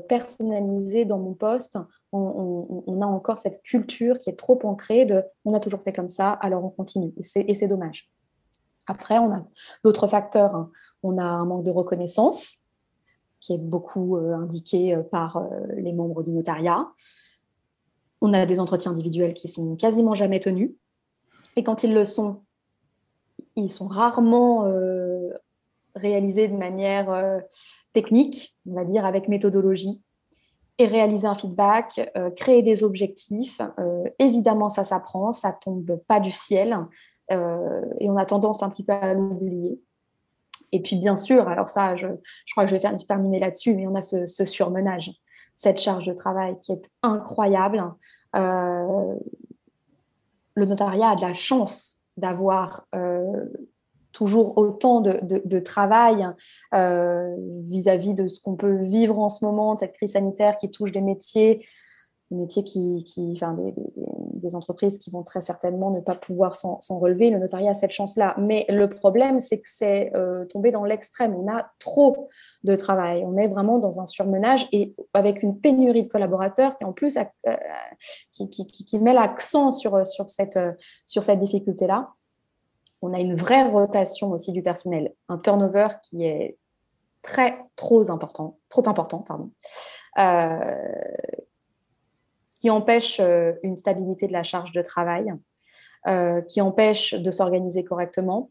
personnalisée 0.07 1.05
dans 1.05 1.19
mon 1.19 1.33
poste 1.33 1.77
on, 2.15 3.01
a 3.01 3.05
encore 3.05 3.39
cette 3.39 3.61
culture 3.61 4.19
qui 4.19 4.29
est 4.29 4.35
trop 4.35 4.59
ancrée 4.63 5.05
de 5.05 5.23
on 5.43 5.53
a 5.53 5.59
toujours 5.59 5.81
fait 5.81 5.93
comme 5.93 6.07
ça, 6.07 6.31
alors 6.31 6.63
on 6.63 6.69
continue. 6.69 7.13
Et 7.35 7.55
c'est 7.55 7.67
dommage. 7.67 8.09
Après, 8.87 9.17
on 9.17 9.31
a 9.31 9.45
d'autres 9.83 10.07
facteurs. 10.07 10.55
Hein. 10.55 10.71
On 11.03 11.17
a 11.17 11.23
un 11.23 11.45
manque 11.45 11.63
de 11.63 11.71
reconnaissance 11.71 12.67
qui 13.39 13.53
est 13.53 13.59
beaucoup 13.59 14.17
euh, 14.17 14.35
indiqué 14.35 14.95
euh, 14.95 15.03
par 15.03 15.37
euh, 15.37 15.49
les 15.75 15.93
membres 15.93 16.23
du 16.23 16.31
notariat. 16.31 16.87
On 18.21 18.33
a 18.33 18.45
des 18.45 18.59
entretiens 18.59 18.91
individuels 18.91 19.33
qui 19.33 19.47
sont 19.47 19.75
quasiment 19.75 20.15
jamais 20.15 20.39
tenus. 20.39 20.71
Et 21.55 21.63
quand 21.63 21.83
ils 21.83 21.93
le 21.93 22.05
sont, 22.05 22.43
ils 23.55 23.71
sont 23.71 23.87
rarement 23.87 24.65
réalisés 25.95 26.47
de 26.47 26.55
manière 26.55 27.41
technique, 27.93 28.55
on 28.69 28.75
va 28.75 28.83
dire 28.83 29.05
avec 29.05 29.27
méthodologie 29.27 30.01
et 30.77 30.87
réaliser 30.87 31.27
un 31.27 31.35
feedback, 31.35 32.11
euh, 32.17 32.29
créer 32.31 32.61
des 32.61 32.83
objectifs. 32.83 33.61
Euh, 33.79 34.03
évidemment, 34.19 34.69
ça 34.69 34.83
s'apprend, 34.83 35.31
ça 35.31 35.53
tombe 35.53 36.01
pas 36.07 36.19
du 36.19 36.31
ciel 36.31 36.77
euh, 37.31 37.81
et 37.99 38.09
on 38.09 38.17
a 38.17 38.25
tendance 38.25 38.61
un 38.61 38.69
petit 38.69 38.83
peu 38.83 38.93
à 38.93 39.13
l'oublier. 39.13 39.79
Et 40.71 40.81
puis, 40.81 40.97
bien 40.97 41.15
sûr, 41.15 41.47
alors 41.47 41.69
ça, 41.69 41.95
je, 41.95 42.07
crois 42.51 42.65
que 42.65 42.71
je 42.71 42.75
vais 42.75 42.81
faire 42.81 42.97
terminer 42.97 43.39
là-dessus, 43.39 43.73
mais 43.75 43.87
on 43.87 43.95
a 43.95 44.01
ce, 44.01 44.25
surmenage, 44.45 45.11
cette 45.55 45.79
charge 45.79 46.05
de 46.05 46.13
travail 46.13 46.59
qui 46.59 46.73
est 46.73 46.91
incroyable. 47.01 47.93
le 48.33 49.15
notariat 50.57 51.11
a 51.11 51.15
de 51.15 51.21
la 51.21 51.33
chance 51.33 52.01
d'avoir 52.17 52.85
toujours 54.15 54.57
autant 54.57 55.01
de, 55.01 55.59
travail 55.59 56.25
euh, 56.73 57.35
vis-à-vis 57.67 58.13
de 58.13 58.29
ce 58.29 58.39
qu'on 58.39 58.55
peut 58.55 58.77
vivre 58.83 59.19
en 59.19 59.27
ce 59.27 59.43
moment, 59.43 59.77
cette 59.77 59.93
crise 59.93 60.13
sanitaire 60.13 60.57
qui 60.57 60.71
touche 60.71 60.93
des 60.93 61.01
métiers, 61.01 61.65
des 62.31 62.37
métiers 62.37 62.63
qui, 62.63 63.03
enfin, 63.35 63.57
des, 63.57 64.55
entreprises 64.55 64.99
qui 64.99 65.09
vont 65.09 65.23
très 65.23 65.41
certainement 65.41 65.91
ne 65.91 65.99
pas 65.99 66.15
pouvoir 66.15 66.55
s'en 66.55 66.99
relever. 66.99 67.29
Le 67.29 67.39
notariat 67.39 67.71
a 67.71 67.73
cette 67.73 67.91
chance-là. 67.91 68.35
Mais 68.37 68.65
le 68.69 68.89
problème, 68.89 69.41
c'est 69.41 69.57
que 69.57 69.67
c'est 69.67 70.15
euh, 70.15 70.45
tombé 70.45 70.71
dans 70.71 70.85
l'extrême. 70.85 71.35
On 71.35 71.51
a 71.51 71.65
trop 71.79 72.29
de 72.63 72.75
travail. 72.75 73.25
On 73.25 73.35
est 73.37 73.47
vraiment 73.47 73.79
dans 73.79 73.99
un 73.99 74.05
surmenage 74.05 74.69
et 74.71 74.95
avec 75.13 75.43
une 75.43 75.59
pénurie 75.59 76.03
de 76.03 76.09
collaborateurs 76.09 76.77
qui, 76.77 76.85
en 76.85 76.93
plus, 76.93 77.17
euh, 77.17 77.55
qui, 78.31 78.99
met 78.99 79.13
l'accent 79.13 79.71
sur 79.71 80.05
cette 80.29 80.59
difficulté-là 81.39 82.14
on 83.05 83.13
a 83.13 83.19
une 83.19 83.35
vraie 83.35 83.69
rotation 83.69 84.31
aussi 84.31 84.51
du 84.51 84.63
personnel, 84.63 85.13
un 85.29 85.37
turnover 85.37 85.89
qui 86.01 86.25
est 86.25 86.57
très 87.21 87.59
trop 87.75 88.09
important, 88.09 88.57
trop 88.69 88.87
important, 88.89 89.19
pardon, 89.19 89.51
euh, 90.17 90.91
qui 92.57 92.69
empêche 92.69 93.19
euh, 93.19 93.53
une 93.61 93.75
stabilité 93.75 94.27
de 94.27 94.33
la 94.33 94.43
charge 94.43 94.71
de 94.71 94.81
travail, 94.81 95.33
euh, 96.07 96.41
qui 96.41 96.61
empêche 96.61 97.13
de 97.13 97.31
s'organiser 97.31 97.83
correctement, 97.83 98.49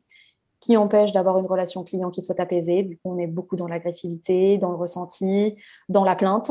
qui 0.60 0.76
empêche 0.76 1.10
d'avoir 1.10 1.38
une 1.38 1.46
relation 1.46 1.82
client 1.82 2.10
qui 2.10 2.22
soit 2.22 2.38
apaisée. 2.38 2.84
Du 2.84 2.96
coup, 2.96 3.12
on 3.12 3.18
est 3.18 3.26
beaucoup 3.26 3.56
dans 3.56 3.66
l'agressivité, 3.66 4.56
dans 4.58 4.70
le 4.70 4.76
ressenti, 4.76 5.56
dans 5.88 6.04
la 6.04 6.14
plainte, 6.14 6.50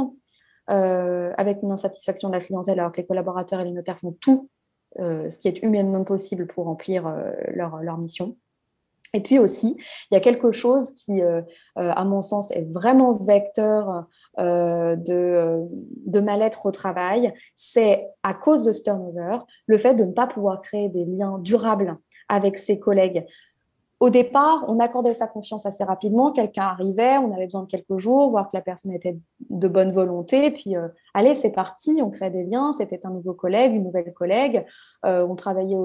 avec 0.68 1.62
une 1.63 1.72
insatisfaction 1.72 2.30
de 2.30 2.36
la 2.36 2.39
clientèle, 2.39 2.80
alors 2.80 2.92
que 2.92 3.02
les 3.02 3.08
collaborateurs 3.08 3.60
et 3.60 3.66
les 3.66 3.72
notaires 3.72 3.98
font 3.98 4.16
tout 4.22 4.50
ce 4.97 5.38
qui 5.38 5.47
est 5.47 5.62
humainement 5.63 6.03
possible 6.03 6.47
pour 6.47 6.65
remplir 6.65 7.08
euh, 7.08 7.32
leur, 7.53 7.77
leur, 7.82 7.97
mission. 7.97 8.38
Et 9.15 9.21
puis 9.21 9.38
aussi, 9.38 9.77
il 10.10 10.15
y 10.15 10.17
a 10.17 10.19
quelque 10.19 10.51
chose 10.51 10.95
qui, 10.95 11.21
euh, 11.21 11.41
à 11.75 12.03
mon 12.03 12.23
sens, 12.23 12.49
est 12.49 12.67
vraiment 12.71 13.13
vecteur 13.13 14.08
de, 14.39 15.62
de 16.08 16.19
mal-être 16.19 16.65
au 16.65 16.71
travail. 16.71 17.32
C'est 17.53 18.08
à 18.23 18.34
cause 18.34 18.63
de 18.65 18.71
ce 18.71 18.82
turnover, 18.82 19.38
le 19.67 19.77
fait 19.77 19.93
de 19.93 20.03
ne 20.03 20.12
pas 20.12 20.25
pouvoir 20.25 20.62
créer 20.62 20.89
des 20.89 21.06
liens 21.06 21.38
durables 21.38 21.95
avec 22.27 22.58
ses 22.58 22.79
collègues, 22.79 23.23
au 24.04 24.10
départ, 24.10 24.66
on 24.68 24.82
accordait 24.82 25.13
sa 25.13 25.28
confiance 25.28 25.66
assez 25.66 25.86
rapidement. 25.86 26.34
Quelqu'un 26.34 26.63
arrivait, 26.63 27.18
on 27.20 27.34
avait 27.34 27.46
besoin 27.46 27.62
de 27.62 27.68
quelques 27.68 28.00
jours, 28.00 28.30
voir 28.30 28.50
que 28.50 28.58
la 28.58 28.60
personne 28.60 28.92
était 28.92 29.18
de 29.50 29.68
bonne 29.70 29.94
volonté. 29.94 30.52
Puis, 30.52 30.76
euh, 30.76 30.89
allez, 31.13 31.36
c'est 31.36 31.52
parti, 31.54 32.02
on 32.04 32.10
crée 32.10 32.30
des 32.30 32.44
liens. 32.44 32.74
C'était 32.74 33.00
un 33.06 33.12
nouveau 33.12 33.32
collègue, 33.32 33.74
une 33.74 33.86
nouvelle 33.86 34.13
collègue. 34.13 34.66
Euh, 35.06 35.26
on 35.26 35.36
travaillait 35.36 35.78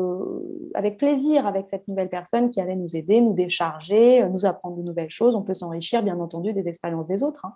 avec 0.75 0.99
plaisir 0.99 1.47
avec 1.47 1.69
cette 1.69 1.87
nouvelle 1.87 2.09
personne 2.09 2.51
qui 2.51 2.61
allait 2.61 2.75
nous 2.75 2.97
aider, 2.97 3.21
nous 3.21 3.35
décharger, 3.35 4.25
euh, 4.25 4.29
nous 4.29 4.45
apprendre 4.45 4.79
de 4.79 4.83
nouvelles 4.83 5.11
choses. 5.11 5.37
On 5.37 5.43
peut 5.43 5.55
s'enrichir, 5.55 6.03
bien 6.03 6.19
entendu, 6.19 6.53
des 6.53 6.69
expériences 6.69 7.07
des 7.07 7.23
autres. 7.23 7.47
Hein. 7.47 7.55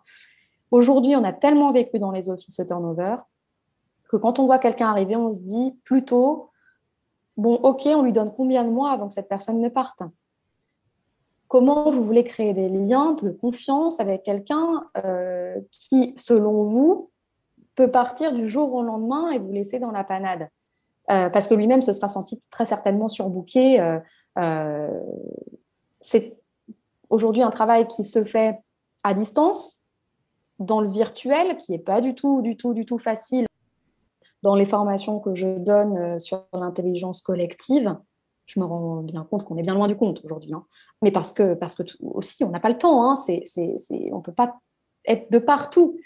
Aujourd'hui, 0.70 1.16
on 1.16 1.24
a 1.24 1.32
tellement 1.32 1.72
vécu 1.72 1.98
dans 1.98 2.12
les 2.12 2.30
offices 2.30 2.62
turnover 2.68 3.16
que 4.08 4.16
quand 4.16 4.38
on 4.38 4.46
voit 4.46 4.60
quelqu'un 4.60 4.90
arriver, 4.90 5.16
on 5.16 5.32
se 5.32 5.40
dit 5.40 5.76
plutôt, 5.82 6.50
bon, 7.36 7.54
ok, 7.54 7.82
on 7.86 8.02
lui 8.02 8.12
donne 8.12 8.32
combien 8.32 8.62
de 8.62 8.70
mois 8.70 8.92
avant 8.92 9.08
que 9.08 9.14
cette 9.14 9.28
personne 9.28 9.60
ne 9.60 9.68
parte? 9.68 10.04
Comment 11.52 11.92
vous 11.92 12.02
voulez 12.02 12.24
créer 12.24 12.54
des 12.54 12.70
liens 12.70 13.12
de 13.12 13.28
confiance 13.28 14.00
avec 14.00 14.22
quelqu'un 14.22 14.86
euh, 15.04 15.60
qui, 15.70 16.14
selon 16.16 16.62
vous, 16.62 17.10
peut 17.74 17.90
partir 17.90 18.32
du 18.32 18.48
jour 18.48 18.72
au 18.72 18.82
lendemain 18.82 19.30
et 19.32 19.38
vous 19.38 19.52
laisser 19.52 19.78
dans 19.78 19.90
la 19.90 20.02
panade? 20.02 20.48
Euh, 21.10 21.28
parce 21.28 21.48
que 21.48 21.54
lui-même 21.54 21.82
se 21.82 21.92
sera 21.92 22.08
senti 22.08 22.40
très 22.50 22.64
certainement 22.64 23.08
surbooké. 23.08 23.78
Euh, 24.38 24.88
c'est 26.00 26.38
aujourd'hui 27.10 27.42
un 27.42 27.50
travail 27.50 27.86
qui 27.86 28.02
se 28.02 28.24
fait 28.24 28.58
à 29.04 29.12
distance, 29.12 29.80
dans 30.58 30.80
le 30.80 30.88
virtuel, 30.88 31.58
qui 31.58 31.72
n'est 31.72 31.78
pas 31.78 32.00
du 32.00 32.14
tout, 32.14 32.40
du 32.40 32.56
tout, 32.56 32.72
du 32.72 32.86
tout 32.86 32.96
facile. 32.96 33.44
Dans 34.42 34.54
les 34.54 34.64
formations 34.64 35.20
que 35.20 35.34
je 35.34 35.58
donne 35.58 36.18
sur 36.18 36.46
l'intelligence 36.54 37.20
collective, 37.20 37.94
je 38.54 38.60
me 38.60 38.64
rends 38.64 39.02
bien 39.02 39.24
compte 39.24 39.44
qu'on 39.44 39.56
est 39.56 39.62
bien 39.62 39.74
loin 39.74 39.88
du 39.88 39.96
compte 39.96 40.20
aujourd'hui. 40.24 40.52
Hein. 40.52 40.64
Mais 41.00 41.10
parce 41.10 41.32
que, 41.32 41.54
parce 41.54 41.74
que 41.74 41.82
aussi, 42.02 42.44
on 42.44 42.50
n'a 42.50 42.60
pas 42.60 42.68
le 42.68 42.78
temps. 42.78 43.04
Hein. 43.04 43.16
C'est, 43.16 43.44
on 44.12 44.18
ne 44.18 44.22
peut 44.22 44.32
pas 44.32 44.58
être 45.06 45.30
de 45.30 45.38
partout. 45.38 45.96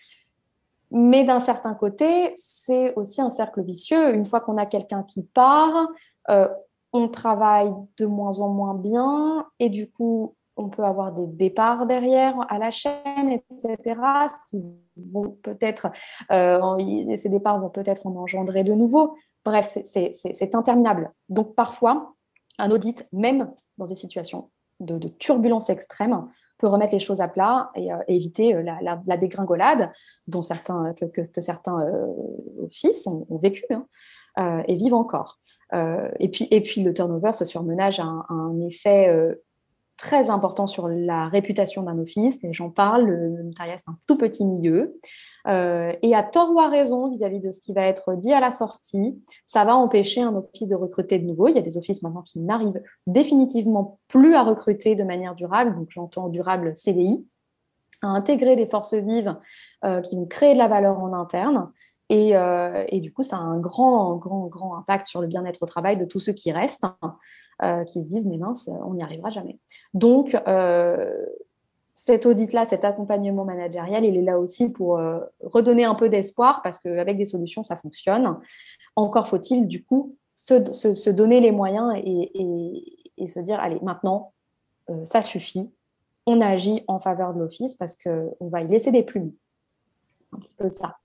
Mais 0.91 1.25
d'un 1.25 1.41
certain 1.41 1.75
côté, 1.75 2.33
c'est 2.37 2.95
aussi 2.95 3.21
un 3.21 3.31
cercle 3.31 3.63
vicieux. 3.63 4.15
Une 4.15 4.27
fois 4.27 4.41
qu'on 4.41 4.57
a 4.57 4.67
quelqu'un 4.67 5.03
qui 5.03 5.23
part, 5.23 5.89
euh, 6.31 6.49
on 6.93 7.09
travaille 7.09 7.75
de 7.99 8.07
moins 8.07 8.39
en 8.39 8.49
moins 8.49 8.75
bien 8.75 9.47
et 9.59 9.69
du 9.69 9.91
coup, 9.91 10.35
on 10.57 10.69
peut 10.69 10.85
avoir 10.85 11.13
des 11.13 11.27
départs 11.27 11.87
derrière 11.87 12.35
à 12.49 12.59
la 12.59 12.71
chaîne, 12.71 13.29
etc. 13.29 13.77
Ce 14.29 14.51
qui 14.51 14.65
vont 14.97 15.37
peut-être, 15.43 15.89
euh, 16.31 17.17
ces 17.17 17.29
départs 17.29 17.61
vont 17.61 17.69
peut-être 17.69 18.07
en 18.07 18.15
engendrer 18.17 18.63
de 18.63 18.73
nouveau. 18.73 19.17
Bref, 19.45 19.79
c'est 19.85 20.55
interminable. 20.55 21.13
Donc 21.29 21.55
parfois, 21.55 22.16
un 22.59 22.71
audit, 22.71 23.07
même 23.13 23.51
dans 23.79 23.87
des 23.87 23.95
situations 23.95 24.51
de, 24.81 25.09
turbulence 25.09 25.71
extrême, 25.71 26.27
peut 26.59 26.69
remettre 26.69 26.95
les 26.95 27.01
choses 27.01 27.21
à 27.21 27.29
plat 27.29 27.71
et, 27.75 27.93
euh, 27.93 27.99
éviter 28.09 28.55
euh, 28.55 28.63
la, 28.63 29.17
dégringolade 29.17 29.91
dont 30.27 30.43
certains, 30.43 30.95
que, 30.95 31.41
certains 31.41 31.81
euh, 31.81 32.07
offices 32.63 33.07
ont, 33.07 33.27
vécu 33.39 33.65
hein, 33.71 34.63
et 34.67 34.77
vivent 34.77 34.95
encore. 34.95 35.39
et, 35.73 36.29
puis, 36.29 36.83
le 36.83 36.93
turnover, 36.93 37.33
ce 37.33 37.45
surmenage 37.45 38.01
a 38.01 38.05
un, 38.29 38.61
effet 38.61 39.11
très 39.97 40.29
important 40.29 40.67
sur 40.67 40.89
la 40.89 41.29
réputation 41.29 41.83
d'un 41.83 41.99
office. 41.99 42.39
J'en 42.51 42.71
parle, 42.71 43.07
le 43.07 43.43
notariat, 43.43 43.77
c'est 43.79 43.91
un 43.91 43.99
tout 44.07 44.19
petit 44.19 44.45
milieu. 44.45 44.99
Euh, 45.49 45.93
et 46.03 46.15
à 46.15 46.23
tort 46.23 46.53
ou 46.53 46.61
à 46.61 46.69
raison 46.69 47.09
vis-à-vis 47.09 47.41
de 47.41 47.53
ce 47.53 47.61
qui 47.61 47.73
va 47.73 47.83
être 47.83 48.15
dit 48.15 48.33
à 48.33 48.41
la 48.41 48.51
sortie, 48.51 49.23
ça 49.45 49.65
va 49.65 49.77
empêcher 49.77 50.23
un 50.23 50.35
office 50.35 50.67
de 50.67 50.75
recruter 50.75 51.19
de 51.19 51.25
nouveau. 51.25 51.49
Il 51.49 51.55
y 51.55 51.59
a 51.59 51.63
des 51.63 51.77
offices 51.77 52.03
maintenant 52.03 52.23
qui 52.23 52.41
n'arrivent 52.41 52.83
définitivement 53.07 53.99
plus 54.09 54.35
à 54.35 54.43
recruter 54.43 54.95
de 54.95 55.05
manière 55.05 55.35
durable, 55.35 55.77
donc 55.77 55.89
j'entends 55.91 56.29
durable 56.29 56.75
CDI, 56.75 57.25
à 58.03 58.09
intégrer 58.09 58.57
des 58.57 58.67
forces 58.67 58.95
vives 58.95 59.37
euh, 59.85 60.01
qui 60.01 60.17
vont 60.17 60.27
créer 60.27 60.55
de 60.55 60.59
la 60.59 60.69
valeur 60.69 60.99
en 60.99 61.13
interne. 61.13 61.71
Euh, 62.13 62.85
et, 62.89 63.01
du 63.01 63.13
coup, 63.13 63.23
ça 63.23 63.37
a 63.37 63.41
un 63.41 63.59
grand, 63.59 64.17
grand, 64.17 64.47
grand 64.47 64.77
impact 64.77 65.07
sur 65.07 65.21
le 65.21 65.27
bien-être 65.27 65.63
au 65.63 65.67
travail 65.67 65.99
de 65.99 66.05
tous 66.05 66.21
ceux 66.21 66.33
qui 66.33 66.53
restent, 66.53 66.87
qui 67.89 68.03
se 68.03 68.07
disent, 68.07 68.27
mais 68.27 68.37
mince, 68.37 68.69
on 68.85 68.95
n'y 68.95 69.03
arrivera 69.03 69.31
jamais. 69.31 69.59
Donc, 69.93 70.37
cet 71.97 72.27
audit-là, 72.27 72.67
cet 72.67 72.85
accompagnement 72.85 73.47
managérial, 73.47 74.05
il 74.05 74.19
est 74.19 74.23
là 74.23 74.39
aussi 74.39 74.69
pour 74.69 74.99
euh, 74.99 75.19
redonner 75.43 75.85
un 75.85 75.95
peu 75.95 76.11
d'espoir 76.11 76.61
parce 76.63 76.79
qu'avec 76.79 77.17
des 77.17 77.25
solutions, 77.25 77.65
ça 77.65 77.75
fonctionne. 77.75 78.39
Encore 78.97 79.27
faut-il, 79.27 79.67
du 79.67 79.83
coup, 79.83 80.15
se, 80.35 81.09
donner 81.09 81.41
les 81.41 81.53
moyens 81.53 81.95
et, 81.97 83.27
se 83.27 83.41
dire, 83.41 83.59
allez, 83.61 83.81
maintenant, 83.81 84.35
euh, 84.91 85.07
ça 85.07 85.23
suffit. 85.23 85.71
On 86.27 86.43
agit 86.43 86.85
en 86.87 87.01
faveur 87.01 87.33
de 87.33 87.41
l'office 87.41 87.75
parce 87.75 87.97
qu'on 87.97 88.37
va 88.49 88.61
y 88.61 88.69
laisser 88.69 88.93
des 88.93 89.03
plumes. 89.03 89.33
C'est 90.21 90.37
un 90.37 90.41
petit 90.41 90.55
peu 90.55 90.69
ça, 90.69 90.99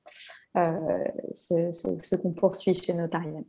euh, 0.58 1.06
ce, 1.32 2.15
qu'on 2.17 2.34
poursuit 2.34 2.73
chez 2.73 2.93
Notarienne. 2.93 3.45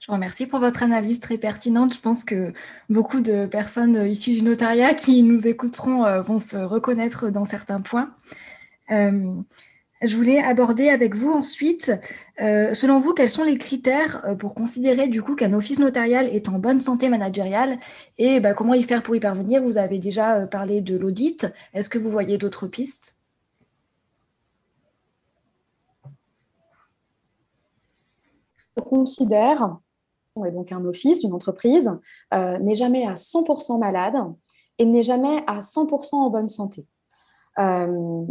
Je 0.00 0.06
vous 0.06 0.14
remercie 0.14 0.46
pour 0.46 0.60
votre 0.60 0.82
analyse 0.82 1.20
très 1.20 1.38
pertinente. 1.38 1.94
Je 1.94 2.00
pense 2.00 2.24
que 2.24 2.52
beaucoup 2.88 3.20
de 3.20 3.46
personnes 3.46 4.06
issues 4.06 4.32
du 4.32 4.42
notariat 4.42 4.94
qui 4.94 5.22
nous 5.22 5.46
écouteront 5.46 6.04
euh, 6.04 6.20
vont 6.20 6.40
se 6.40 6.56
reconnaître 6.56 7.30
dans 7.30 7.44
certains 7.44 7.80
points. 7.80 8.14
Euh, 8.90 9.34
je 10.02 10.16
voulais 10.16 10.38
aborder 10.38 10.88
avec 10.88 11.14
vous 11.14 11.30
ensuite, 11.30 11.92
euh, 12.40 12.72
selon 12.72 12.98
vous, 12.98 13.12
quels 13.12 13.28
sont 13.28 13.44
les 13.44 13.58
critères 13.58 14.34
pour 14.38 14.54
considérer 14.54 15.08
du 15.08 15.20
coup 15.20 15.36
qu'un 15.36 15.52
office 15.52 15.78
notarial 15.78 16.26
est 16.26 16.48
en 16.48 16.58
bonne 16.58 16.80
santé 16.80 17.10
managériale 17.10 17.78
et 18.16 18.40
bah, 18.40 18.54
comment 18.54 18.72
y 18.72 18.82
faire 18.82 19.02
pour 19.02 19.14
y 19.14 19.20
parvenir? 19.20 19.62
Vous 19.62 19.76
avez 19.76 19.98
déjà 19.98 20.46
parlé 20.46 20.80
de 20.80 20.96
l'audit. 20.96 21.46
Est-ce 21.74 21.90
que 21.90 21.98
vous 21.98 22.08
voyez 22.08 22.38
d'autres 22.38 22.66
pistes? 22.66 23.19
Considère, 28.80 29.78
et 30.46 30.50
donc 30.50 30.72
un 30.72 30.84
office, 30.84 31.22
une 31.22 31.32
entreprise, 31.32 31.90
euh, 32.34 32.58
n'est 32.58 32.76
jamais 32.76 33.06
à 33.06 33.14
100% 33.14 33.78
malade 33.78 34.16
et 34.78 34.84
n'est 34.84 35.02
jamais 35.02 35.42
à 35.46 35.60
100% 35.60 36.14
en 36.14 36.30
bonne 36.30 36.48
santé. 36.48 36.86
Euh, 37.58 38.24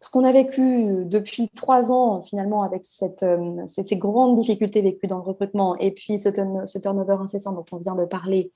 ce 0.00 0.10
qu'on 0.10 0.24
a 0.24 0.32
vécu 0.32 1.04
depuis 1.04 1.48
trois 1.50 1.92
ans, 1.92 2.22
finalement, 2.24 2.64
avec 2.64 2.82
euh, 3.22 3.66
ces, 3.66 3.96
grandes 3.96 4.36
difficultés 4.40 4.82
vécues 4.82 5.06
dans 5.06 5.18
le 5.18 5.22
recrutement, 5.22 5.76
et 5.78 5.92
puis 5.92 6.18
ce, 6.18 6.30
ce, 6.64 6.78
turnover 6.78 7.18
incessant 7.20 7.52
dont 7.52 7.64
on 7.70 7.76
vient 7.76 7.94
de 7.94 8.04
parler, 8.04 8.50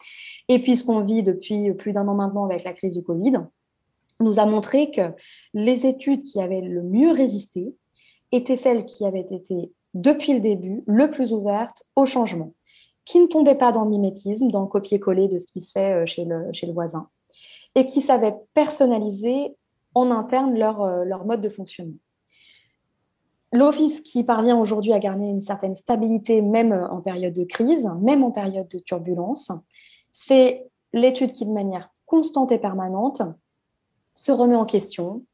et 0.48 0.60
puis 0.60 0.76
ce 0.76 0.82
qu'on 0.82 1.00
vit 1.00 1.22
depuis 1.22 1.72
plus 1.74 1.92
d'un 1.92 2.08
an 2.08 2.14
maintenant 2.14 2.46
avec 2.46 2.64
la 2.64 2.72
crise 2.72 2.94
du 2.94 3.02
Covid, 3.04 3.34
nous 4.18 4.40
a 4.40 4.46
montré 4.46 4.90
que 4.90 5.12
les 5.54 5.86
études 5.86 6.22
qui 6.22 6.40
avaient 6.40 6.62
le 6.62 6.82
mieux 6.82 7.12
résisté 7.12 7.74
étaient 8.32 8.56
celles 8.56 8.84
qui 8.84 9.06
avaient 9.06 9.20
été 9.20 9.72
depuis 9.96 10.34
le 10.34 10.40
début, 10.40 10.84
le 10.86 11.10
plus 11.10 11.32
ouverte 11.32 11.82
au 11.96 12.06
changement, 12.06 12.52
qui 13.04 13.18
ne 13.18 13.26
tombait 13.26 13.54
pas 13.54 13.72
dans 13.72 13.84
le 13.84 13.90
mimétisme, 13.90 14.50
dans 14.50 14.60
le 14.60 14.66
copier-coller 14.66 15.28
de 15.28 15.38
ce 15.38 15.46
qui 15.46 15.60
se 15.60 15.72
fait 15.72 15.92
euh, 15.92 16.06
chez 16.06 16.24
le, 16.24 16.52
chez 16.52 16.66
le 16.66 16.72
voisin, 16.72 17.08
et 17.74 17.86
qui 17.86 18.02
savait 18.02 18.34
personnaliser 18.54 19.56
en 19.94 20.10
interne 20.10 20.56
leur, 20.58 20.82
euh, 20.82 21.04
leur 21.04 21.24
mode 21.24 21.40
de 21.40 21.48
fonctionnement. 21.48 21.98
L'Office 23.52 24.00
qui 24.00 24.22
parvient 24.22 24.58
aujourd'hui 24.58 24.92
à 24.92 24.98
garder 24.98 25.26
une 25.26 25.40
certaine 25.40 25.74
stabilité, 25.74 26.42
même 26.42 26.72
en 26.72 27.00
période 27.00 27.32
de 27.32 27.44
crise, 27.44 27.88
même 28.02 28.22
en 28.22 28.30
période 28.30 28.68
de 28.68 28.78
turbulence, 28.78 29.50
c'est 30.10 30.66
l'étude 30.92 31.32
qui, 31.32 31.46
de 31.46 31.52
manière 31.52 31.90
constante 32.04 32.52
et 32.52 32.58
permanente, 32.58 33.22
se 34.14 34.32
remet 34.32 34.56
en 34.56 34.66
question, 34.66 35.24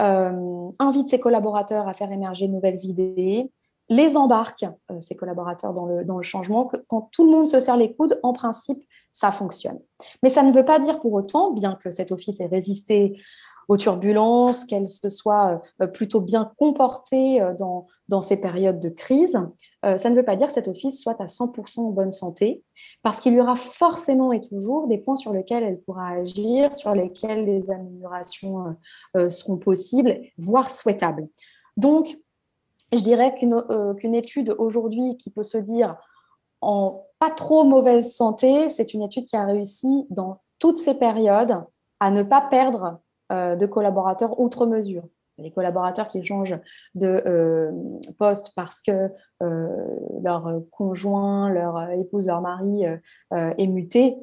euh, 0.00 0.70
invite 0.78 1.08
ses 1.08 1.18
collaborateurs 1.18 1.88
à 1.88 1.94
faire 1.94 2.12
émerger 2.12 2.46
de 2.46 2.52
nouvelles 2.52 2.84
idées, 2.84 3.50
les 3.88 4.16
embarque, 4.16 4.64
euh, 4.90 5.00
ces 5.00 5.16
collaborateurs, 5.16 5.72
dans 5.72 5.86
le, 5.86 6.04
dans 6.04 6.18
le 6.18 6.22
changement. 6.22 6.70
Quand 6.88 7.08
tout 7.12 7.24
le 7.24 7.30
monde 7.30 7.48
se 7.48 7.60
serre 7.60 7.76
les 7.76 7.94
coudes, 7.94 8.18
en 8.22 8.32
principe, 8.32 8.82
ça 9.12 9.32
fonctionne. 9.32 9.78
Mais 10.22 10.30
ça 10.30 10.42
ne 10.42 10.52
veut 10.52 10.64
pas 10.64 10.78
dire 10.78 11.00
pour 11.00 11.12
autant, 11.14 11.52
bien 11.52 11.74
que 11.74 11.90
cet 11.90 12.12
office 12.12 12.40
ait 12.40 12.46
résisté 12.46 13.18
aux 13.68 13.76
turbulences, 13.76 14.64
qu'elle 14.64 14.88
se 14.88 15.08
soit 15.10 15.62
euh, 15.82 15.86
plutôt 15.86 16.20
bien 16.20 16.52
comportée 16.58 17.40
euh, 17.42 17.54
dans, 17.54 17.86
dans 18.08 18.22
ces 18.22 18.38
périodes 18.38 18.80
de 18.80 18.88
crise, 18.88 19.38
ça 19.82 20.10
ne 20.10 20.16
veut 20.16 20.24
pas 20.24 20.34
dire 20.34 20.48
que 20.48 20.54
cet 20.54 20.66
office 20.66 21.00
soit 21.00 21.20
à 21.20 21.26
100% 21.26 21.80
en 21.80 21.90
bonne 21.90 22.10
santé, 22.10 22.64
parce 23.02 23.20
qu'il 23.20 23.34
y 23.34 23.40
aura 23.40 23.54
forcément 23.54 24.32
et 24.32 24.40
toujours 24.40 24.88
des 24.88 24.98
points 24.98 25.14
sur 25.14 25.32
lesquels 25.32 25.62
elle 25.62 25.80
pourra 25.80 26.08
agir, 26.08 26.72
sur 26.74 26.94
lesquels 26.94 27.44
les 27.44 27.70
améliorations 27.70 28.74
seront 29.28 29.56
possibles, 29.56 30.20
voire 30.36 30.74
souhaitables. 30.74 31.28
Donc, 31.76 32.16
je 32.92 32.98
dirais 32.98 33.34
euh, 33.42 33.94
qu'une 33.94 34.14
étude 34.14 34.54
aujourd'hui 34.58 35.16
qui 35.16 35.30
peut 35.30 35.42
se 35.42 35.58
dire 35.58 35.96
en 36.60 37.04
pas 37.18 37.30
trop 37.30 37.64
mauvaise 37.64 38.14
santé, 38.14 38.68
c'est 38.68 38.94
une 38.94 39.02
étude 39.02 39.26
qui 39.26 39.36
a 39.36 39.44
réussi 39.44 40.06
dans 40.10 40.40
toutes 40.58 40.78
ces 40.78 40.94
périodes 40.94 41.62
à 42.00 42.10
ne 42.10 42.22
pas 42.22 42.40
perdre 42.40 43.00
euh, 43.32 43.56
de 43.56 43.66
collaborateurs 43.66 44.38
outre 44.40 44.66
mesure. 44.66 45.04
Les 45.36 45.52
collaborateurs 45.52 46.08
qui 46.08 46.24
changent 46.24 46.58
de 46.96 47.22
euh, 47.26 47.70
poste 48.18 48.52
parce 48.56 48.80
que 48.80 49.10
leur 50.20 50.62
conjoint, 50.72 51.48
leur 51.48 51.90
épouse, 51.92 52.26
leur 52.26 52.40
mari 52.40 52.82
est 53.30 53.66
muté, 53.68 54.16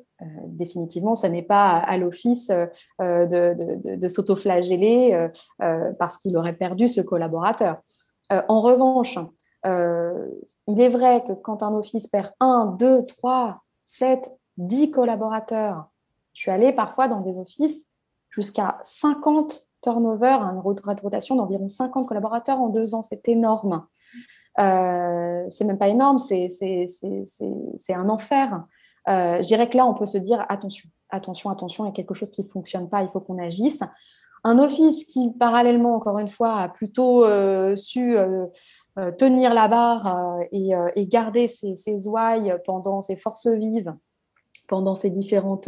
définitivement, 0.47 1.15
ça 1.15 1.29
n'est 1.29 1.41
pas 1.41 1.77
à 1.77 1.97
l'office 1.97 2.51
de, 2.99 4.07
s'autoflageller 4.09 5.29
parce 5.57 6.17
qu'il 6.17 6.35
aurait 6.35 6.57
perdu 6.57 6.89
ce 6.89 6.99
collaborateur. 6.99 7.77
Euh, 8.31 8.41
en 8.47 8.61
revanche, 8.61 9.19
euh, 9.65 10.27
il 10.67 10.79
est 10.81 10.89
vrai 10.89 11.23
que 11.27 11.33
quand 11.33 11.63
un 11.63 11.73
office 11.73 12.07
perd 12.07 12.31
1, 12.39 12.75
2, 12.79 13.05
3, 13.05 13.61
7, 13.83 14.31
10 14.57 14.91
collaborateurs, 14.91 15.87
je 16.33 16.41
suis 16.41 16.51
allée 16.51 16.73
parfois 16.73 17.07
dans 17.07 17.21
des 17.21 17.37
offices 17.37 17.87
jusqu'à 18.29 18.77
50 18.83 19.67
turnover, 19.81 20.37
une 20.41 20.59
rotation 20.59 21.35
d'environ 21.35 21.67
50 21.67 22.07
collaborateurs 22.07 22.59
en 22.59 22.69
deux 22.69 22.95
ans, 22.95 23.01
c'est 23.01 23.27
énorme. 23.29 23.85
Euh, 24.59 25.45
c'est 25.49 25.65
même 25.65 25.77
pas 25.77 25.89
énorme, 25.89 26.17
c'est 26.17 26.49
un 27.89 28.09
enfer. 28.09 28.63
Euh, 29.07 29.41
je 29.41 29.47
dirais 29.47 29.69
que 29.69 29.77
là, 29.77 29.85
on 29.85 29.93
peut 29.93 30.05
se 30.05 30.17
dire 30.17 30.45
attention, 30.49 30.89
attention, 31.09 31.49
attention, 31.49 31.85
il 31.85 31.87
y 31.87 31.91
a 31.91 31.93
quelque 31.93 32.13
chose 32.13 32.31
qui 32.31 32.41
ne 32.41 32.47
fonctionne 32.47 32.89
pas, 32.89 33.03
il 33.03 33.09
faut 33.09 33.19
qu'on 33.19 33.37
agisse 33.37 33.83
un 34.45 34.59
office 34.59 35.05
qui, 35.05 35.31
parallèlement, 35.31 35.95
encore 35.95 36.19
une 36.19 36.29
fois, 36.29 36.59
a 36.59 36.69
plutôt 36.69 37.25
euh, 37.25 37.75
su 37.75 38.15
euh, 38.15 38.45
euh, 38.99 39.11
tenir 39.11 39.55
la 39.55 39.67
barre 39.67 40.37
et, 40.51 40.71
garder 41.07 41.47
ses, 41.47 41.75
ses, 41.75 42.07
ouailles 42.07 42.55
pendant 42.63 43.01
ses 43.01 43.15
forces 43.15 43.47
vives, 43.47 43.95
pendant 44.67 44.93
ces 44.93 45.09
différentes 45.09 45.67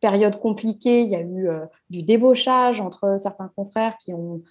périodes 0.00 0.38
compliquées. 0.38 1.00
Il 1.00 1.08
y 1.08 1.16
a 1.16 1.22
eu 1.22 1.48
du 1.88 2.02
débauchage 2.02 2.82
entre 2.82 3.18
certains 3.18 3.50
confrères 3.56 3.96
qui 3.96 4.12
ont 4.12 4.42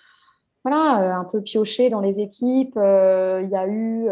voilà, 0.65 1.15
un 1.15 1.25
peu 1.25 1.41
pioché 1.41 1.89
dans 1.89 2.01
les 2.01 2.19
équipes. 2.19 2.75
il 2.75 3.49
y 3.49 3.55
a 3.55 3.67
eu 3.67 4.09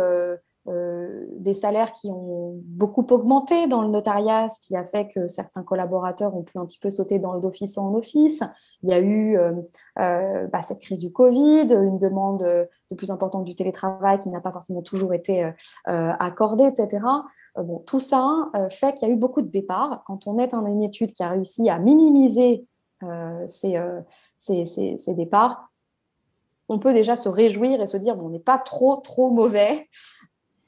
des 0.67 1.53
salaires 1.53 1.93
qui 1.93 2.09
ont 2.09 2.59
beaucoup 2.65 3.05
augmenté 3.11 3.67
dans 3.67 3.81
le 3.81 3.87
notariat, 3.87 4.49
ce 4.49 4.59
qui 4.59 4.75
a 4.75 4.85
fait 4.85 5.07
que 5.07 5.27
certains 5.27 5.63
collaborateurs 5.63 6.35
ont 6.35 6.43
pu 6.43 6.57
un 6.57 6.65
petit 6.65 6.79
peu 6.79 6.89
sauter 6.89 7.19
dans 7.19 7.37
d'office 7.39 7.77
en 7.77 7.93
office. 7.93 8.43
Il 8.83 8.89
y 8.89 8.93
a 8.93 8.99
eu 8.99 9.37
euh, 9.37 9.53
euh, 9.99 10.47
bah, 10.47 10.61
cette 10.61 10.79
crise 10.79 10.99
du 10.99 11.11
Covid, 11.11 11.67
une 11.71 11.97
demande 11.97 12.39
de 12.39 12.95
plus 12.95 13.11
importante 13.11 13.45
du 13.45 13.55
télétravail 13.55 14.19
qui 14.19 14.29
n'a 14.29 14.41
pas 14.41 14.51
forcément 14.51 14.81
toujours 14.81 15.13
été 15.13 15.51
accordée, 15.85 16.65
etc. 16.65 17.05
Bon, 17.55 17.79
tout 17.79 17.99
ça 17.99 18.49
fait 18.69 18.93
qu'il 18.93 19.07
y 19.07 19.11
a 19.11 19.13
eu 19.13 19.17
beaucoup 19.17 19.41
de 19.41 19.49
départs. 19.49 20.03
Quand 20.05 20.27
on 20.27 20.37
est 20.37 20.47
dans 20.47 20.65
une 20.65 20.83
étude 20.83 21.11
qui 21.11 21.23
a 21.23 21.29
réussi 21.29 21.69
à 21.69 21.79
minimiser 21.79 22.65
ces, 23.47 23.79
départs, 25.07 25.71
on 26.69 26.79
peut 26.79 26.93
déjà 26.93 27.15
se 27.15 27.29
réjouir 27.29 27.81
et 27.81 27.85
se 27.85 27.97
dire 27.97 28.15
bon, 28.15 28.27
on 28.27 28.29
n'est 28.29 28.39
pas 28.39 28.57
trop 28.57 28.97
trop 28.97 29.29
mauvais. 29.29 29.87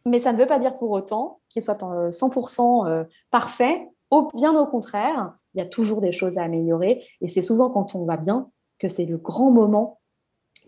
Mais 0.09 0.19
ça 0.19 0.33
ne 0.33 0.37
veut 0.37 0.47
pas 0.47 0.59
dire 0.59 0.77
pour 0.77 0.91
autant 0.91 1.39
qu'il 1.49 1.61
soit 1.61 1.79
100% 1.81 2.87
euh, 2.87 3.03
parfait. 3.29 3.87
Au, 4.09 4.27
bien 4.33 4.59
au 4.59 4.65
contraire, 4.65 5.33
il 5.53 5.59
y 5.59 5.61
a 5.61 5.67
toujours 5.67 6.01
des 6.01 6.11
choses 6.11 6.37
à 6.37 6.43
améliorer. 6.43 7.03
Et 7.21 7.27
c'est 7.27 7.43
souvent 7.43 7.69
quand 7.69 7.95
on 7.95 8.05
va 8.05 8.17
bien 8.17 8.49
que 8.79 8.89
c'est 8.89 9.05
le 9.05 9.17
grand 9.17 9.51
moment 9.51 9.99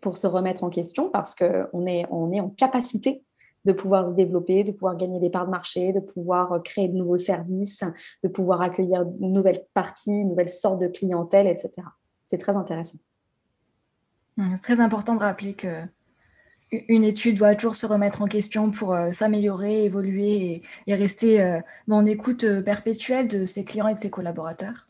pour 0.02 0.18
se 0.18 0.28
remettre 0.28 0.64
en 0.64 0.70
question 0.70 1.10
parce 1.10 1.36
qu'on 1.36 1.86
est, 1.88 2.06
on 2.12 2.32
est 2.32 2.40
en 2.40 2.50
capacité 2.50 3.24
de 3.66 3.74
pouvoir 3.74 4.10
se 4.10 4.14
développer, 4.14 4.64
de 4.64 4.72
pouvoir 4.72 4.96
gagner 4.96 5.20
des 5.20 5.30
parts 5.30 5.46
de 5.46 5.52
marché, 5.52 5.94
de 5.94 6.00
pouvoir 6.00 6.54
euh, 6.54 6.60
créer 6.60 6.88
de 6.88 6.96
nouveaux 6.96 7.18
services, 7.18 7.84
de 8.24 8.30
pouvoir 8.30 8.62
accueillir 8.62 9.06
une 9.20 9.34
nouvelle 9.34 9.66
partie, 9.74 10.12
une 10.12 10.30
nouvelle 10.30 10.50
sorte 10.50 10.80
de 10.80 10.88
clientèle, 10.88 11.48
etc. 11.48 11.72
C'est 12.24 12.38
très 12.38 12.56
intéressant. 12.56 12.98
C'est 14.38 14.62
très 14.62 14.80
important 14.80 15.16
de 15.16 15.20
rappeler 15.20 15.54
que 15.54 15.84
une 16.72 17.04
étude 17.04 17.38
doit 17.38 17.56
toujours 17.56 17.76
se 17.76 17.86
remettre 17.86 18.22
en 18.22 18.28
question 18.28 18.72
pour 18.72 18.94
euh, 18.94 19.12
s'améliorer, 19.12 19.86
évoluer 19.86 20.64
et, 20.88 20.96
rester 20.96 21.42
euh, 21.42 21.60
en 21.90 22.06
écoute 22.06 22.46
perpétuelle 22.64 23.28
de 23.28 23.46
ses 23.46 23.66
clients 23.66 23.88
et 23.88 23.94
de 23.94 24.00
ses 24.00 24.10
collaborateurs. 24.10 24.88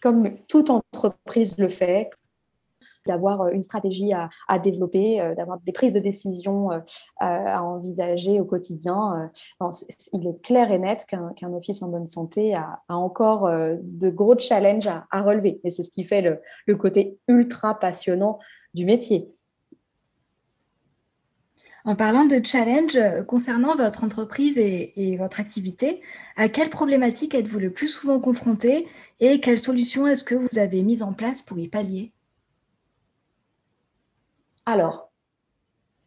Comme 0.00 0.36
toute 0.46 0.70
entreprise 0.70 1.56
le 1.58 1.68
fait, 1.68 2.10
d'avoir 3.06 3.42
euh, 3.42 3.50
une 3.50 3.62
stratégie 3.62 4.12
à, 4.12 4.58
développer, 4.58 5.20
euh, 5.20 5.34
d'avoir 5.34 5.58
des 5.60 5.72
prises 5.72 5.94
de 5.94 6.00
décision 6.00 6.72
euh, 6.72 6.80
à 7.18 7.62
envisager 7.62 8.40
au 8.40 8.44
quotidien. 8.44 9.30
il 10.12 10.26
est 10.26 10.42
clair 10.42 10.70
et 10.70 10.78
net 10.78 11.06
qu'un 11.06 11.52
office 11.52 11.82
en 11.82 11.88
bonne 11.88 12.06
santé 12.06 12.54
a, 12.54 12.82
encore 12.88 13.48
de 13.48 14.10
gros 14.10 14.38
challenges 14.38 14.88
à, 14.88 15.22
relever. 15.22 15.60
Et 15.64 15.70
c'est 15.70 15.82
ce 15.82 15.90
qui 15.90 16.04
fait 16.04 16.22
le, 16.66 16.76
côté 16.76 17.18
ultra 17.28 17.78
passionnant 17.78 18.38
du 18.74 18.84
métier. 18.84 19.30
En 21.86 21.94
parlant 21.94 22.24
de 22.24 22.44
challenge, 22.44 22.98
concernant 23.28 23.76
votre 23.76 24.02
entreprise 24.02 24.58
et, 24.58 25.16
votre 25.18 25.38
activité, 25.38 26.02
à 26.36 26.48
quelles 26.48 26.68
problématiques 26.68 27.32
êtes-vous 27.32 27.60
le 27.60 27.70
plus 27.70 27.86
souvent 27.86 28.18
confronté 28.18 28.88
et 29.20 29.38
quelles 29.38 29.60
solutions 29.60 30.04
est-ce 30.04 30.24
que 30.24 30.34
vous 30.34 30.58
avez 30.58 30.82
mises 30.82 31.04
en 31.04 31.12
place 31.12 31.42
pour 31.42 31.60
y 31.60 31.68
pallier? 31.68 32.12
Alors, 34.66 35.12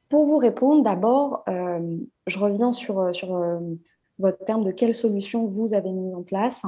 pour 0.10 0.26
vous 0.26 0.38
répondre, 0.38 0.84
d'abord, 0.84 1.46
euh, 1.48 1.98
je 2.28 2.40
reviens 2.40 2.74
sur, 2.74 3.00
euh, 3.00 3.12
euh, 3.24 3.76
votre 4.18 4.44
terme 4.44 4.66
de 4.66 4.72
quelle 4.72 4.94
solution 4.94 5.46
vous 5.46 5.74
avez 5.74 5.92
mis 5.92 6.14
en 6.14 6.24
place. 6.24 6.66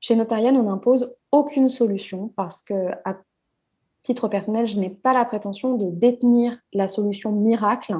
Chez 0.00 0.16
Notarian, 0.16 0.56
on 0.56 0.64
n'impose 0.64 1.14
aucune 1.30 1.68
solution 1.68 2.32
parce 2.34 2.62
que, 2.62 2.90
titre 4.04 4.28
personnel, 4.28 4.66
je 4.66 4.78
n'ai 4.78 4.90
pas 4.90 5.12
la 5.12 5.24
prétention 5.24 5.74
de 5.74 5.90
détenir 5.90 6.56
la 6.72 6.86
solution 6.86 7.32
miracle 7.32 7.96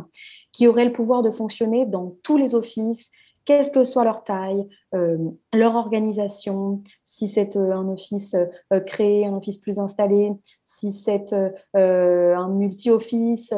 qui 0.53 0.69
aurait 0.69 0.85
le 0.85 0.93
pouvoir 0.93 1.23
de 1.23 1.31
fonctionner 1.31 1.87
dans 1.87 2.15
tous 2.23 2.37
les 2.37 2.55
offices 2.55 3.11
quelle 3.45 3.71
que 3.71 3.85
soit 3.85 4.05
leur 4.05 4.25
taille, 4.25 4.67
euh, 4.95 5.19
leur 5.53 5.75
organisation, 5.77 6.83
si 7.03 7.29
c'est 7.29 7.57
euh, 7.57 7.73
un 7.73 7.89
office 7.89 8.35
euh, 8.73 8.81
créé, 8.81 9.27
un 9.27 9.35
office 9.35 9.59
plus 9.59 9.79
installé, 9.79 10.33
si 10.65 10.93
c'est 10.93 11.35
un 11.75 12.49
multi-office, 12.49 13.53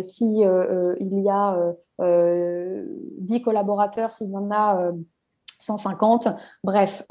si 0.00 0.40
il 0.40 1.20
y 1.20 1.28
a 1.28 1.74
10 1.98 3.42
collaborateurs, 3.42 4.10
s'il 4.10 4.30
y 4.30 4.36
en 4.36 4.50
a 4.50 4.92
150. 5.58 6.28
Bref, 6.64 7.06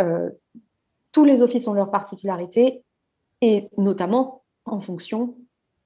tous 1.11 1.25
les 1.25 1.41
offices 1.41 1.67
ont 1.67 1.73
leurs 1.73 1.91
particularités 1.91 2.83
et 3.41 3.69
notamment 3.77 4.38
en 4.73 4.79
fonction 4.79 5.36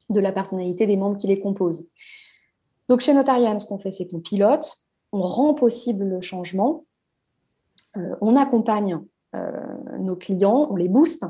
de 0.10 0.20
la 0.20 0.32
personnalité 0.32 0.86
des 0.86 0.98
membres 0.98 1.18
qui 1.18 1.28
les 1.28 1.40
composent. 1.40 1.88
Donc 2.90 3.02
chez 3.02 3.14
Notarian, 3.14 3.58
ce 3.60 3.66
qu'on 3.66 3.80
fait, 3.80 3.92
c'est 3.92 4.08
qu'on 4.08 4.20
pilote, 4.20 4.76
on 5.12 5.22
rend 5.22 5.54
possible 5.54 6.06
le 6.06 6.22
changement, 6.22 6.86
euh, 7.98 8.16
on 8.22 8.36
accompagne 8.36 9.00
euh, 9.36 9.52
nos 10.00 10.16
clients, 10.16 10.68
on 10.70 10.76
les 10.76 10.90
booste, 10.90 11.26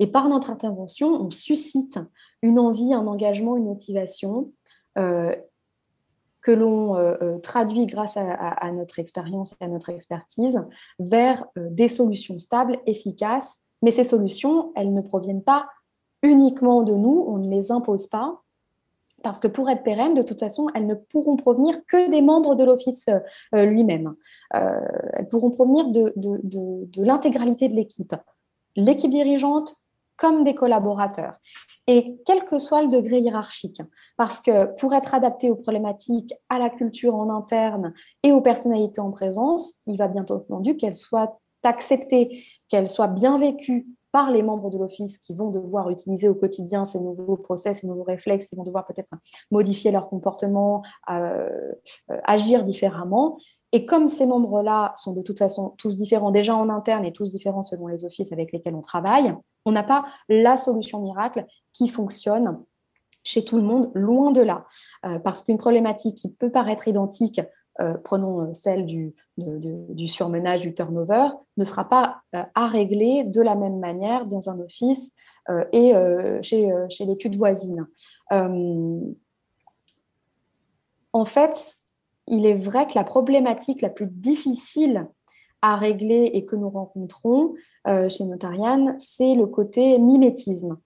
et 0.00 0.06
par 0.06 0.28
notre 0.28 0.50
intervention, 0.50 1.08
on 1.08 1.30
suscite 1.30 1.98
une 2.42 2.58
envie, 2.58 2.92
un 2.92 3.06
engagement, 3.06 3.56
une 3.56 3.64
motivation 3.64 4.52
euh, 4.98 5.34
que 6.40 6.52
l'on 6.52 7.40
traduit 7.42 7.86
grâce 7.86 8.16
à, 8.16 8.70
notre 8.72 9.00
expérience 9.00 9.54
et 9.60 9.64
à 9.64 9.68
notre 9.68 9.90
expertise 9.90 10.64
vers 10.98 11.44
des 11.56 11.88
solutions 11.88 12.38
stables, 12.38 12.78
efficaces. 12.86 13.64
Mais 13.82 13.90
ces 13.90 14.04
solutions, 14.04 14.72
elles 14.76 14.94
ne 14.94 15.00
proviennent 15.02 15.42
pas 15.42 15.68
uniquement 16.22 16.82
de 16.82 16.94
nous, 16.94 17.24
on 17.26 17.38
ne 17.38 17.48
les 17.48 17.70
impose 17.70 18.06
pas, 18.06 18.42
parce 19.22 19.40
que 19.40 19.48
pour 19.48 19.68
être 19.68 19.82
pérennes, 19.82 20.14
de 20.14 20.22
toute 20.22 20.38
façon, 20.38 20.68
elles 20.74 20.86
ne 20.86 20.94
pourront 20.94 21.36
provenir 21.36 21.84
que 21.86 22.10
des 22.10 22.22
membres 22.22 22.54
de 22.54 22.64
l'Office 22.64 23.08
euh, 23.54 23.64
lui-même. 23.64 24.14
Euh, 24.54 24.80
elles 25.14 25.28
pourront 25.28 25.50
provenir 25.50 25.88
de, 25.88 26.14
l'intégralité 26.96 27.68
de 27.68 27.74
l'équipe, 27.74 28.14
l'équipe 28.76 29.10
dirigeante 29.10 29.74
comme 30.16 30.44
des 30.44 30.54
collaborateurs. 30.54 31.34
Et 31.86 32.18
quel 32.26 32.44
que 32.44 32.58
soit 32.58 32.82
le 32.82 32.88
degré 32.88 33.18
hiérarchique, 33.18 33.80
parce 34.16 34.40
que 34.40 34.66
pour 34.76 34.92
être 34.94 35.14
adapté 35.14 35.50
aux 35.50 35.56
problématiques, 35.56 36.34
à 36.48 36.58
la 36.58 36.68
culture 36.68 37.14
en 37.14 37.30
interne 37.30 37.94
et 38.22 38.30
aux 38.30 38.42
personnalités 38.42 39.00
en 39.00 39.10
présence, 39.10 39.80
il 39.86 39.96
va 39.96 40.06
bien 40.06 40.26
entendu 40.28 40.76
qu'elles 40.76 40.94
soient 40.94 41.40
acceptées, 41.62 42.44
qu'elles 42.68 42.88
soient 42.88 43.08
bien 43.08 43.38
vécues 43.38 43.86
par 44.12 44.30
les 44.30 44.42
membres 44.42 44.70
de 44.70 44.78
l'Office 44.78 45.18
qui 45.18 45.34
vont 45.34 45.50
devoir 45.50 45.90
utiliser 45.90 46.28
au 46.28 46.34
quotidien 46.34 46.84
ces 46.84 47.00
nouveaux 47.00 47.36
process, 47.36 47.80
ces 47.80 47.86
nouveaux 47.86 48.04
réflexes, 48.04 48.48
qui 48.48 48.56
vont 48.56 48.64
devoir 48.64 48.86
peut-être 48.86 49.10
modifier 49.50 49.90
leur 49.90 50.08
comportement, 50.08 50.82
euh, 51.10 51.48
euh, 52.10 52.20
agir 52.24 52.64
différemment. 52.64 53.38
Et 53.72 53.84
comme 53.84 54.08
ces 54.08 54.26
membres-là 54.26 54.92
sont 54.96 55.12
de 55.12 55.22
toute 55.22 55.38
façon 55.38 55.74
tous 55.76 55.96
différents 55.96 56.30
déjà 56.30 56.56
en 56.56 56.70
interne 56.70 57.04
et 57.04 57.12
tous 57.12 57.28
différents 57.28 57.62
selon 57.62 57.86
les 57.86 58.04
offices 58.04 58.32
avec 58.32 58.52
lesquels 58.52 58.74
on 58.74 58.80
travaille, 58.80 59.34
on 59.66 59.72
n'a 59.72 59.82
pas 59.82 60.06
la 60.28 60.56
solution 60.56 61.00
miracle 61.00 61.44
qui 61.74 61.88
fonctionne 61.88 62.58
chez 63.24 63.44
tout 63.44 63.56
le 63.56 63.62
monde, 63.62 63.90
loin 63.94 64.30
de 64.30 64.40
là. 64.40 64.64
Euh, 65.04 65.18
parce 65.18 65.42
qu'une 65.42 65.58
problématique 65.58 66.16
qui 66.16 66.32
peut 66.32 66.50
paraître 66.50 66.88
identique 66.88 67.42
euh, 67.80 67.94
prenons 68.02 68.40
euh, 68.40 68.54
celle 68.54 68.86
du, 68.86 69.14
du, 69.36 70.08
surmenage, 70.08 70.62
du 70.62 70.74
turnover, 70.74 71.28
ne 71.56 71.64
sera 71.64 71.88
pas 71.88 72.22
euh, 72.34 72.42
à 72.56 72.66
régler 72.66 73.22
de 73.22 73.40
la 73.40 73.54
même 73.54 73.78
manière 73.78 74.26
dans 74.26 74.50
un 74.50 74.58
office 74.60 75.14
et 75.72 75.94
chez, 76.42 77.06
l'étude 77.06 77.34
voisine. 77.34 77.86
en 78.30 78.84
fait, 81.24 81.76
il 82.26 82.44
est 82.44 82.58
vrai 82.58 82.86
que 82.86 82.92
la 82.96 83.04
problématique 83.04 83.80
la 83.80 83.88
plus 83.88 84.08
difficile 84.08 85.08
à 85.62 85.76
régler 85.76 86.32
et 86.34 86.44
que 86.44 86.54
nous 86.54 86.68
rencontrons 86.68 87.54
chez 87.86 88.24
Notarian, 88.24 88.94
c'est 88.98 89.34
le 89.34 89.46
côté 89.46 89.98
mimétisme. 89.98 90.76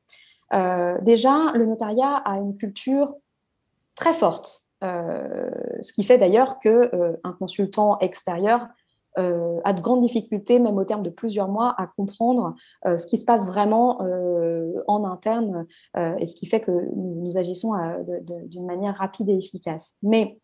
déjà, 0.53 1.51
le 1.55 1.67
notariat 1.67 2.19
a 2.19 2.37
une 2.37 2.55
culture 2.55 3.17
très 3.97 4.15
forte 4.15 4.63
ce 4.83 5.93
qui 5.93 6.03
fait 6.03 6.19
d'ailleurs 6.19 6.59
qu'un 6.59 6.71
euh, 6.71 7.17
consultant 7.39 7.99
extérieur 8.01 8.67
euh, 9.19 9.61
a 9.65 9.73
de 9.75 9.81
grandes 9.81 10.01
difficultés, 10.01 10.59
même 10.59 10.77
au 10.77 10.85
terme 10.85 11.03
de 11.03 11.11
plusieurs 11.11 11.49
mois, 11.49 11.75
à 11.79 11.87
comprendre 11.87 12.55
ce 12.85 13.07
qui 13.07 13.19
se 13.19 13.25
passe 13.25 13.47
vraiment 13.47 13.99
en 14.89 15.05
interne 15.05 15.67
et 16.19 16.27
ce 16.27 16.35
qui 16.35 16.47
fait 16.47 16.61
que 16.61 16.73
nous, 16.97 17.37
agissons 17.37 17.73
d'une 18.47 18.67
manière 18.67 18.95
rapide 18.95 19.29
et 19.29 19.37
efficace. 19.37 19.95
Mais 20.03 20.39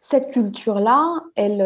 cette 0.00 0.28
culture-là, 0.28 1.20
elle, 1.34 1.60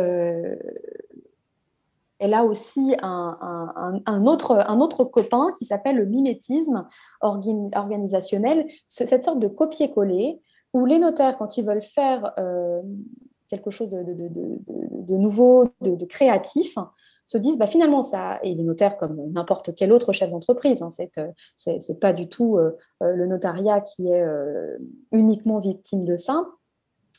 a 2.33 2.45
aussi 2.45 2.97
un 3.03 4.27
autre 4.27 5.05
copain 5.05 5.53
qui 5.59 5.67
s'appelle 5.67 5.97
le 5.97 6.07
mimétisme 6.07 6.89
organisationnel, 7.21 8.67
cette 8.87 9.23
sorte 9.23 9.39
de 9.39 9.49
copier-coller 9.49 10.41
où 10.73 10.87
les 10.87 10.99
notaires, 10.99 11.37
quand 11.37 11.57
ils 11.57 11.65
veulent 11.65 11.83
faire 11.83 12.33
euh, 12.39 12.81
quelque 13.49 13.71
chose 13.71 13.91
de, 13.91 15.17
nouveau, 15.17 15.67
de, 15.81 16.05
créatif, 16.05 16.77
se 17.27 17.39
disent 17.39 17.59
bah, 17.59 17.67
finalement 17.67 18.03
ça, 18.03 18.39
et 18.43 18.55
les 18.55 18.63
notaires 18.63 18.97
comme 18.97 19.21
n'importe 19.33 19.75
quel 19.75 19.93
autre 19.93 20.13
chef 20.13 20.31
d'entreprise, 20.31 20.83
hein, 20.83 20.89
c'est 21.57 22.01
pas 22.01 22.13
du 22.13 22.29
tout 22.29 22.59
euh, 22.59 22.77
euh, 23.03 23.13
le 23.15 23.27
notariat 23.27 23.81
qui 23.81 24.09
est 24.09 24.25
uniquement 25.13 25.59
victime 25.59 26.05
de 26.05 26.17
ça, 26.17 26.45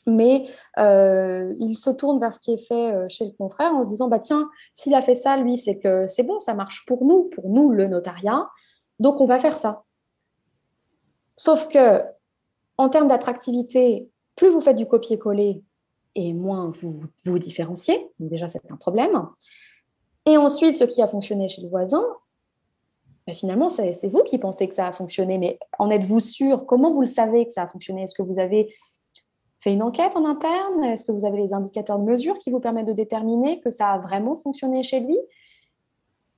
mais 0.06 0.46
il 0.78 1.76
se 1.76 1.90
tourne 1.90 2.18
vers 2.18 2.32
ce 2.32 2.40
qui 2.40 2.54
est 2.54 2.66
fait 2.66 3.08
chez 3.08 3.26
le 3.26 3.32
confrère 3.32 3.72
en 3.74 3.84
se 3.84 3.90
disant 3.90 4.08
bah 4.08 4.18
tiens, 4.18 4.48
s'il 4.72 4.94
a 4.94 5.02
fait 5.02 5.14
ça, 5.14 5.36
lui, 5.36 5.58
c'est 5.58 5.78
que 5.78 6.06
c'est 6.06 6.22
bon, 6.22 6.38
ça 6.38 6.54
marche 6.54 6.84
pour 6.86 7.04
nous, 7.04 7.24
pour 7.24 7.50
nous 7.50 7.70
le 7.70 7.86
notariat, 7.86 8.48
donc 8.98 9.20
on 9.20 9.26
va 9.26 9.38
faire 9.38 9.56
ça. 9.56 9.84
Sauf 11.36 11.68
que 11.68 12.02
en 12.78 12.88
termes 12.88 13.08
d'attractivité, 13.08 14.08
plus 14.36 14.48
vous 14.48 14.60
faites 14.60 14.76
du 14.76 14.86
copier-coller 14.86 15.62
et 16.14 16.32
moins 16.32 16.72
vous 16.80 17.00
vous 17.24 17.38
différenciez. 17.38 18.10
déjà, 18.18 18.48
c'est 18.48 18.70
un 18.70 18.76
problème. 18.76 19.26
Et 20.26 20.36
ensuite, 20.36 20.76
ce 20.76 20.84
qui 20.84 21.02
a 21.02 21.08
fonctionné 21.08 21.48
chez 21.48 21.62
le 21.62 21.68
voisin, 21.68 22.04
ben, 23.26 23.34
finalement, 23.34 23.68
c'est 23.68 24.08
vous 24.08 24.22
qui 24.24 24.38
pensez 24.38 24.68
que 24.68 24.74
ça 24.74 24.86
a 24.86 24.92
fonctionné. 24.92 25.38
Mais 25.38 25.58
en 25.78 25.90
êtes-vous 25.90 26.20
sûr? 26.20 26.66
Comment 26.66 26.90
vous 26.90 27.00
le 27.00 27.06
savez 27.06 27.46
que 27.46 27.52
ça 27.52 27.62
a 27.62 27.68
fonctionné? 27.68 28.02
Est-ce 28.02 28.14
que 28.14 28.22
vous 28.22 28.38
avez 28.38 28.74
fait 29.60 29.72
une 29.72 29.82
enquête 29.82 30.16
en 30.16 30.24
interne? 30.24 30.84
Est-ce 30.84 31.04
que 31.04 31.12
vous 31.12 31.24
avez 31.24 31.42
les 31.42 31.52
indicateurs 31.52 31.98
de 31.98 32.04
mesure 32.04 32.38
qui 32.38 32.50
vous 32.50 32.60
permettent 32.60 32.86
de 32.86 32.92
déterminer 32.92 33.60
que 33.60 33.70
ça 33.70 33.90
a 33.90 33.98
vraiment 33.98 34.34
fonctionné 34.34 34.82
chez 34.82 35.00
lui? 35.00 35.18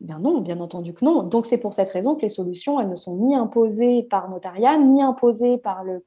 Bien 0.05 0.19
non, 0.19 0.41
bien 0.41 0.61
entendu 0.61 0.95
que 0.95 1.05
non. 1.05 1.23
Donc 1.23 1.47
c'est 1.47 1.59
pour 1.59 1.75
cette 1.75 1.89
raison 1.89 2.15
que 2.15 2.23
les 2.23 2.29
solutions, 2.29 2.79
elles 2.81 2.89
ne 2.89 2.95
sont 2.95 3.17
ni 3.17 3.35
imposées 3.35 4.05
par 4.05 4.31
notariat, 4.31 4.79
ni 4.79 5.03
imposées 5.03 5.59
par 5.59 5.83
le 5.83 6.03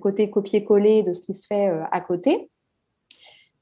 côté 0.00 0.30
copier-coller 0.30 1.02
de 1.02 1.12
ce 1.12 1.20
qui 1.20 1.34
se 1.34 1.46
fait 1.46 1.68
euh, 1.68 1.82
à 1.90 2.00
côté. 2.00 2.50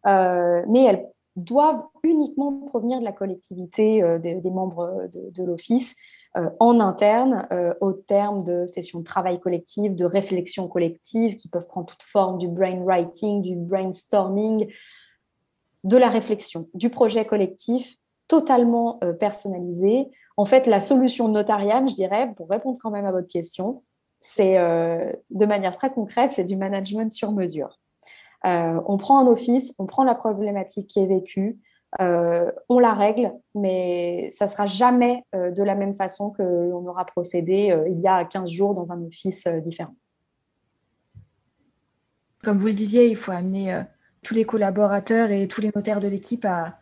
mais 0.05 0.85
elles 0.85 1.09
doivent 1.37 1.85
uniquement 2.03 2.53
provenir 2.67 3.01
de 3.01 3.05
la 3.05 3.13
collectivité 3.13 4.03
des, 4.19 4.51
membres 4.51 5.09
de 5.13 5.45
l'Office 5.45 5.95
euh, 6.37 6.51
en 6.61 6.79
interne 6.79 7.49
euh, 7.53 7.73
au 7.81 7.93
terme 7.93 8.45
de 8.45 8.67
sessions 8.67 8.99
de 8.99 9.05
travail 9.05 9.41
collectif, 9.41 9.95
de 9.95 10.05
réflexion 10.05 10.69
collective 10.69 11.37
qui 11.37 11.49
peuvent 11.49 11.67
prendre 11.67 11.87
toute 11.87 12.03
forme 12.03 12.37
du 12.37 12.49
brainwriting, 12.49 13.41
du 13.41 13.57
brainstorming, 13.57 14.71
de 15.85 15.97
la 15.97 16.11
réflexion, 16.11 16.69
du 16.75 16.91
projet 16.91 17.25
collectif 17.25 17.97
totalement 18.29 18.99
euh, 19.03 19.13
personnalisé. 19.13 20.11
En 20.37 20.45
fait, 20.45 20.67
la 20.67 20.81
solution 20.81 21.29
notariale, 21.29 21.89
je 21.89 21.95
dirais, 21.95 22.33
pour 22.37 22.49
répondre 22.49 22.79
quand 22.81 22.91
même 22.91 23.07
à 23.07 23.13
votre 23.13 23.29
question, 23.29 23.83
c'est 24.21 24.57
de 24.59 25.47
manière 25.47 25.77
très 25.77 25.91
concrète, 25.91 26.33
c'est 26.33 26.45
du 26.45 26.57
management 26.57 27.11
sur 27.11 27.31
mesure. 27.31 27.79
on 28.45 28.97
prend 28.99 29.21
un 29.21 29.29
office, 29.29 29.75
on 29.79 29.87
prend 29.87 30.03
la 30.03 30.17
problématique 30.17 30.89
qui 30.89 30.99
est 30.99 31.07
vécue, 31.07 31.61
euh, 32.01 32.51
on 32.69 32.79
la 32.79 32.93
règle, 32.93 33.33
mais 33.55 34.29
ça 34.31 34.47
sera 34.47 34.67
jamais 34.67 35.25
euh, 35.35 35.51
de 35.51 35.63
la 35.63 35.75
même 35.75 35.95
façon 35.95 36.31
que 36.31 36.43
l'on 36.43 36.87
aura 36.87 37.07
procédé 37.07 37.71
euh, 37.71 37.89
il 37.89 37.99
y 38.01 38.07
a 38.07 38.25
15 38.27 38.51
jours 38.51 38.75
dans 38.75 38.93
un 38.93 39.03
office 39.03 39.49
différent. 39.65 39.95
Comme 42.45 42.59
vous 42.59 42.67
le 42.67 42.75
disiez, 42.75 43.09
il 43.09 43.17
faut 43.17 43.33
amener 43.33 43.83
tous 44.23 44.35
les 44.35 44.45
collaborateurs 44.45 45.31
et 45.31 45.49
tous 45.49 45.61
les 45.61 45.73
notaires 45.75 45.99
de 45.99 46.09
l'équipe 46.09 46.45
à, 46.45 46.79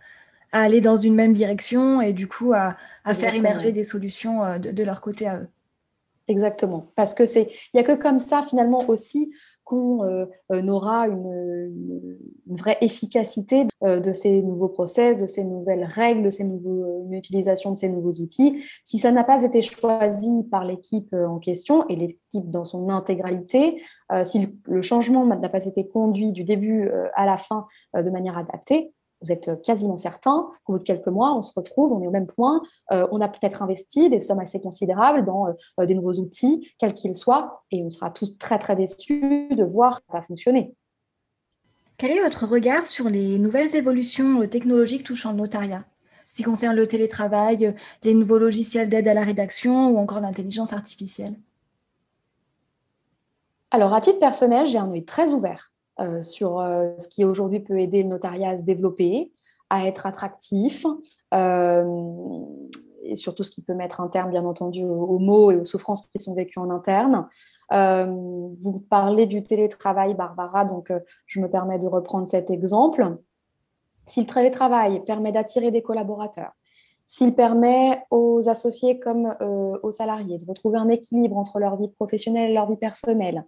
aller 0.61 0.81
dans 0.81 0.97
une 0.97 1.15
même 1.15 1.33
direction 1.33 2.01
et 2.01 2.13
du 2.13 2.29
coup 2.29 2.53
à, 2.53 2.77
faire 3.15 3.35
émerger 3.35 3.73
des 3.73 3.85
solutions 3.85 4.59
de, 4.59 4.71
de, 4.73 4.85
leur 4.85 5.01
côté 5.01 5.27
à 5.27 5.41
eux. 5.41 5.49
Exactement, 6.29 6.91
parce 6.97 7.15
que 7.15 7.25
c'est, 7.25 7.51
il 7.73 7.77
n'y 7.77 7.81
a 7.81 7.85
que 7.85 8.01
comme 8.01 8.19
ça 8.19 8.43
finalement 8.43 8.89
aussi 8.89 9.31
qu'on 9.67 10.05
euh, 10.05 10.27
euh, 10.53 10.67
aura 10.69 11.09
une, 11.09 12.17
vraie 12.47 12.79
efficacité 12.81 13.67
euh, 13.83 13.99
de 13.99 14.13
ces 14.13 14.41
nouveaux 14.41 14.69
process, 14.69 15.21
de 15.21 15.27
ces 15.27 15.45
nouvelles 15.45 15.85
règles, 15.85 16.23
de 16.23 16.31
ces 16.31 16.45
nouveaux, 16.45 17.05
une 17.05 17.15
utilisation 17.15 17.73
de 17.73 17.77
ces 17.77 17.89
nouveaux 17.89 18.23
outils. 18.23 18.63
Si 18.85 18.99
ça 18.99 19.11
n'a 19.11 19.25
pas 19.25 19.43
été 19.43 19.63
choisi 19.63 20.45
par 20.51 20.65
l'équipe 20.65 21.13
en 21.13 21.39
question 21.39 21.87
et 21.89 21.97
l'équipe 21.97 22.49
dans 22.49 22.65
son 22.65 22.89
intégralité, 22.89 23.83
si 24.23 24.47
le 24.67 24.83
changement 24.83 25.27
n'a 25.27 25.49
pas 25.49 25.65
été 25.65 25.87
conduit 25.89 26.31
du 26.31 26.45
début 26.45 26.89
à 27.15 27.27
la 27.27 27.37
fin 27.37 27.67
de 27.95 28.09
manière 28.09 28.39
adaptée, 28.39 28.93
vous 29.27 29.33
êtes 29.33 29.63
quasiment 29.63 29.97
certain 29.97 30.49
qu'au 30.65 30.75
bout 30.75 30.79
de 30.79 30.85
quelques 30.85 31.09
mois, 31.09 31.35
on 31.37 31.43
se 31.43 31.53
retrouve, 31.55 31.93
on 31.93 32.03
est 32.03 32.07
au 32.07 32.11
même 32.11 32.27
point, 32.27 32.63
euh, 32.93 33.07
on 33.11 33.21
a 33.21 33.29
peut-être 33.29 33.63
investi 33.63 34.09
des 34.09 34.21
sommes 34.21 34.39
assez 34.39 34.61
considérables 34.61 35.25
dans 35.25 35.49
euh, 35.49 35.87
des 35.87 35.95
nouveaux 35.95 36.15
outils, 36.15 36.71
quels 36.79 36.95
qu'ils 36.95 37.15
soient, 37.15 37.65
et 37.71 37.83
on 37.83 37.91
sera 37.91 38.11
tous 38.11 38.39
très 38.39 38.59
très 38.59 38.77
déçus 38.77 39.49
de 39.51 39.65
voir 39.65 40.01
que 40.01 40.07
ça 40.11 40.19
va 40.19 40.23
fonctionner. 40.23 40.75
Quel 41.99 42.11
est 42.11 42.23
votre 42.23 42.47
regard 42.47 42.87
sur 42.87 43.09
les 43.09 43.39
nouvelles 43.39 43.75
évolutions 43.75 44.43
euh, 44.43 44.47
technologiques 44.47 45.05
touchant 45.05 45.33
le 45.33 45.39
notariat? 45.39 45.85
Ce 46.29 46.37
qui 46.37 46.43
concerne 46.43 46.77
le 46.77 46.87
télétravail, 46.87 47.75
les 48.03 48.15
nouveaux 48.15 48.39
logiciels 48.39 48.89
d'aide 48.89 49.09
à 49.09 49.15
la 49.15 49.23
rédaction 49.23 49.91
ou 49.91 49.99
encore 49.99 50.21
l'intelligence 50.21 50.73
artificielle? 50.73 51.35
Alors, 53.71 53.95
à 53.95 54.01
titre 54.01 54.19
personnel, 54.19 54.67
j'ai 54.67 54.79
un 54.79 54.91
œil 54.91 55.05
très 55.05 55.31
ouvert 55.31 55.73
euh, 55.99 56.23
sur 56.23 56.61
euh, 56.61 56.91
ce 56.99 57.09
qui 57.09 57.25
aujourd'hui 57.25 57.61
peut 57.61 57.81
aider 57.81 58.03
le 58.03 58.11
notariat 58.11 58.51
à 58.51 58.57
se 58.59 58.65
développer, 58.65 59.33
à 59.71 59.87
être 59.87 60.05
attractif, 60.05 60.85
euh, 61.33 62.11
et 63.03 63.17
surtout 63.17 63.43
ce 63.43 63.51
qui 63.51 63.63
peut 63.63 63.73
mettre 63.73 64.03
un 64.03 64.09
terme, 64.09 64.31
bien 64.31 64.45
entendu, 64.45 64.85
aux, 64.85 65.19
maux 65.19 65.51
et 65.53 65.57
aux 65.57 65.65
souffrances 65.65 66.07
qui 66.09 66.19
sont 66.19 66.35
vécues 66.35 66.59
en 66.59 66.69
interne. 66.71 67.27
vous 67.71 68.85
parlez 68.91 69.27
du 69.27 69.43
télétravail, 69.43 70.15
Barbara, 70.15 70.67
donc 70.67 70.93
je 71.27 71.41
me 71.41 71.49
permets 71.49 71.79
de 71.79 71.87
reprendre 71.87 72.27
cet 72.27 72.51
exemple. 72.51 73.17
Si 74.05 74.21
le 74.21 74.27
télétravail 74.27 75.03
permet 75.05 75.33
d'attirer 75.33 75.71
des 75.71 75.83
collaborateurs, 75.83 76.53
s'il 77.07 77.35
permet 77.35 78.03
aux 78.11 78.49
associés 78.49 78.99
comme 78.99 79.37
aux 79.41 79.91
salariés 79.93 80.39
de 80.39 80.45
retrouver 80.45 80.79
un 80.79 80.89
équilibre 80.89 81.37
entre 81.39 81.61
leur 81.61 81.77
vie 81.77 81.89
professionnelle 81.89 82.51
et 82.51 82.55
leur 82.55 82.69
vie 82.69 82.77
personnelle, 82.77 83.47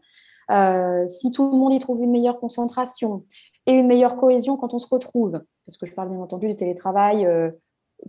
si 1.08 1.30
tout 1.32 1.50
le 1.50 1.56
monde 1.56 1.72
y 1.72 1.78
trouve 1.78 2.02
une 2.02 2.10
meilleure 2.10 2.40
concentration 2.40 3.24
et 3.66 3.72
une 3.72 3.86
meilleure 3.86 4.16
cohésion 4.16 4.56
quand 4.56 4.74
on 4.74 4.78
se 4.78 4.88
retrouve, 4.90 5.40
parce 5.66 5.76
que 5.76 5.86
je 5.86 5.94
parle 5.94 6.10
bien 6.10 6.20
entendu 6.20 6.48
du 6.48 6.56
télétravail, 6.56 7.26
euh, 7.26 7.50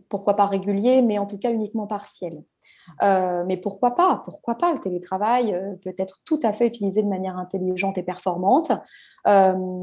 pourquoi 0.08 0.36
pas 0.36 0.46
régulier, 0.46 1.02
mais 1.02 1.18
en 1.18 1.26
tout 1.26 1.38
cas 1.38 1.52
uniquement 1.52 1.88
partiel. 1.88 2.44
Euh, 3.04 3.44
mais 3.46 3.58
pourquoi 3.58 3.96
pas 3.96 4.22
Pourquoi 4.24 4.56
pas 4.56 4.72
Le 4.72 4.80
télétravail 4.80 5.60
peut 5.84 5.94
être 5.98 6.20
tout 6.26 6.40
à 6.44 6.54
fait 6.54 6.68
utilisé 6.68 7.04
de 7.04 7.08
manière 7.08 7.38
intelligente 7.38 7.98
et 7.98 8.04
performante. 8.04 8.72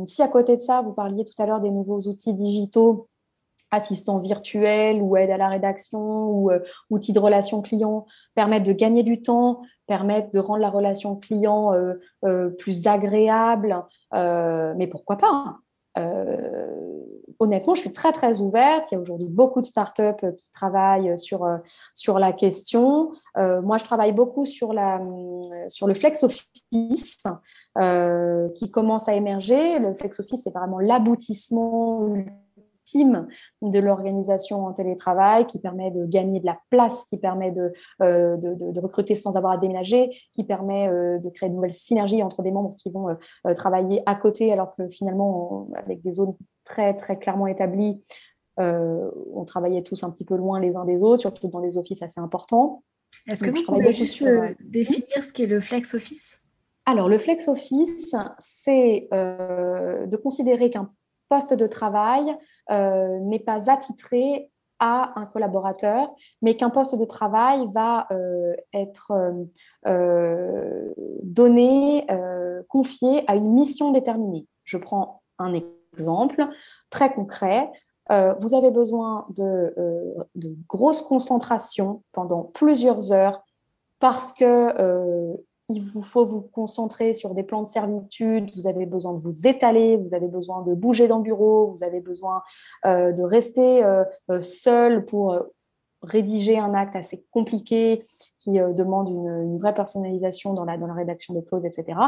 si 0.07 0.23
à 0.23 0.29
côté 0.29 0.57
de 0.57 0.63
ça, 0.63 0.81
vous 0.81 0.93
parliez 0.93 1.25
tout 1.25 1.41
à 1.41 1.47
l'heure 1.47 1.61
des 1.61 1.71
nouveaux 1.71 2.01
outils 2.01 2.35
digitaux 2.35 3.09
assistants 3.71 4.19
virtuels 4.19 5.03
ou 5.03 5.17
aide 5.17 5.31
à 5.31 5.37
la 5.37 5.49
rédaction 5.49 6.01
ou 6.01 6.51
euh, 6.51 6.61
outils 6.91 7.13
de 7.13 7.19
relation 7.19 7.63
client 7.63 8.07
permettent 8.35 8.65
de 8.65 8.73
gagner 8.73 9.03
du 9.03 9.23
temps, 9.23 9.63
permettent 9.87 10.33
de 10.33 10.39
rendre 10.39 10.61
la 10.61 10.71
relation 10.71 11.17
client 11.17 11.73
euh, 11.73 11.95
euh, 12.25 12.51
plus 12.51 12.87
agréable. 12.87 13.85
mais 14.13 14.87
pourquoi 14.91 15.17
pas 15.17 15.59
honnêtement, 17.39 17.75
je 17.75 17.81
suis 17.81 17.93
très 17.93 18.13
très 18.13 18.39
ouverte. 18.39 18.91
Il 18.91 18.95
y 18.95 18.99
a 18.99 19.01
aujourd'hui 19.01 19.29
beaucoup 19.29 19.63
de 19.63 19.67
startups 19.67 20.27
qui 20.39 20.51
travaillent 20.53 21.19
sur, 21.19 21.47
sur 21.95 22.19
la 22.19 22.35
question. 22.35 23.13
moi, 23.35 23.79
je 23.79 23.85
travaille 23.85 24.13
beaucoup 24.13 24.45
sur, 24.45 24.75
la, 24.75 25.01
sur 25.69 25.87
le 25.87 25.95
flex 25.95 26.23
office 26.23 27.23
qui 28.55 28.71
commence 28.71 29.09
à 29.09 29.15
émerger. 29.15 29.79
Le 29.79 29.95
flex 29.95 30.21
office, 30.21 30.43
c'est 30.45 30.53
vraiment 30.53 30.81
l'aboutissement 30.81 32.15
de 32.95 33.79
l'organisation 33.79 34.67
en 34.67 34.73
télétravail, 34.73 35.47
qui 35.47 35.59
permet 35.59 35.91
de 35.91 36.07
gagner 36.07 36.41
de 36.41 36.47
la 36.47 36.59
place, 36.71 37.05
qui 37.07 37.19
permet 37.19 37.51
de, 37.51 37.73
euh, 38.03 38.37
de, 38.37 38.81
recruter 38.81 39.17
sans 39.17 39.37
avoir 39.37 39.55
à 39.55 39.59
déménager, 39.59 40.11
qui 40.33 40.45
permet 40.45 40.89
euh, 40.89 41.19
de 41.19 41.29
créer 41.31 41.49
de 41.49 41.55
nouvelles 41.55 41.75
synergies 41.75 42.23
entre 42.23 42.43
des 42.43 42.53
membres 42.53 42.75
qui 42.77 42.91
vont 42.91 43.09
euh, 43.09 43.55
travailler 43.55 44.03
à 44.07 44.15
côté, 44.15 44.53
alors 44.53 44.75
que 44.77 44.89
finalement, 44.89 45.69
avec 45.77 46.03
des 46.03 46.13
zones 46.13 46.35
très, 46.65 46.97
très 46.97 47.19
clairement 47.19 47.47
établies, 47.47 48.03
on 48.59 49.45
travaillait 49.45 49.83
tous 49.83 50.03
un 50.03 50.11
petit 50.11 50.25
peu 50.25 50.35
loin 50.35 50.61
les 50.61 50.77
uns 50.77 50.87
des 50.87 51.03
autres, 51.03 51.21
surtout 51.21 51.49
dans 51.49 51.61
des 51.61 51.77
offices 51.77 52.01
assez 52.01 52.21
importants. 52.21 52.83
Est-ce 53.29 53.45
que 53.45 53.51
vous 53.51 53.63
pouvez 53.65 53.93
juste 53.93 54.25
définir 54.61 55.23
ce 55.23 55.31
qu'est 55.31 55.47
le 55.47 55.61
flex 55.61 55.93
office? 55.93 56.41
Alors, 56.87 57.11
le 57.11 57.19
flex 57.19 57.49
office, 57.49 58.17
c'est 58.39 59.09
de 59.13 60.17
considérer 60.17 60.71
qu'un 60.71 60.91
poste 61.29 61.53
de 61.53 61.67
travail 61.67 62.35
euh, 62.71 63.19
n'est 63.21 63.41
pas 63.41 63.71
attitré 63.71 64.51
à 64.79 65.19
un 65.19 65.25
collaborateur, 65.25 66.15
mais 66.43 66.57
qu'un 66.57 66.69
poste 66.69 66.99
de 66.99 67.05
travail 67.05 67.67
va 67.73 68.07
euh, 68.11 68.55
être 68.75 69.13
euh, 69.87 70.93
donné, 71.23 72.07
confié 72.69 73.25
à 73.31 73.37
une 73.37 73.53
mission 73.53 73.93
déterminée. 73.93 74.47
Je 74.65 74.77
prends 74.77 75.23
un 75.39 75.55
exemple 75.95 76.47
très 76.91 77.13
concret. 77.15 77.71
vous 78.11 78.55
avez 78.55 78.71
besoin 78.71 79.27
de, 79.31 79.75
de 80.35 80.55
grosse 80.69 81.03
concentration 81.03 82.03
pendant 82.13 82.43
plusieurs 82.43 83.13
heures 83.13 83.41
parce 83.99 84.33
que 84.35 85.37
il 85.69 85.83
vous 85.83 86.03
faut 86.03 86.25
vous 86.25 86.43
concentrer 86.43 87.15
sur 87.15 87.35
des 87.35 87.43
plans 87.43 87.63
de 87.63 87.69
servitude, 87.69 88.51
vous 88.55 88.67
avez 88.67 88.87
besoin 88.87 89.13
de 89.15 89.19
vous 89.19 89.47
étaler, 89.47 89.97
vous 89.97 90.15
avez 90.15 90.29
besoin 90.29 90.63
de 90.63 90.75
bouger 90.75 91.09
dans 91.09 91.19
le 91.19 91.25
bureau, 91.25 91.67
vous 91.67 91.83
avez 91.83 92.01
besoin 92.01 92.43
euh, 92.85 93.13
de 93.13 93.23
rester 93.23 93.85
euh, 93.85 94.05
euh, 94.31 94.41
seul 94.41 95.05
pour 95.05 95.37
rédiger 96.03 96.59
un 96.59 96.73
acte 96.75 96.95
assez 96.95 97.25
compliqué 97.33 98.05
qui 98.39 98.53
demande 98.53 99.09
une, 99.09 99.59
vraie 99.59 99.75
personnalisation 99.75 100.53
dans 100.53 100.65
la, 100.65 100.77
rédaction 100.93 101.35
des 101.35 101.43
clauses, 101.43 101.65
etc. 101.65 101.99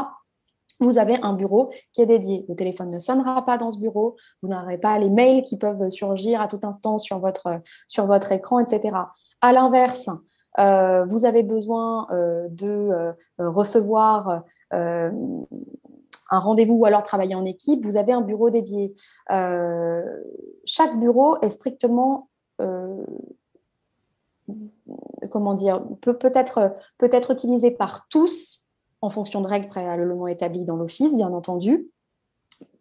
Vous 0.79 0.97
avez 0.97 1.17
un 1.21 1.33
bureau 1.33 1.71
qui 1.91 2.01
est 2.01 2.05
dédié. 2.05 2.45
Le 2.47 2.55
téléphone 2.55 2.87
ne 2.89 2.99
sonnera 2.99 3.43
pas 3.45 3.57
dans 3.57 3.71
ce 3.71 3.77
bureau. 3.77 4.15
Vous 4.41 4.47
n'aurez 4.47 4.77
pas 4.77 4.97
les 4.99 5.09
mails 5.09 5.43
qui 5.43 5.57
peuvent 5.57 5.89
surgir 5.89 6.39
à 6.39 6.47
tout 6.47 6.59
instant 6.63 6.97
sur 6.97 7.19
votre, 7.19 7.59
sur 7.87 8.05
votre 8.05 8.31
écran, 8.31 8.59
etc. 8.59 8.95
À 9.41 9.51
l'inverse, 9.51 10.07
euh, 10.59 11.05
vous 11.05 11.25
avez 11.25 11.43
besoin 11.43 12.07
euh, 12.11 12.47
de 12.49 12.67
euh, 12.67 13.13
recevoir 13.39 14.43
un 14.71 16.39
rendez-vous 16.39 16.75
ou 16.75 16.85
alors 16.85 17.03
travailler 17.03 17.33
en 17.33 17.45
équipe, 17.45 17.83
vous 17.85 17.97
avez 17.97 18.11
un 18.13 18.21
bureau 18.21 18.49
dédié. 18.49 18.93
chaque 20.65 20.99
bureau 20.99 21.39
est 21.41 21.49
strictement 21.49 22.29
comment 25.31 25.53
dire, 25.53 25.81
peut 26.01 26.17
peut-être 26.17 26.75
peut 26.97 27.09
être 27.11 27.31
utilisé 27.31 27.71
par 27.71 28.07
tous 28.09 28.65
en 29.01 29.09
fonction 29.09 29.41
de 29.41 29.47
règles 29.47 29.69
préalablement 29.69 30.27
établies 30.27 30.65
dans 30.65 30.75
l'Office, 30.75 31.15
bien 31.15 31.31
entendu. 31.33 31.89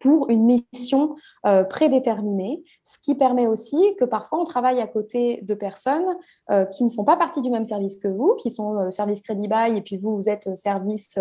Pour 0.00 0.30
une 0.30 0.44
mission 0.44 1.16
euh, 1.46 1.64
prédéterminée, 1.64 2.62
ce 2.84 2.98
qui 3.00 3.14
permet 3.14 3.46
aussi 3.46 3.96
que 3.98 4.04
parfois 4.04 4.40
on 4.40 4.44
travaille 4.44 4.80
à 4.80 4.86
côté 4.86 5.40
de 5.42 5.54
personnes 5.54 6.16
euh, 6.50 6.64
qui 6.66 6.84
ne 6.84 6.88
font 6.88 7.04
pas 7.04 7.16
partie 7.16 7.40
du 7.40 7.50
même 7.50 7.64
service 7.64 7.96
que 7.96 8.08
vous, 8.08 8.34
qui 8.36 8.50
sont 8.50 8.78
euh, 8.78 8.90
service 8.90 9.22
crédit 9.22 9.48
bail 9.48 9.76
et 9.76 9.80
puis 9.80 9.96
vous, 9.96 10.16
vous 10.16 10.28
êtes 10.28 10.54
service 10.56 11.18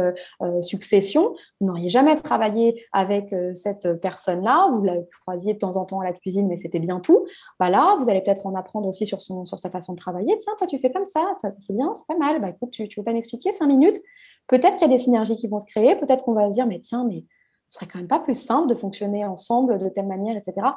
succession. 0.62 1.36
Vous 1.60 1.68
n'auriez 1.68 1.90
jamais 1.90 2.16
travaillé 2.16 2.84
avec 2.92 3.34
cette 3.54 4.00
personne-là, 4.02 4.70
vous 4.72 4.84
la 4.84 4.96
croisiez 5.22 5.54
de 5.54 5.60
temps 5.60 5.78
en 5.78 5.86
temps 5.86 6.02
à 6.02 6.04
la 6.04 6.14
cuisine, 6.14 6.48
mais 6.48 6.58
c'était 6.58 6.80
bien 6.80 7.00
tout. 7.00 7.26
Bah 7.60 7.70
là, 7.70 7.98
vous 8.00 8.10
allez 8.10 8.22
peut-être 8.22 8.46
en 8.46 8.56
apprendre 8.56 8.88
aussi 8.88 9.06
sur, 9.06 9.22
son, 9.22 9.46
sur 9.46 9.60
sa 9.60 9.70
façon 9.70 9.94
de 9.94 9.98
travailler. 9.98 10.38
Tiens, 10.38 10.54
toi, 10.58 10.68
tu 10.68 10.80
fais 10.80 10.92
comme 10.92 11.06
ça, 11.06 11.34
c'est 11.60 11.76
bien, 11.76 11.94
c'est 11.96 12.08
pas 12.08 12.18
mal. 12.18 12.42
Bah 12.42 12.50
écoute, 12.50 12.72
tu 12.72 12.84
ne 12.84 12.88
veux 12.98 13.04
pas 13.04 13.14
m'expliquer 13.14 13.54
cinq 13.54 13.68
minutes? 13.68 14.00
Peut-être 14.48 14.78
qu'il 14.78 14.88
y 14.88 14.92
a 14.92 14.94
des 14.94 15.02
synergies 15.02 15.36
qui 15.36 15.48
vont 15.48 15.60
se 15.60 15.66
créer, 15.66 15.96
peut-être 15.96 16.24
qu'on 16.24 16.34
va 16.34 16.50
se 16.50 16.56
dire, 16.56 16.68
mais 16.68 16.80
tiens, 16.80 17.06
mais 17.08 17.26
ce 17.68 17.80
serait 17.80 17.88
quand 17.88 18.00
même 18.00 18.08
pas 18.08 18.20
plus 18.20 18.40
simple 18.40 18.70
de 18.70 18.76
fonctionner 18.76 19.26
ensemble 19.26 19.78
de 19.78 19.90
telle 19.90 20.08
manière, 20.08 20.38
etc. 20.38 20.68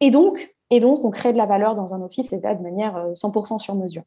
Et 0.00 0.10
donc, 0.10 0.54
et 0.70 0.80
donc, 0.80 1.04
on 1.04 1.10
crée 1.10 1.32
de 1.32 1.38
la 1.38 1.46
valeur 1.46 1.74
dans 1.74 1.94
un 1.94 2.02
office 2.02 2.32
et 2.32 2.38
de 2.38 2.62
manière 2.62 3.12
100% 3.12 3.54
euh, 3.54 3.58
sur 3.58 3.74
mesure. 3.74 4.02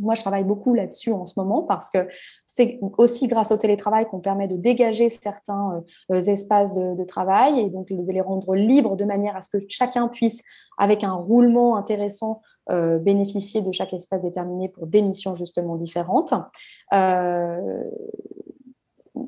Moi, 0.00 0.14
je 0.14 0.20
travaille 0.20 0.44
beaucoup 0.44 0.74
là-dessus 0.74 1.10
en 1.12 1.26
ce 1.26 1.40
moment 1.40 1.62
parce 1.62 1.90
que 1.90 2.06
c'est 2.46 2.78
aussi 2.98 3.26
grâce 3.26 3.50
au 3.50 3.56
télétravail 3.56 4.06
qu'on 4.06 4.20
permet 4.20 4.46
de 4.46 4.56
dégager 4.56 5.10
certains 5.10 5.82
euh, 6.12 6.20
espaces 6.20 6.74
de, 6.74 7.04
travail 7.04 7.58
et 7.58 7.68
donc 7.68 7.88
de 7.88 8.12
les 8.12 8.20
rendre 8.20 8.54
libres 8.54 8.96
de 8.96 9.04
manière 9.04 9.34
à 9.34 9.40
ce 9.40 9.48
que 9.48 9.58
chacun 9.68 10.06
puisse, 10.06 10.44
avec 10.76 11.02
un 11.02 11.14
roulement 11.14 11.76
intéressant, 11.76 12.42
euh, 12.70 12.98
bénéficier 12.98 13.60
de 13.60 13.72
chaque 13.72 13.92
espace 13.92 14.22
déterminé 14.22 14.68
pour 14.68 14.86
des 14.86 15.02
missions 15.02 15.34
justement 15.34 15.74
différentes. 15.74 16.32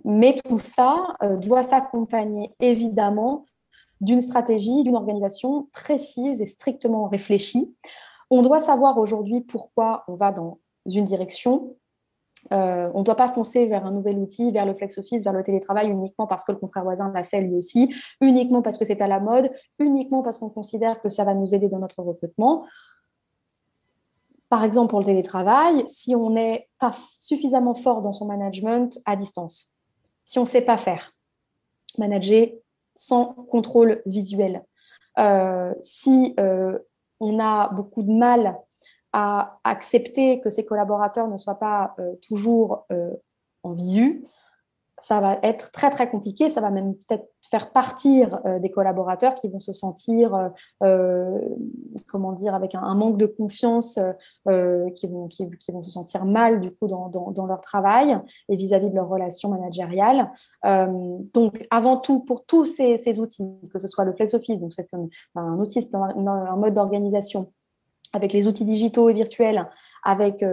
Mais 0.05 0.35
tout 0.45 0.59
ça 0.59 1.17
euh, 1.23 1.37
doit 1.37 1.63
s'accompagner 1.63 2.55
évidemment 2.61 3.47
d'une 4.01 4.23
stratégie, 4.23 4.83
d'une 4.83 4.97
organisation 4.97 5.69
précise 5.73 6.41
et 6.41 6.47
strictement 6.47 7.07
réfléchie. 7.09 7.75
On 8.31 8.43
doit 8.43 8.61
savoir 8.61 8.99
aujourd'hui 8.99 9.41
pourquoi 9.43 10.05
on 10.09 10.15
va 10.15 10.33
dans 10.33 10.59
une 10.87 11.05
direction. 11.05 11.77
Euh, 12.53 12.91
on 12.95 13.01
ne 13.01 13.05
doit 13.05 13.17
pas 13.17 13.29
foncer 13.29 13.67
vers 13.67 13.85
un 13.85 13.91
nouvel 13.91 14.19
outil, 14.19 14.51
vers 14.51 14.65
le 14.65 14.75
flex 14.75 14.97
office, 14.97 15.23
vers 15.23 15.35
le 15.35 15.43
télétravail 15.43 15.89
uniquement 15.91 16.27
parce 16.27 16.45
que 16.45 16.53
le 16.53 16.59
confrère 16.59 16.85
voisin 16.85 17.13
l'a 17.13 17.25
fait 17.25 17.43
lui 17.43 17.55
aussi, 17.57 17.95
uniquement 18.23 18.63
parce 18.63 18.79
que 18.79 18.87
c'est 18.87 19.03
à 19.03 19.09
la 19.09 19.21
mode, 19.21 19.51
uniquement 19.79 20.23
parce 20.23 20.39
qu'on 20.39 20.49
considère 20.49 21.03
que 21.03 21.11
ça 21.11 21.25
va 21.25 21.35
nous 21.35 21.55
aider 21.55 21.69
dans 21.69 21.79
notre 21.79 22.03
recrutement. 22.03 22.65
Par 24.49 24.65
exemple, 24.65 24.91
pour 24.91 25.01
le 25.01 25.05
télétravail, 25.05 25.85
si 25.87 26.17
on 26.17 26.31
n'est 26.31 26.69
pas 26.79 26.93
suffisamment 27.21 27.75
fort 27.75 28.01
dans 28.01 28.13
son 28.13 28.27
management 28.27 28.99
à 29.05 29.17
distance, 29.17 29.75
si 30.25 30.39
on 30.39 30.43
ne 30.43 30.49
sait 30.49 30.63
pas 30.63 30.79
faire. 30.79 31.13
Manager 31.99 32.49
sans 32.95 33.33
contrôle 33.35 34.03
visuel. 34.07 34.63
Euh, 35.19 35.75
si 35.81 36.35
euh, 36.39 36.79
on 37.19 37.41
a 37.41 37.69
beaucoup 37.71 38.03
de 38.03 38.13
mal 38.13 38.59
à 39.13 39.59
accepter 39.65 40.41
que 40.41 40.51
ses 40.51 40.65
collaborateurs 40.65 41.29
ne 41.29 41.37
soient 41.37 41.59
pas 41.59 41.95
euh, 41.99 42.15
toujours 42.29 42.87
en 43.63 43.73
visu, 43.73 44.25
ça 45.01 45.21
va 45.21 45.39
être 45.43 45.71
très 45.73 45.91
très 45.91 46.09
compliqué. 46.09 46.49
Ça 46.49 46.61
va 46.61 46.71
même 46.71 46.95
peut-être 46.95 47.27
faire 47.51 47.73
partir 47.73 48.41
euh, 48.47 48.59
des 48.59 48.71
collaborateurs 48.71 49.35
qui 49.35 49.49
vont 49.49 49.61
se 49.61 49.73
sentir, 49.73 50.35
euh, 50.35 50.49
euh, 50.85 51.39
comment 52.07 52.33
dire, 52.33 52.55
avec 52.55 52.75
un, 52.75 52.95
manque 52.95 53.17
de 53.17 53.27
confiance, 53.27 53.99
qui, 54.95 55.07
vont, 55.07 55.29
se 55.31 55.91
sentir 55.91 56.25
mal 56.25 56.61
du 56.61 56.71
coup 56.71 56.87
dans, 56.87 57.09
dans, 57.09 57.47
leur 57.47 57.61
travail 57.61 58.19
et 58.49 58.57
vis-à-vis 58.57 58.91
de 58.91 58.95
leur 58.95 59.09
relation 59.09 59.51
managériale. 59.51 60.31
donc, 60.65 61.67
avant 61.71 61.97
tout, 61.97 62.21
pour 62.21 62.45
tous 62.45 62.67
ces, 62.67 63.19
outils, 63.19 63.49
que 63.73 63.79
ce 63.79 63.89
soit 63.89 64.05
le 64.05 64.13
Flex 64.13 64.35
Office, 64.35 64.59
donc 64.59 64.73
c'est 64.73 64.89
un, 65.35 65.59
outil, 65.59 65.89
un, 65.95 66.27
un 66.27 66.57
mode 66.57 66.75
d'organisation 66.75 67.53
avec 68.13 68.33
les 68.33 68.47
outils 68.47 68.65
digitaux 68.65 69.09
et 69.09 69.15
virtuels, 69.15 69.69
avec 70.05 70.45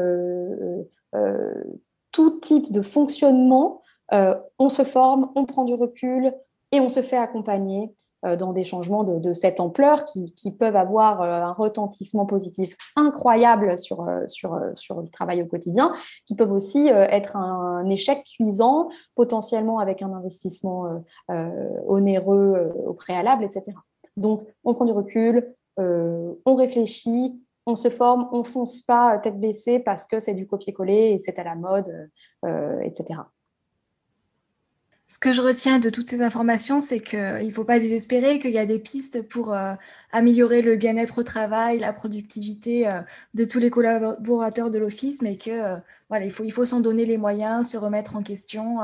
tout 2.12 2.40
type 2.40 2.72
de 2.72 2.82
fonctionnement 2.82 3.82
euh, 4.14 4.36
on 4.60 4.70
se 4.70 4.84
forme, 4.84 5.32
on 5.36 5.46
prend 5.46 5.66
du 5.66 5.74
recul 5.74 6.34
et 6.72 6.80
on 6.80 6.90
se 6.90 7.02
fait 7.02 7.18
accompagner 7.18 7.94
euh, 8.26 8.36
dans 8.36 8.52
des 8.52 8.66
changements 8.66 9.04
de, 9.04 9.34
cette 9.34 9.60
ampleur 9.60 10.06
qui, 10.06 10.52
peuvent 10.52 10.76
avoir 10.76 11.22
euh, 11.22 11.44
un 11.44 11.54
retentissement 11.54 12.26
positif 12.26 12.76
incroyable 12.96 13.78
sur, 13.78 14.04
le 14.04 15.10
travail 15.10 15.42
au 15.44 15.46
quotidien, 15.46 15.94
qui 16.26 16.36
peuvent 16.36 16.52
aussi 16.52 16.88
être 16.88 17.36
un, 17.36 17.88
échec 17.90 18.24
cuisant, 18.24 18.90
potentiellement 19.16 19.80
avec 19.80 20.02
un 20.02 20.14
investissement 20.14 21.04
onéreux 21.88 22.72
au 22.86 22.94
préalable, 22.94 23.44
etc. 23.44 23.66
Donc, 24.16 24.44
on 24.64 24.74
prend 24.74 24.86
du 24.86 24.94
recul, 24.94 25.54
on 25.78 26.56
réfléchit, 26.56 27.40
on 27.68 27.76
se 27.76 27.90
forme, 27.90 28.30
on 28.32 28.44
fonce 28.44 28.82
pas 28.82 29.20
tête 29.20 29.40
baissée 29.40 29.80
parce 29.80 30.08
que 30.08 30.20
c'est 30.20 30.34
du 30.34 30.48
copier-coller 30.48 31.12
et 31.12 31.20
c'est 31.20 31.38
à 31.38 31.44
la 31.44 31.56
mode, 31.56 32.10
etc. 32.84 33.20
Ce 35.10 35.20
que 35.20 35.32
je 35.32 35.42
retiens 35.42 35.80
de 35.80 35.90
toutes 35.90 36.10
ces 36.10 36.22
informations, 36.22 36.82
c'est 36.82 37.00
qu'il 37.00 37.46
ne 37.46 37.52
faut 37.52 37.64
pas 37.64 37.80
désespérer, 37.80 38.40
qu'il 38.40 38.52
y 38.52 38.60
a 38.60 38.66
des 38.66 38.78
pistes 38.78 39.26
pour 39.30 39.54
euh, 39.54 39.74
améliorer 40.12 40.62
le 40.62 40.76
bien-être 40.76 41.20
au 41.20 41.24
travail, 41.24 41.80
la 41.80 41.94
productivité 41.94 42.90
euh, 42.90 43.00
de 43.34 43.46
tous 43.46 43.60
les 43.60 43.70
collaborateurs 43.70 44.70
de 44.70 44.78
l'Office, 44.78 45.22
mais 45.22 45.38
que 45.38 45.50
euh, 45.50 45.78
voilà, 46.10 46.26
il 46.26 46.32
faut, 46.32 46.44
il 46.44 46.52
faut 46.52 46.66
s'en 46.66 46.82
donner 46.82 47.06
les 47.06 47.16
moyens, 47.16 47.70
se 47.72 47.78
remettre 47.78 48.18
en 48.18 48.22
question. 48.22 48.80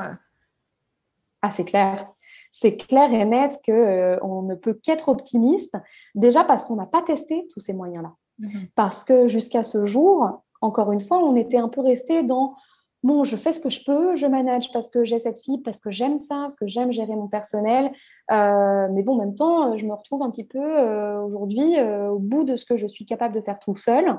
Ah, 1.41 1.51
c'est 1.51 1.65
clair. 1.65 2.09
C'est 2.53 2.77
clair 2.77 3.13
et 3.13 3.25
net 3.25 3.59
qu'on 3.65 4.43
ne 4.43 4.55
peut 4.55 4.75
qu'être 4.75 5.09
optimiste, 5.09 5.75
déjà 6.15 6.45
parce 6.45 6.63
qu'on 6.63 6.75
n'a 6.75 6.85
pas 6.85 7.01
testé 7.01 7.47
tous 7.53 7.59
ces 7.59 7.73
moyens-là. 7.73 8.13
Mmh 8.39 8.65
parce 8.75 9.03
que 9.03 9.27
jusqu'à 9.27 9.61
ce 9.61 9.85
jour, 9.85 10.41
encore 10.61 10.91
une 10.91 11.01
fois, 11.01 11.19
on 11.19 11.35
était 11.35 11.57
un 11.57 11.69
peu 11.69 11.81
resté 11.81 12.23
dans 12.23 12.55
bon, 13.03 13.25
je 13.25 13.35
fais 13.35 13.51
ce 13.51 13.59
que 13.59 13.69
je 13.69 13.83
peux, 13.83 14.15
je 14.15 14.25
manage 14.25 14.71
parce 14.71 14.89
que 14.89 15.03
j'ai 15.03 15.19
cette 15.19 15.39
fibre, 15.39 15.61
parce 15.63 15.79
que 15.79 15.91
j'aime 15.91 16.17
ça, 16.17 16.35
parce 16.35 16.55
que 16.55 16.67
j'aime 16.67 16.91
gérer 16.91 17.15
mon 17.15 17.27
personnel. 17.27 17.91
Euh, 18.31 18.87
mais 18.91 19.03
bon, 19.03 19.13
en 19.13 19.17
même 19.17 19.35
temps, 19.35 19.77
je 19.77 19.85
me 19.85 19.93
retrouve 19.93 20.23
un 20.23 20.31
petit 20.31 20.45
peu 20.45 20.59
euh, 20.59 21.19
aujourd'hui 21.21 21.77
euh, 21.77 22.09
au 22.09 22.19
bout 22.19 22.43
de 22.45 22.55
ce 22.55 22.65
que 22.65 22.77
je 22.77 22.87
suis 22.87 23.05
capable 23.05 23.35
de 23.35 23.41
faire 23.41 23.59
tout 23.59 23.75
seul. 23.75 24.17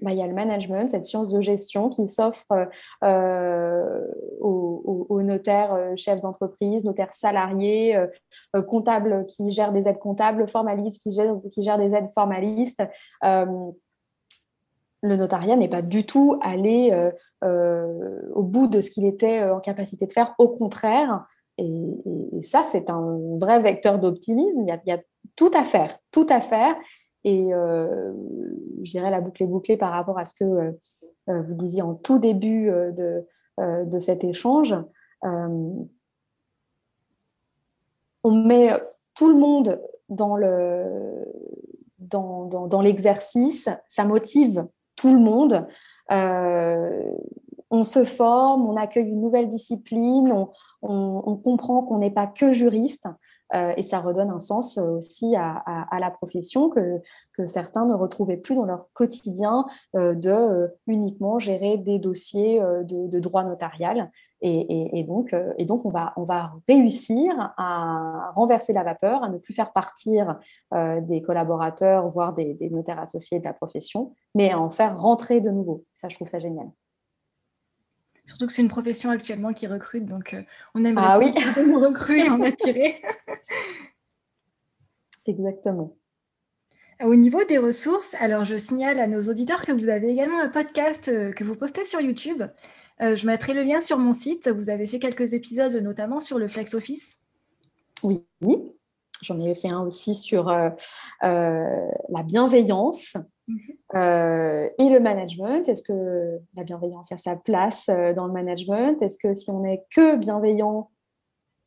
Bah, 0.00 0.10
il 0.10 0.18
y 0.18 0.22
a 0.22 0.26
le 0.26 0.34
management, 0.34 0.90
cette 0.90 1.06
science 1.06 1.30
de 1.30 1.40
gestion 1.40 1.88
qui 1.88 2.08
s'offre 2.08 2.68
aux, 4.40 5.22
notaires, 5.22 5.92
chefs 5.96 6.20
d'entreprise, 6.20 6.84
notaires 6.84 7.14
salariés, 7.14 7.96
comptables 8.68 9.24
qui 9.26 9.52
gèrent 9.52 9.72
des 9.72 9.86
aides 9.88 10.00
comptables, 10.00 10.48
formalistes 10.48 11.00
qui 11.00 11.12
gèrent 11.12 11.78
des 11.78 11.94
aides 11.94 12.10
formalistes 12.12 12.82
le 15.04 15.16
notariat 15.16 15.56
n'est 15.56 15.68
pas 15.68 15.82
du 15.82 16.06
tout 16.06 16.38
allé 16.40 16.90
euh, 16.92 17.10
euh, 17.44 18.22
au 18.32 18.42
bout 18.42 18.68
de 18.68 18.80
ce 18.80 18.90
qu'il 18.90 19.04
était 19.04 19.42
euh, 19.42 19.54
en 19.54 19.60
capacité 19.60 20.06
de 20.06 20.12
faire, 20.12 20.34
au 20.38 20.48
contraire. 20.48 21.26
Et, 21.58 21.70
ça, 22.40 22.64
c'est 22.64 22.88
un 22.90 23.18
vrai 23.38 23.60
vecteur 23.60 23.98
d'optimisme. 23.98 24.60
Il, 24.66 24.80
y 24.86 24.92
a 24.92 25.00
tout 25.36 25.50
à 25.54 25.62
faire, 25.62 25.98
tout 26.10 26.26
à 26.30 26.40
faire. 26.40 26.74
Et 27.22 27.50
je 27.52 28.90
dirais 28.90 29.10
la 29.10 29.20
boucle 29.20 29.42
est 29.44 29.46
bouclée 29.46 29.76
par 29.76 29.92
rapport 29.92 30.18
à 30.18 30.24
ce 30.24 30.34
que 30.34 30.74
vous 31.26 31.54
disiez 31.54 31.80
en 31.80 31.94
tout 31.94 32.18
début 32.18 32.66
de, 32.66 33.24
cet 34.00 34.24
échange. 34.24 34.74
on 35.22 35.88
met 38.24 38.72
tout 39.14 39.28
le 39.28 39.36
monde 39.36 39.80
dans 40.08 40.36
le 40.36 41.24
dans 41.98 42.82
l'exercice, 42.82 43.70
ça 43.88 44.04
motive 44.04 44.66
tout 44.96 45.12
le 45.12 45.20
monde. 45.20 45.66
Euh, 46.10 47.02
on 47.70 47.84
se 47.84 48.04
forme, 48.04 48.68
on 48.68 48.76
accueille 48.76 49.08
une 49.08 49.20
nouvelle 49.20 49.48
discipline, 49.48 50.32
on, 50.82 51.36
comprend 51.42 51.82
qu'on 51.82 51.98
n'est 51.98 52.10
pas 52.10 52.26
que 52.26 52.52
juriste. 52.52 53.08
Euh, 53.54 53.72
et 53.76 53.82
ça 53.82 54.00
redonne 54.00 54.30
un 54.30 54.40
sens 54.40 54.78
aussi 54.78 55.36
à, 55.36 55.86
la 55.98 56.10
profession 56.10 56.70
que, 56.70 57.00
certains 57.46 57.84
ne 57.84 57.94
retrouvaient 57.94 58.36
plus 58.36 58.54
dans 58.54 58.64
leur 58.64 58.86
quotidien 58.94 59.66
euh, 59.96 60.14
de 60.14 60.72
uniquement 60.86 61.38
gérer 61.38 61.78
des 61.78 61.98
dossiers 61.98 62.60
de 62.60 63.18
droit 63.18 63.44
notarial. 63.44 64.10
Et, 64.46 65.04
donc, 65.04 65.32
euh, 65.32 65.54
et 65.56 65.64
donc 65.64 65.86
on, 65.86 65.88
va, 65.88 66.12
on 66.16 66.24
va 66.24 66.52
réussir 66.68 67.32
à 67.56 68.30
renverser 68.34 68.74
la 68.74 68.82
vapeur, 68.82 69.24
à 69.24 69.30
ne 69.30 69.38
plus 69.38 69.54
faire 69.54 69.72
partir 69.72 70.38
euh, 70.74 71.00
des 71.00 71.22
collaborateurs, 71.22 72.06
voire 72.10 72.34
des, 72.34 72.58
notaires 72.70 72.98
associés 72.98 73.38
de 73.38 73.44
la 73.44 73.54
profession, 73.54 74.12
mais 74.34 74.50
à 74.50 74.60
en 74.60 74.68
faire 74.68 75.00
rentrer 75.00 75.40
de 75.40 75.48
nouveau. 75.48 75.86
Ça, 75.94 76.10
je 76.10 76.16
trouve 76.16 76.28
ça 76.28 76.40
génial. 76.40 76.66
Surtout 78.26 78.46
que 78.46 78.52
c'est 78.52 78.60
une 78.60 78.68
profession 78.68 79.08
actuellement 79.08 79.54
qui 79.54 79.66
recrute, 79.66 80.04
donc 80.04 80.34
euh, 80.34 80.42
on 80.74 80.84
aimerait 80.84 81.06
ah, 81.08 81.18
oui. 81.18 81.32
nous 81.66 81.80
recruter 81.80 82.26
et 82.26 82.28
en 82.28 82.42
attirer. 82.42 83.00
Exactement. 85.26 85.96
Au 87.02 87.14
niveau 87.14 87.42
des 87.44 87.56
ressources, 87.56 88.14
alors 88.20 88.44
je 88.44 88.58
signale 88.58 89.00
à 89.00 89.06
nos 89.06 89.22
auditeurs 89.22 89.64
que 89.64 89.72
vous 89.72 89.88
avez 89.88 90.10
également 90.10 90.38
un 90.38 90.48
podcast 90.48 91.10
que 91.34 91.44
vous 91.44 91.56
postez 91.56 91.86
sur 91.86 92.02
YouTube 92.02 92.42
euh, 93.02 93.16
je 93.16 93.26
mettrai 93.26 93.54
le 93.54 93.62
lien 93.62 93.80
sur 93.80 93.98
mon 93.98 94.12
site. 94.12 94.48
Vous 94.48 94.70
avez 94.70 94.86
fait 94.86 94.98
quelques 94.98 95.34
épisodes, 95.34 95.74
notamment 95.76 96.20
sur 96.20 96.38
le 96.38 96.48
Flex 96.48 96.74
Office. 96.74 97.20
Oui, 98.02 98.22
j'en 99.22 99.40
ai 99.40 99.54
fait 99.54 99.70
un 99.70 99.82
aussi 99.82 100.14
sur 100.14 100.46
la 100.46 102.22
bienveillance. 102.24 103.16
Mhm. 103.46 103.58
et 104.78 104.88
le 104.88 105.00
management, 105.00 105.68
est-ce 105.68 105.82
que 105.82 106.40
la 106.54 106.64
bienveillance 106.64 107.12
a 107.12 107.18
sa 107.18 107.36
place 107.36 107.90
dans 108.16 108.26
le 108.26 108.32
management? 108.32 109.00
Est-ce 109.02 109.18
que 109.18 109.34
si 109.34 109.50
on 109.50 109.60
n'est 109.60 109.84
que 109.94 110.16
bienveillant, 110.16 110.90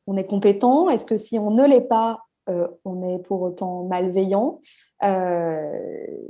on 0.07 0.17
est 0.17 0.25
compétent? 0.25 0.89
Est-ce 0.89 1.05
que 1.05 1.17
si 1.17 1.37
on 1.37 1.51
ne 1.51 1.67
l'est 1.67 1.81
pas, 1.81 2.21
euh, 2.49 2.67
on 2.85 3.07
est 3.07 3.19
pour 3.19 3.41
autant 3.41 3.83
malveillant? 3.83 4.61
Euh, 5.03 5.71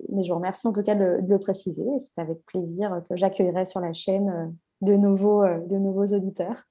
mais 0.09 0.23
je 0.23 0.29
vous 0.29 0.37
remercie 0.37 0.67
en 0.67 0.73
tout 0.73 0.83
cas 0.83 0.95
de, 0.95 1.19
le 1.25 1.39
préciser. 1.39 1.85
C'est 1.99 2.19
avec 2.19 2.43
plaisir 2.45 3.01
que 3.09 3.15
j'accueillerai 3.15 3.65
sur 3.65 3.79
la 3.79 3.93
chaîne 3.93 4.29
euh, 4.29 4.47
de 4.81 4.93
nouveaux, 4.93 5.43
de 5.43 5.77
nouveaux 5.77 6.05
auditeurs. 6.07 6.67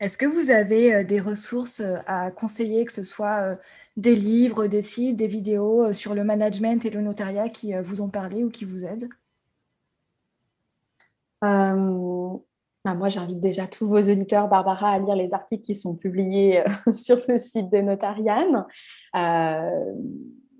Est-ce 0.00 0.18
que 0.18 0.26
vous 0.26 0.50
avez 0.50 1.04
des 1.04 1.20
ressources 1.20 1.82
à 2.06 2.30
conseiller, 2.32 2.84
que 2.84 2.92
ce 2.92 3.04
soit 3.04 3.56
des 3.96 4.16
livres, 4.16 4.66
des 4.66 4.82
sites, 4.82 5.16
des 5.16 5.28
vidéos 5.28 5.92
sur 5.92 6.14
le 6.14 6.24
management 6.24 6.84
et 6.84 6.90
le 6.90 7.02
notariat 7.02 7.48
qui 7.48 7.72
vous 7.74 8.00
ont 8.00 8.08
parlé 8.08 8.42
ou 8.42 8.50
qui 8.50 8.64
vous 8.64 8.84
aident? 8.84 9.08
Bah, 12.84 12.94
moi, 12.94 13.08
j'invite 13.08 13.38
déjà 13.38 13.68
tous 13.68 13.86
vos 13.86 14.00
auditeurs, 14.00 14.48
Barbara, 14.48 14.90
à 14.90 14.98
lire 14.98 15.14
les 15.14 15.32
articles 15.34 15.62
qui 15.62 15.76
sont 15.76 15.96
publiés 15.96 16.60
euh, 16.60 16.92
sur 16.92 17.20
le 17.28 17.38
site 17.38 17.70
de 17.70 17.78
Notarian. 17.78 18.66
Euh, 19.14 19.94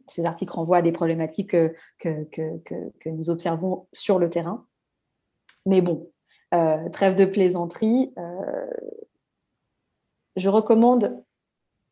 ces 0.07 0.25
articles 0.25 0.53
renvoient 0.53 0.79
à 0.79 0.83
des 0.83 0.93
problématiques 0.93 1.51
que, 1.51 1.75
que, 1.99 3.09
nous 3.09 3.31
observons 3.31 3.89
sur 3.93 4.19
le 4.19 4.31
terrain. 4.31 4.67
Mais 5.67 5.81
bon, 5.81 6.12
euh, 6.53 6.89
trêve 6.91 7.15
de 7.15 7.25
plaisanterie. 7.25 8.13
je 10.37 10.49
recommande 10.49 11.23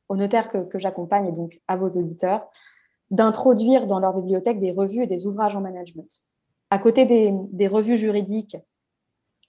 aux 0.09 0.17
notaires 0.17 0.51
que, 0.51 0.79
j'accompagne 0.79 1.29
et 1.29 1.33
donc 1.33 1.61
à 1.69 1.77
vos 1.77 1.89
auditeurs 1.89 2.49
d'introduire 3.11 3.87
dans 3.87 3.99
leur 3.99 4.15
bibliothèque 4.15 4.61
des 4.61 4.73
revues 4.73 5.03
et 5.03 5.07
des 5.07 5.27
ouvrages 5.27 5.57
en 5.57 5.61
management. 5.61 6.09
À 6.71 6.79
côté 6.79 7.05
des 7.05 7.69
revues 7.69 7.99
juridiques 7.99 8.57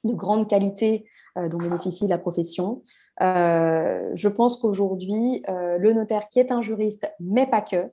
de 0.04 0.14
grande 0.14 0.48
qualité 0.48 1.06
euh, 1.38 1.48
dont 1.50 1.58
bénéficie 1.58 2.08
la 2.08 2.18
profession. 2.18 2.84
Euh, 3.22 4.12
je 4.16 4.28
pense 4.28 4.58
qu'aujourd'hui, 4.58 5.44
euh, 5.48 5.78
le 5.78 5.94
notaire 5.94 6.28
qui 6.28 6.40
est 6.40 6.52
un 6.52 6.62
juriste, 6.62 7.12
mais 7.20 7.48
pas 7.48 7.62
que, 7.62 7.92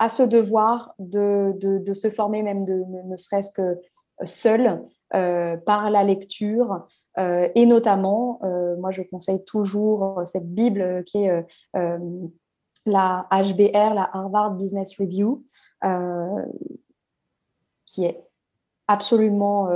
a 0.00 0.08
ce 0.08 0.22
devoir 0.24 0.94
de, 0.98 1.52
de, 1.56 1.94
se 1.94 2.10
former 2.10 2.42
même 2.42 2.64
de, 2.64 2.82
ne, 3.04 3.16
serait-ce 3.16 3.50
que 3.50 3.78
seul 4.24 4.82
par 5.10 5.90
la 5.90 6.04
lecture 6.04 6.86
et 7.16 7.66
notamment, 7.66 8.40
moi 8.78 8.90
je 8.90 9.02
conseille 9.02 9.44
toujours 9.44 10.22
cette 10.26 10.52
Bible 10.52 11.02
qui 11.04 11.24
est 11.24 11.46
la 12.86 13.26
HBR, 13.30 13.94
la 13.94 14.10
Harvard 14.12 14.52
Business 14.52 14.98
Review, 14.98 15.44
qui 17.86 18.04
est 18.04 18.22
absolument 18.86 19.68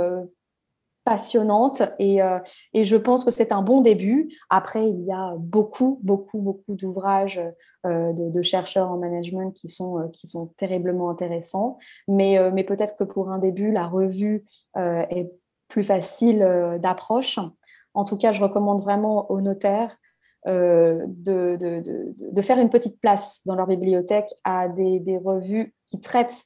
euh, 1.07 1.11
passionnante 1.11 1.81
euh, 1.99 2.39
et, 2.73 2.85
je 2.85 2.95
pense 2.95 3.23
que 3.23 3.31
c'est 3.31 3.51
un 3.51 3.61
bon 3.61 3.81
début. 3.81 4.29
Après, 4.49 4.89
il 4.89 5.03
y 5.03 5.11
a 5.11 5.33
beaucoup, 5.37 5.99
beaucoup, 6.03 6.39
beaucoup 6.39 6.75
d'ouvrages 6.75 7.41
euh, 7.85 8.13
de, 8.13 8.41
chercheurs 8.41 8.89
en 8.89 8.97
management 8.97 9.51
qui 9.51 9.69
sont, 9.69 10.09
qui 10.13 10.27
sont 10.27 10.47
terriblement 10.57 11.09
intéressants, 11.09 11.77
mais, 12.07 12.37
mais 12.51 12.63
peut-être 12.63 12.97
que 12.97 13.03
pour 13.03 13.29
un 13.31 13.39
début, 13.39 13.71
la 13.71 13.87
revue 13.87 14.45
est 14.75 15.31
plus 15.67 15.83
facile 15.83 16.39
d'approche. 16.81 17.39
En 17.93 18.03
tout 18.03 18.17
cas, 18.17 18.33
je 18.33 18.41
recommande 18.41 18.81
vraiment 18.81 19.29
aux 19.31 19.41
notaires 19.41 19.97
de, 20.45 21.05
de, 21.15 21.83
de, 22.31 22.41
faire 22.41 22.59
une 22.59 22.69
petite 22.69 22.99
place 22.99 23.41
dans 23.45 23.55
leur 23.55 23.67
bibliothèque 23.67 24.29
à 24.43 24.67
des, 24.67 24.99
des 24.99 25.17
revues 25.17 25.73
qui 25.87 26.01
traitent 26.01 26.45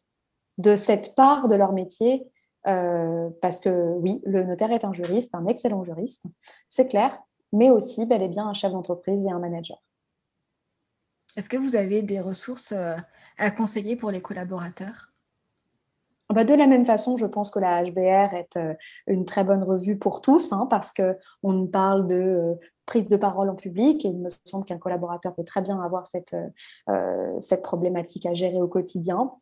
de 0.58 0.76
cette 0.76 1.16
part 1.16 1.48
de 1.48 1.56
leur 1.56 1.74
métier 1.74 2.28
euh, 2.66 3.30
parce 3.42 3.60
que 3.60 3.70
oui, 3.70 4.22
le 4.26 4.44
notaire 4.44 4.72
est 4.72 4.84
un 4.84 4.94
juriste, 4.94 5.36
un 5.36 5.46
excellent 5.46 5.84
juriste, 5.84 6.24
c'est 6.70 6.88
clair, 6.88 7.18
mais 7.54 7.70
aussi 7.70 8.06
bel 8.06 8.22
et 8.22 8.28
bien 8.28 8.48
un 8.48 8.54
chef 8.54 8.72
d'entreprise 8.72 9.26
et 9.26 9.32
un 9.32 9.40
manager. 9.40 9.82
Est-ce 11.36 11.50
que 11.50 11.58
vous 11.58 11.76
avez 11.76 12.02
des 12.02 12.20
ressources 12.20 12.74
euh, 12.74 12.96
à 13.38 13.52
conseiller 13.52 13.96
pour 13.96 14.12
les 14.12 14.22
collaborateurs? 14.22 15.14
Bah, 16.34 16.44
de 16.44 16.54
la 16.54 16.68
même 16.68 16.86
façon, 16.86 17.16
je 17.16 17.26
pense 17.26 17.50
que 17.50 17.60
la 17.60 17.84
HBR 17.84 18.34
est 18.34 18.58
euh, 18.58 18.74
une 19.06 19.24
très 19.24 19.46
bonne 19.46 19.64
revue 19.64 19.98
pour 19.98 20.20
tous, 20.20 20.52
hein, 20.52 20.68
parce 20.70 20.94
qu'on 20.94 21.68
parle 21.68 22.08
de 22.08 22.56
prise 22.86 23.08
de 23.08 23.16
parole 23.16 23.50
en 23.50 23.56
public, 23.56 24.04
et 24.04 24.10
il 24.10 24.18
me 24.18 24.30
semble 24.44 24.66
qu'un 24.66 24.78
collaborateur 24.78 25.36
peut 25.36 25.44
très 25.44 25.62
bien 25.62 25.82
avoir 25.82 26.08
cette, 26.08 26.38
cette 27.40 27.62
problématique 27.62 28.26
à 28.26 28.34
gérer 28.34 28.62
au 28.62 28.70
quotidien. 28.70 29.34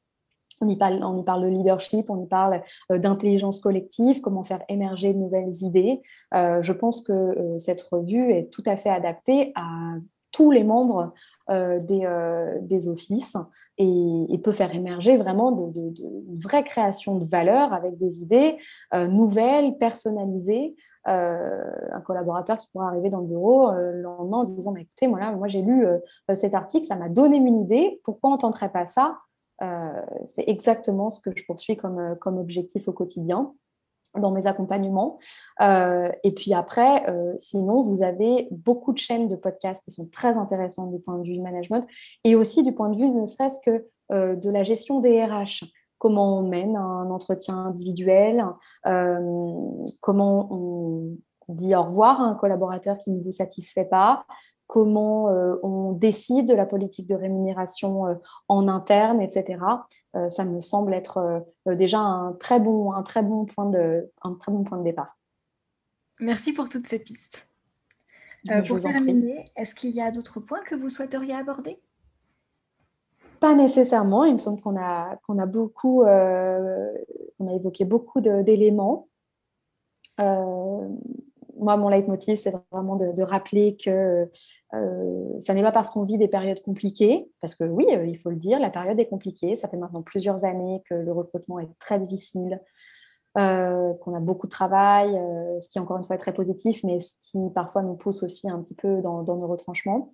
On 0.62 0.70
y, 0.70 0.76
parle, 0.76 1.00
de 1.00 1.48
leadership, 1.48 2.10
on 2.10 2.24
y 2.24 2.28
parle 2.28 2.62
euh, 2.92 2.98
d'intelligence 2.98 3.60
collective, 3.60 4.22
comment 4.22 4.44
faire 4.44 4.64
émerger 4.70 5.14
de 5.14 5.20
nouvelles 5.20 5.54
idées. 5.62 6.02
Euh, 6.34 6.62
je 6.62 6.74
pense 6.74 7.02
que 7.02 7.12
euh, 7.12 7.58
cette 7.58 7.82
revue 7.82 8.32
est 8.32 8.52
tout 8.52 8.64
à 8.66 8.78
fait 8.78 8.90
adaptée 8.90 9.52
à 9.56 9.96
tous 10.32 10.52
les 10.52 10.66
membres 10.66 11.14
des, 11.48 12.90
offices 12.90 13.38
et, 13.78 14.42
peut 14.44 14.52
faire 14.52 14.76
émerger 14.76 15.16
vraiment 15.16 15.52
de, 15.52 15.94
vraie 16.38 16.66
création 16.66 17.18
de 17.18 17.26
valeur 17.26 17.72
avec 17.72 17.98
des 17.98 18.22
idées 18.22 18.58
nouvelles, 18.94 19.78
personnalisées. 19.78 20.76
un 21.06 22.02
collaborateur 22.04 22.58
qui 22.58 22.68
pourra 22.68 22.90
arriver 22.90 23.10
dans 23.10 23.22
le 23.22 23.28
bureau 23.28 23.72
le 23.72 24.02
lendemain 24.02 24.40
en 24.40 24.44
disant 24.44 24.76
écoutez, 24.76 25.08
moi, 25.08 25.48
j'ai 25.48 25.62
lu 25.62 25.88
cet 26.34 26.54
article, 26.54 26.86
ça 26.86 26.98
m'a 26.98 27.08
donné 27.08 27.38
une 27.38 27.62
idée, 27.62 28.02
pourquoi 28.04 28.32
on 28.32 28.38
tenterait 28.38 28.74
pas 28.74 28.88
ça 28.88 29.20
c'est 30.26 30.44
exactement 30.48 31.10
ce 31.10 31.20
que 31.20 31.32
je 31.36 31.44
poursuis 31.46 31.78
comme, 31.78 32.00
euh, 32.00 32.16
comme 32.16 32.38
objectif 32.38 32.88
au 32.88 32.94
quotidien 32.94 33.54
dans 34.18 34.32
mes 34.32 34.48
accompagnements. 34.48 35.20
Euh, 35.62 36.10
et 36.24 36.32
puis 36.32 36.54
après, 36.54 37.06
sinon, 37.38 37.84
vous 37.84 38.02
avez 38.02 38.48
beaucoup 38.50 38.94
de 38.94 38.98
chaînes 38.98 39.28
de 39.28 39.36
podcasts 39.36 39.84
qui 39.84 39.92
sont 39.92 40.08
très 40.08 40.38
intéressantes 40.38 40.92
du 40.92 41.00
point 41.00 41.18
de 41.18 41.24
vue 41.24 41.34
du 41.34 41.42
management 41.42 41.86
et 42.24 42.36
aussi 42.36 42.64
du 42.64 42.74
point 42.74 42.90
de 42.90 42.98
vue 42.98 43.10
ne 43.10 43.26
serait-ce 43.26 43.60
que 43.60 43.86
de 44.12 44.50
la 44.50 44.64
gestion 44.64 45.02
des 45.02 45.22
RH. 45.22 45.66
Comment 45.98 46.40
on 46.40 46.44
mène 46.44 46.78
un 46.78 47.12
entretien 47.12 47.58
individuel, 47.58 48.46
comment 50.00 50.48
on 50.50 51.18
dit 51.50 51.76
au 51.76 51.84
revoir 51.84 52.22
à 52.22 52.24
un 52.24 52.36
collaborateur 52.36 52.98
qui 52.98 53.12
ne 53.12 53.22
vous 53.22 53.34
satisfait 53.34 53.86
pas, 53.86 54.26
comment 54.68 55.30
euh, 55.30 55.56
on 55.64 55.92
décide 55.92 56.48
de 56.48 56.54
la 56.54 56.66
politique 56.66 57.08
de 57.08 57.16
rémunération 57.16 58.08
euh, 58.08 58.16
en 58.48 58.68
interne, 58.68 59.22
etc. 59.22 59.64
Euh, 60.16 60.30
ça 60.30 60.46
me 60.46 60.60
semble 60.62 60.94
être 60.94 61.46
déjà 61.66 62.00
un 62.00 62.34
très, 62.34 62.60
bon, 62.60 62.92
un, 62.94 63.04
très 63.04 63.22
bon 63.22 63.46
point 63.46 63.70
de, 63.70 64.12
un 64.24 64.34
très 64.34 64.52
bon 64.52 64.64
point 64.64 64.78
de 64.78 64.84
départ. 64.84 65.18
Merci 66.20 66.54
pour 66.54 66.70
toutes 66.70 66.88
ces 66.88 67.00
pistes. 67.00 67.50
pour 68.68 68.80
terminer, 68.80 69.46
est-ce 69.56 69.76
qu'il 69.76 69.92
y 69.92 70.02
a 70.02 70.12
d'autres 70.12 70.40
points 70.40 70.64
que 70.64 70.76
vous 70.76 70.90
souhaiteriez 70.90 71.34
aborder? 71.34 71.80
Pas 73.40 73.54
nécessairement. 73.54 74.24
Il 74.24 74.34
me 74.34 74.40
semble 74.40 74.62
qu'on 74.62 74.78
a, 74.80 75.18
qu'on 75.28 75.38
a 75.40 75.46
beaucoup, 75.46 76.04
on 76.04 76.06
a 76.08 77.54
évoqué 77.54 77.84
beaucoup 77.84 78.22
d'éléments 78.22 79.10
moi, 81.58 81.78
mon 81.78 81.90
leitmotiv, 81.90 82.36
c'est 82.38 82.54
vraiment 82.72 82.96
de, 82.96 83.24
rappeler 83.24 83.78
que 83.78 84.30
euh, 84.74 85.40
ça 85.40 85.54
n'est 85.54 85.64
pas 85.64 85.72
parce 85.72 85.90
qu'on 85.90 86.04
vit 86.04 86.18
des 86.18 86.28
périodes 86.28 86.62
compliquées, 86.62 87.30
parce 87.42 87.56
que 87.56 87.64
oui, 87.64 87.86
euh, 87.92 88.06
il 88.06 88.18
faut 88.18 88.30
le 88.30 88.36
dire, 88.36 88.60
la 88.60 88.70
période 88.70 89.00
est 89.00 89.08
compliquée. 89.08 89.56
Ça 89.56 89.68
fait 89.68 89.78
maintenant 89.78 90.02
plusieurs 90.02 90.46
années 90.46 90.84
que 90.90 90.94
le 90.94 91.12
recrutement 91.12 91.60
est 91.60 91.70
très 91.80 92.00
difficile, 92.00 92.62
euh, 93.38 93.94
qu'on 93.96 94.16
a 94.16 94.20
beaucoup 94.20 94.48
de 94.48 94.52
travail, 94.52 95.12
ce 95.60 95.68
qui, 95.70 95.80
encore 95.80 95.98
une 95.98 96.04
fois, 96.04 96.16
est 96.16 96.20
très 96.20 96.34
positif, 96.34 96.84
mais 96.84 97.00
ce 97.02 97.14
qui 97.22 97.40
parfois 97.54 97.84
nous 97.84 97.96
pousse 97.96 98.24
aussi 98.24 98.50
un 98.50 98.62
petit 98.62 98.76
peu 98.76 99.02
dans, 99.02 99.24
nos 99.24 99.48
retranchements. 99.48 100.14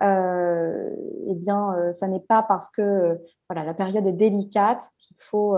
eh 0.00 1.34
bien, 1.34 1.92
ça 1.92 2.08
n'est 2.08 2.20
pas 2.20 2.42
parce 2.42 2.70
que 2.70 3.18
voilà, 3.48 3.64
la 3.64 3.74
période 3.74 4.06
est 4.06 4.12
délicate 4.12 4.82
qu'il 4.98 5.16
faut 5.20 5.56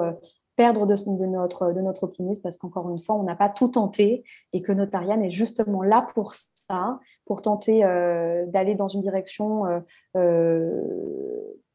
perdre 0.56 0.86
de, 0.86 1.26
notre, 1.26 1.70
notre 1.72 2.04
optimisme 2.04 2.42
parce 2.42 2.56
qu'encore 2.56 2.90
une 2.90 2.98
fois, 2.98 3.14
on 3.14 3.22
n'a 3.22 3.36
pas 3.36 3.48
tout 3.48 3.68
tenté 3.68 4.24
et 4.52 4.62
que 4.62 4.72
Notarian 4.72 5.20
est 5.20 5.30
justement 5.30 5.82
là 5.82 6.08
pour 6.14 6.34
ça, 6.34 6.98
pour 7.26 7.42
tenter 7.42 7.84
euh, 7.84 8.46
d'aller 8.46 8.74
dans 8.74 8.88
une 8.88 9.00
direction 9.00 9.66
euh, 9.66 9.80
euh, 10.16 10.82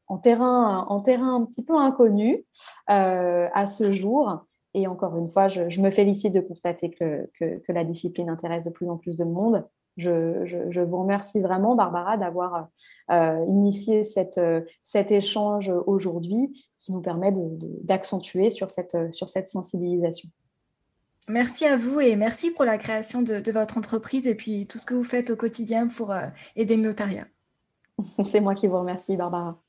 en, 0.08 0.18
terrain, 0.18 0.86
en 0.90 1.00
terrain 1.02 1.36
un 1.36 1.46
petit 1.46 1.64
peu 1.64 1.76
inconnu 1.76 2.44
à 2.88 3.66
ce 3.68 3.94
jour. 3.94 4.46
Et 4.74 4.88
encore 4.88 5.18
une 5.18 5.30
fois, 5.30 5.50
je, 5.50 5.82
me 5.82 5.92
félicite 5.92 6.34
de 6.34 6.40
constater 6.40 6.90
que, 6.92 7.30
que, 7.40 7.72
la 7.72 7.84
discipline 7.84 8.30
intéresse 8.30 8.66
de 8.66 8.70
plus 8.70 8.90
en 8.90 8.98
plus 8.98 9.18
de 9.18 9.26
monde. 9.26 9.66
Je, 9.98 10.82
vous 10.82 11.02
remercie 11.02 11.42
vraiment, 11.42 11.76
Barbara, 11.76 12.18
d'avoir 12.18 12.68
euh, 13.12 13.46
initié 13.48 14.04
cette, 14.04 14.38
euh, 14.38 14.62
cet 14.84 15.12
échange 15.12 15.72
aujourd'hui 15.86 16.66
qui 16.80 16.92
nous 16.92 17.02
permet 17.02 17.34
d'accentuer 17.84 18.50
sur, 18.50 18.72
cette, 18.72 19.14
sur 19.14 19.30
cette 19.30 19.48
sensibilisation. 19.48 20.30
Merci 21.28 21.66
à 21.66 21.78
vous 21.78 22.00
et 22.00 22.16
merci 22.16 22.52
pour 22.52 22.66
la 22.66 22.78
création 22.78 23.22
de, 23.22 23.52
votre 23.52 23.78
entreprise 23.78 24.28
et 24.28 24.36
puis 24.36 24.66
tout 24.66 24.80
ce 24.80 24.86
que 24.86 24.94
vous 24.94 25.04
faites 25.04 25.30
au 25.30 25.36
quotidien 25.36 25.88
pour 25.88 26.12
euh, 26.12 26.26
aider 26.56 26.76
le 26.76 26.84
notariat. 26.84 27.26
C'est 28.26 28.42
moi 28.42 28.56
qui 28.56 28.68
vous 28.68 28.80
remercie, 28.80 29.16
Barbara. 29.16 29.62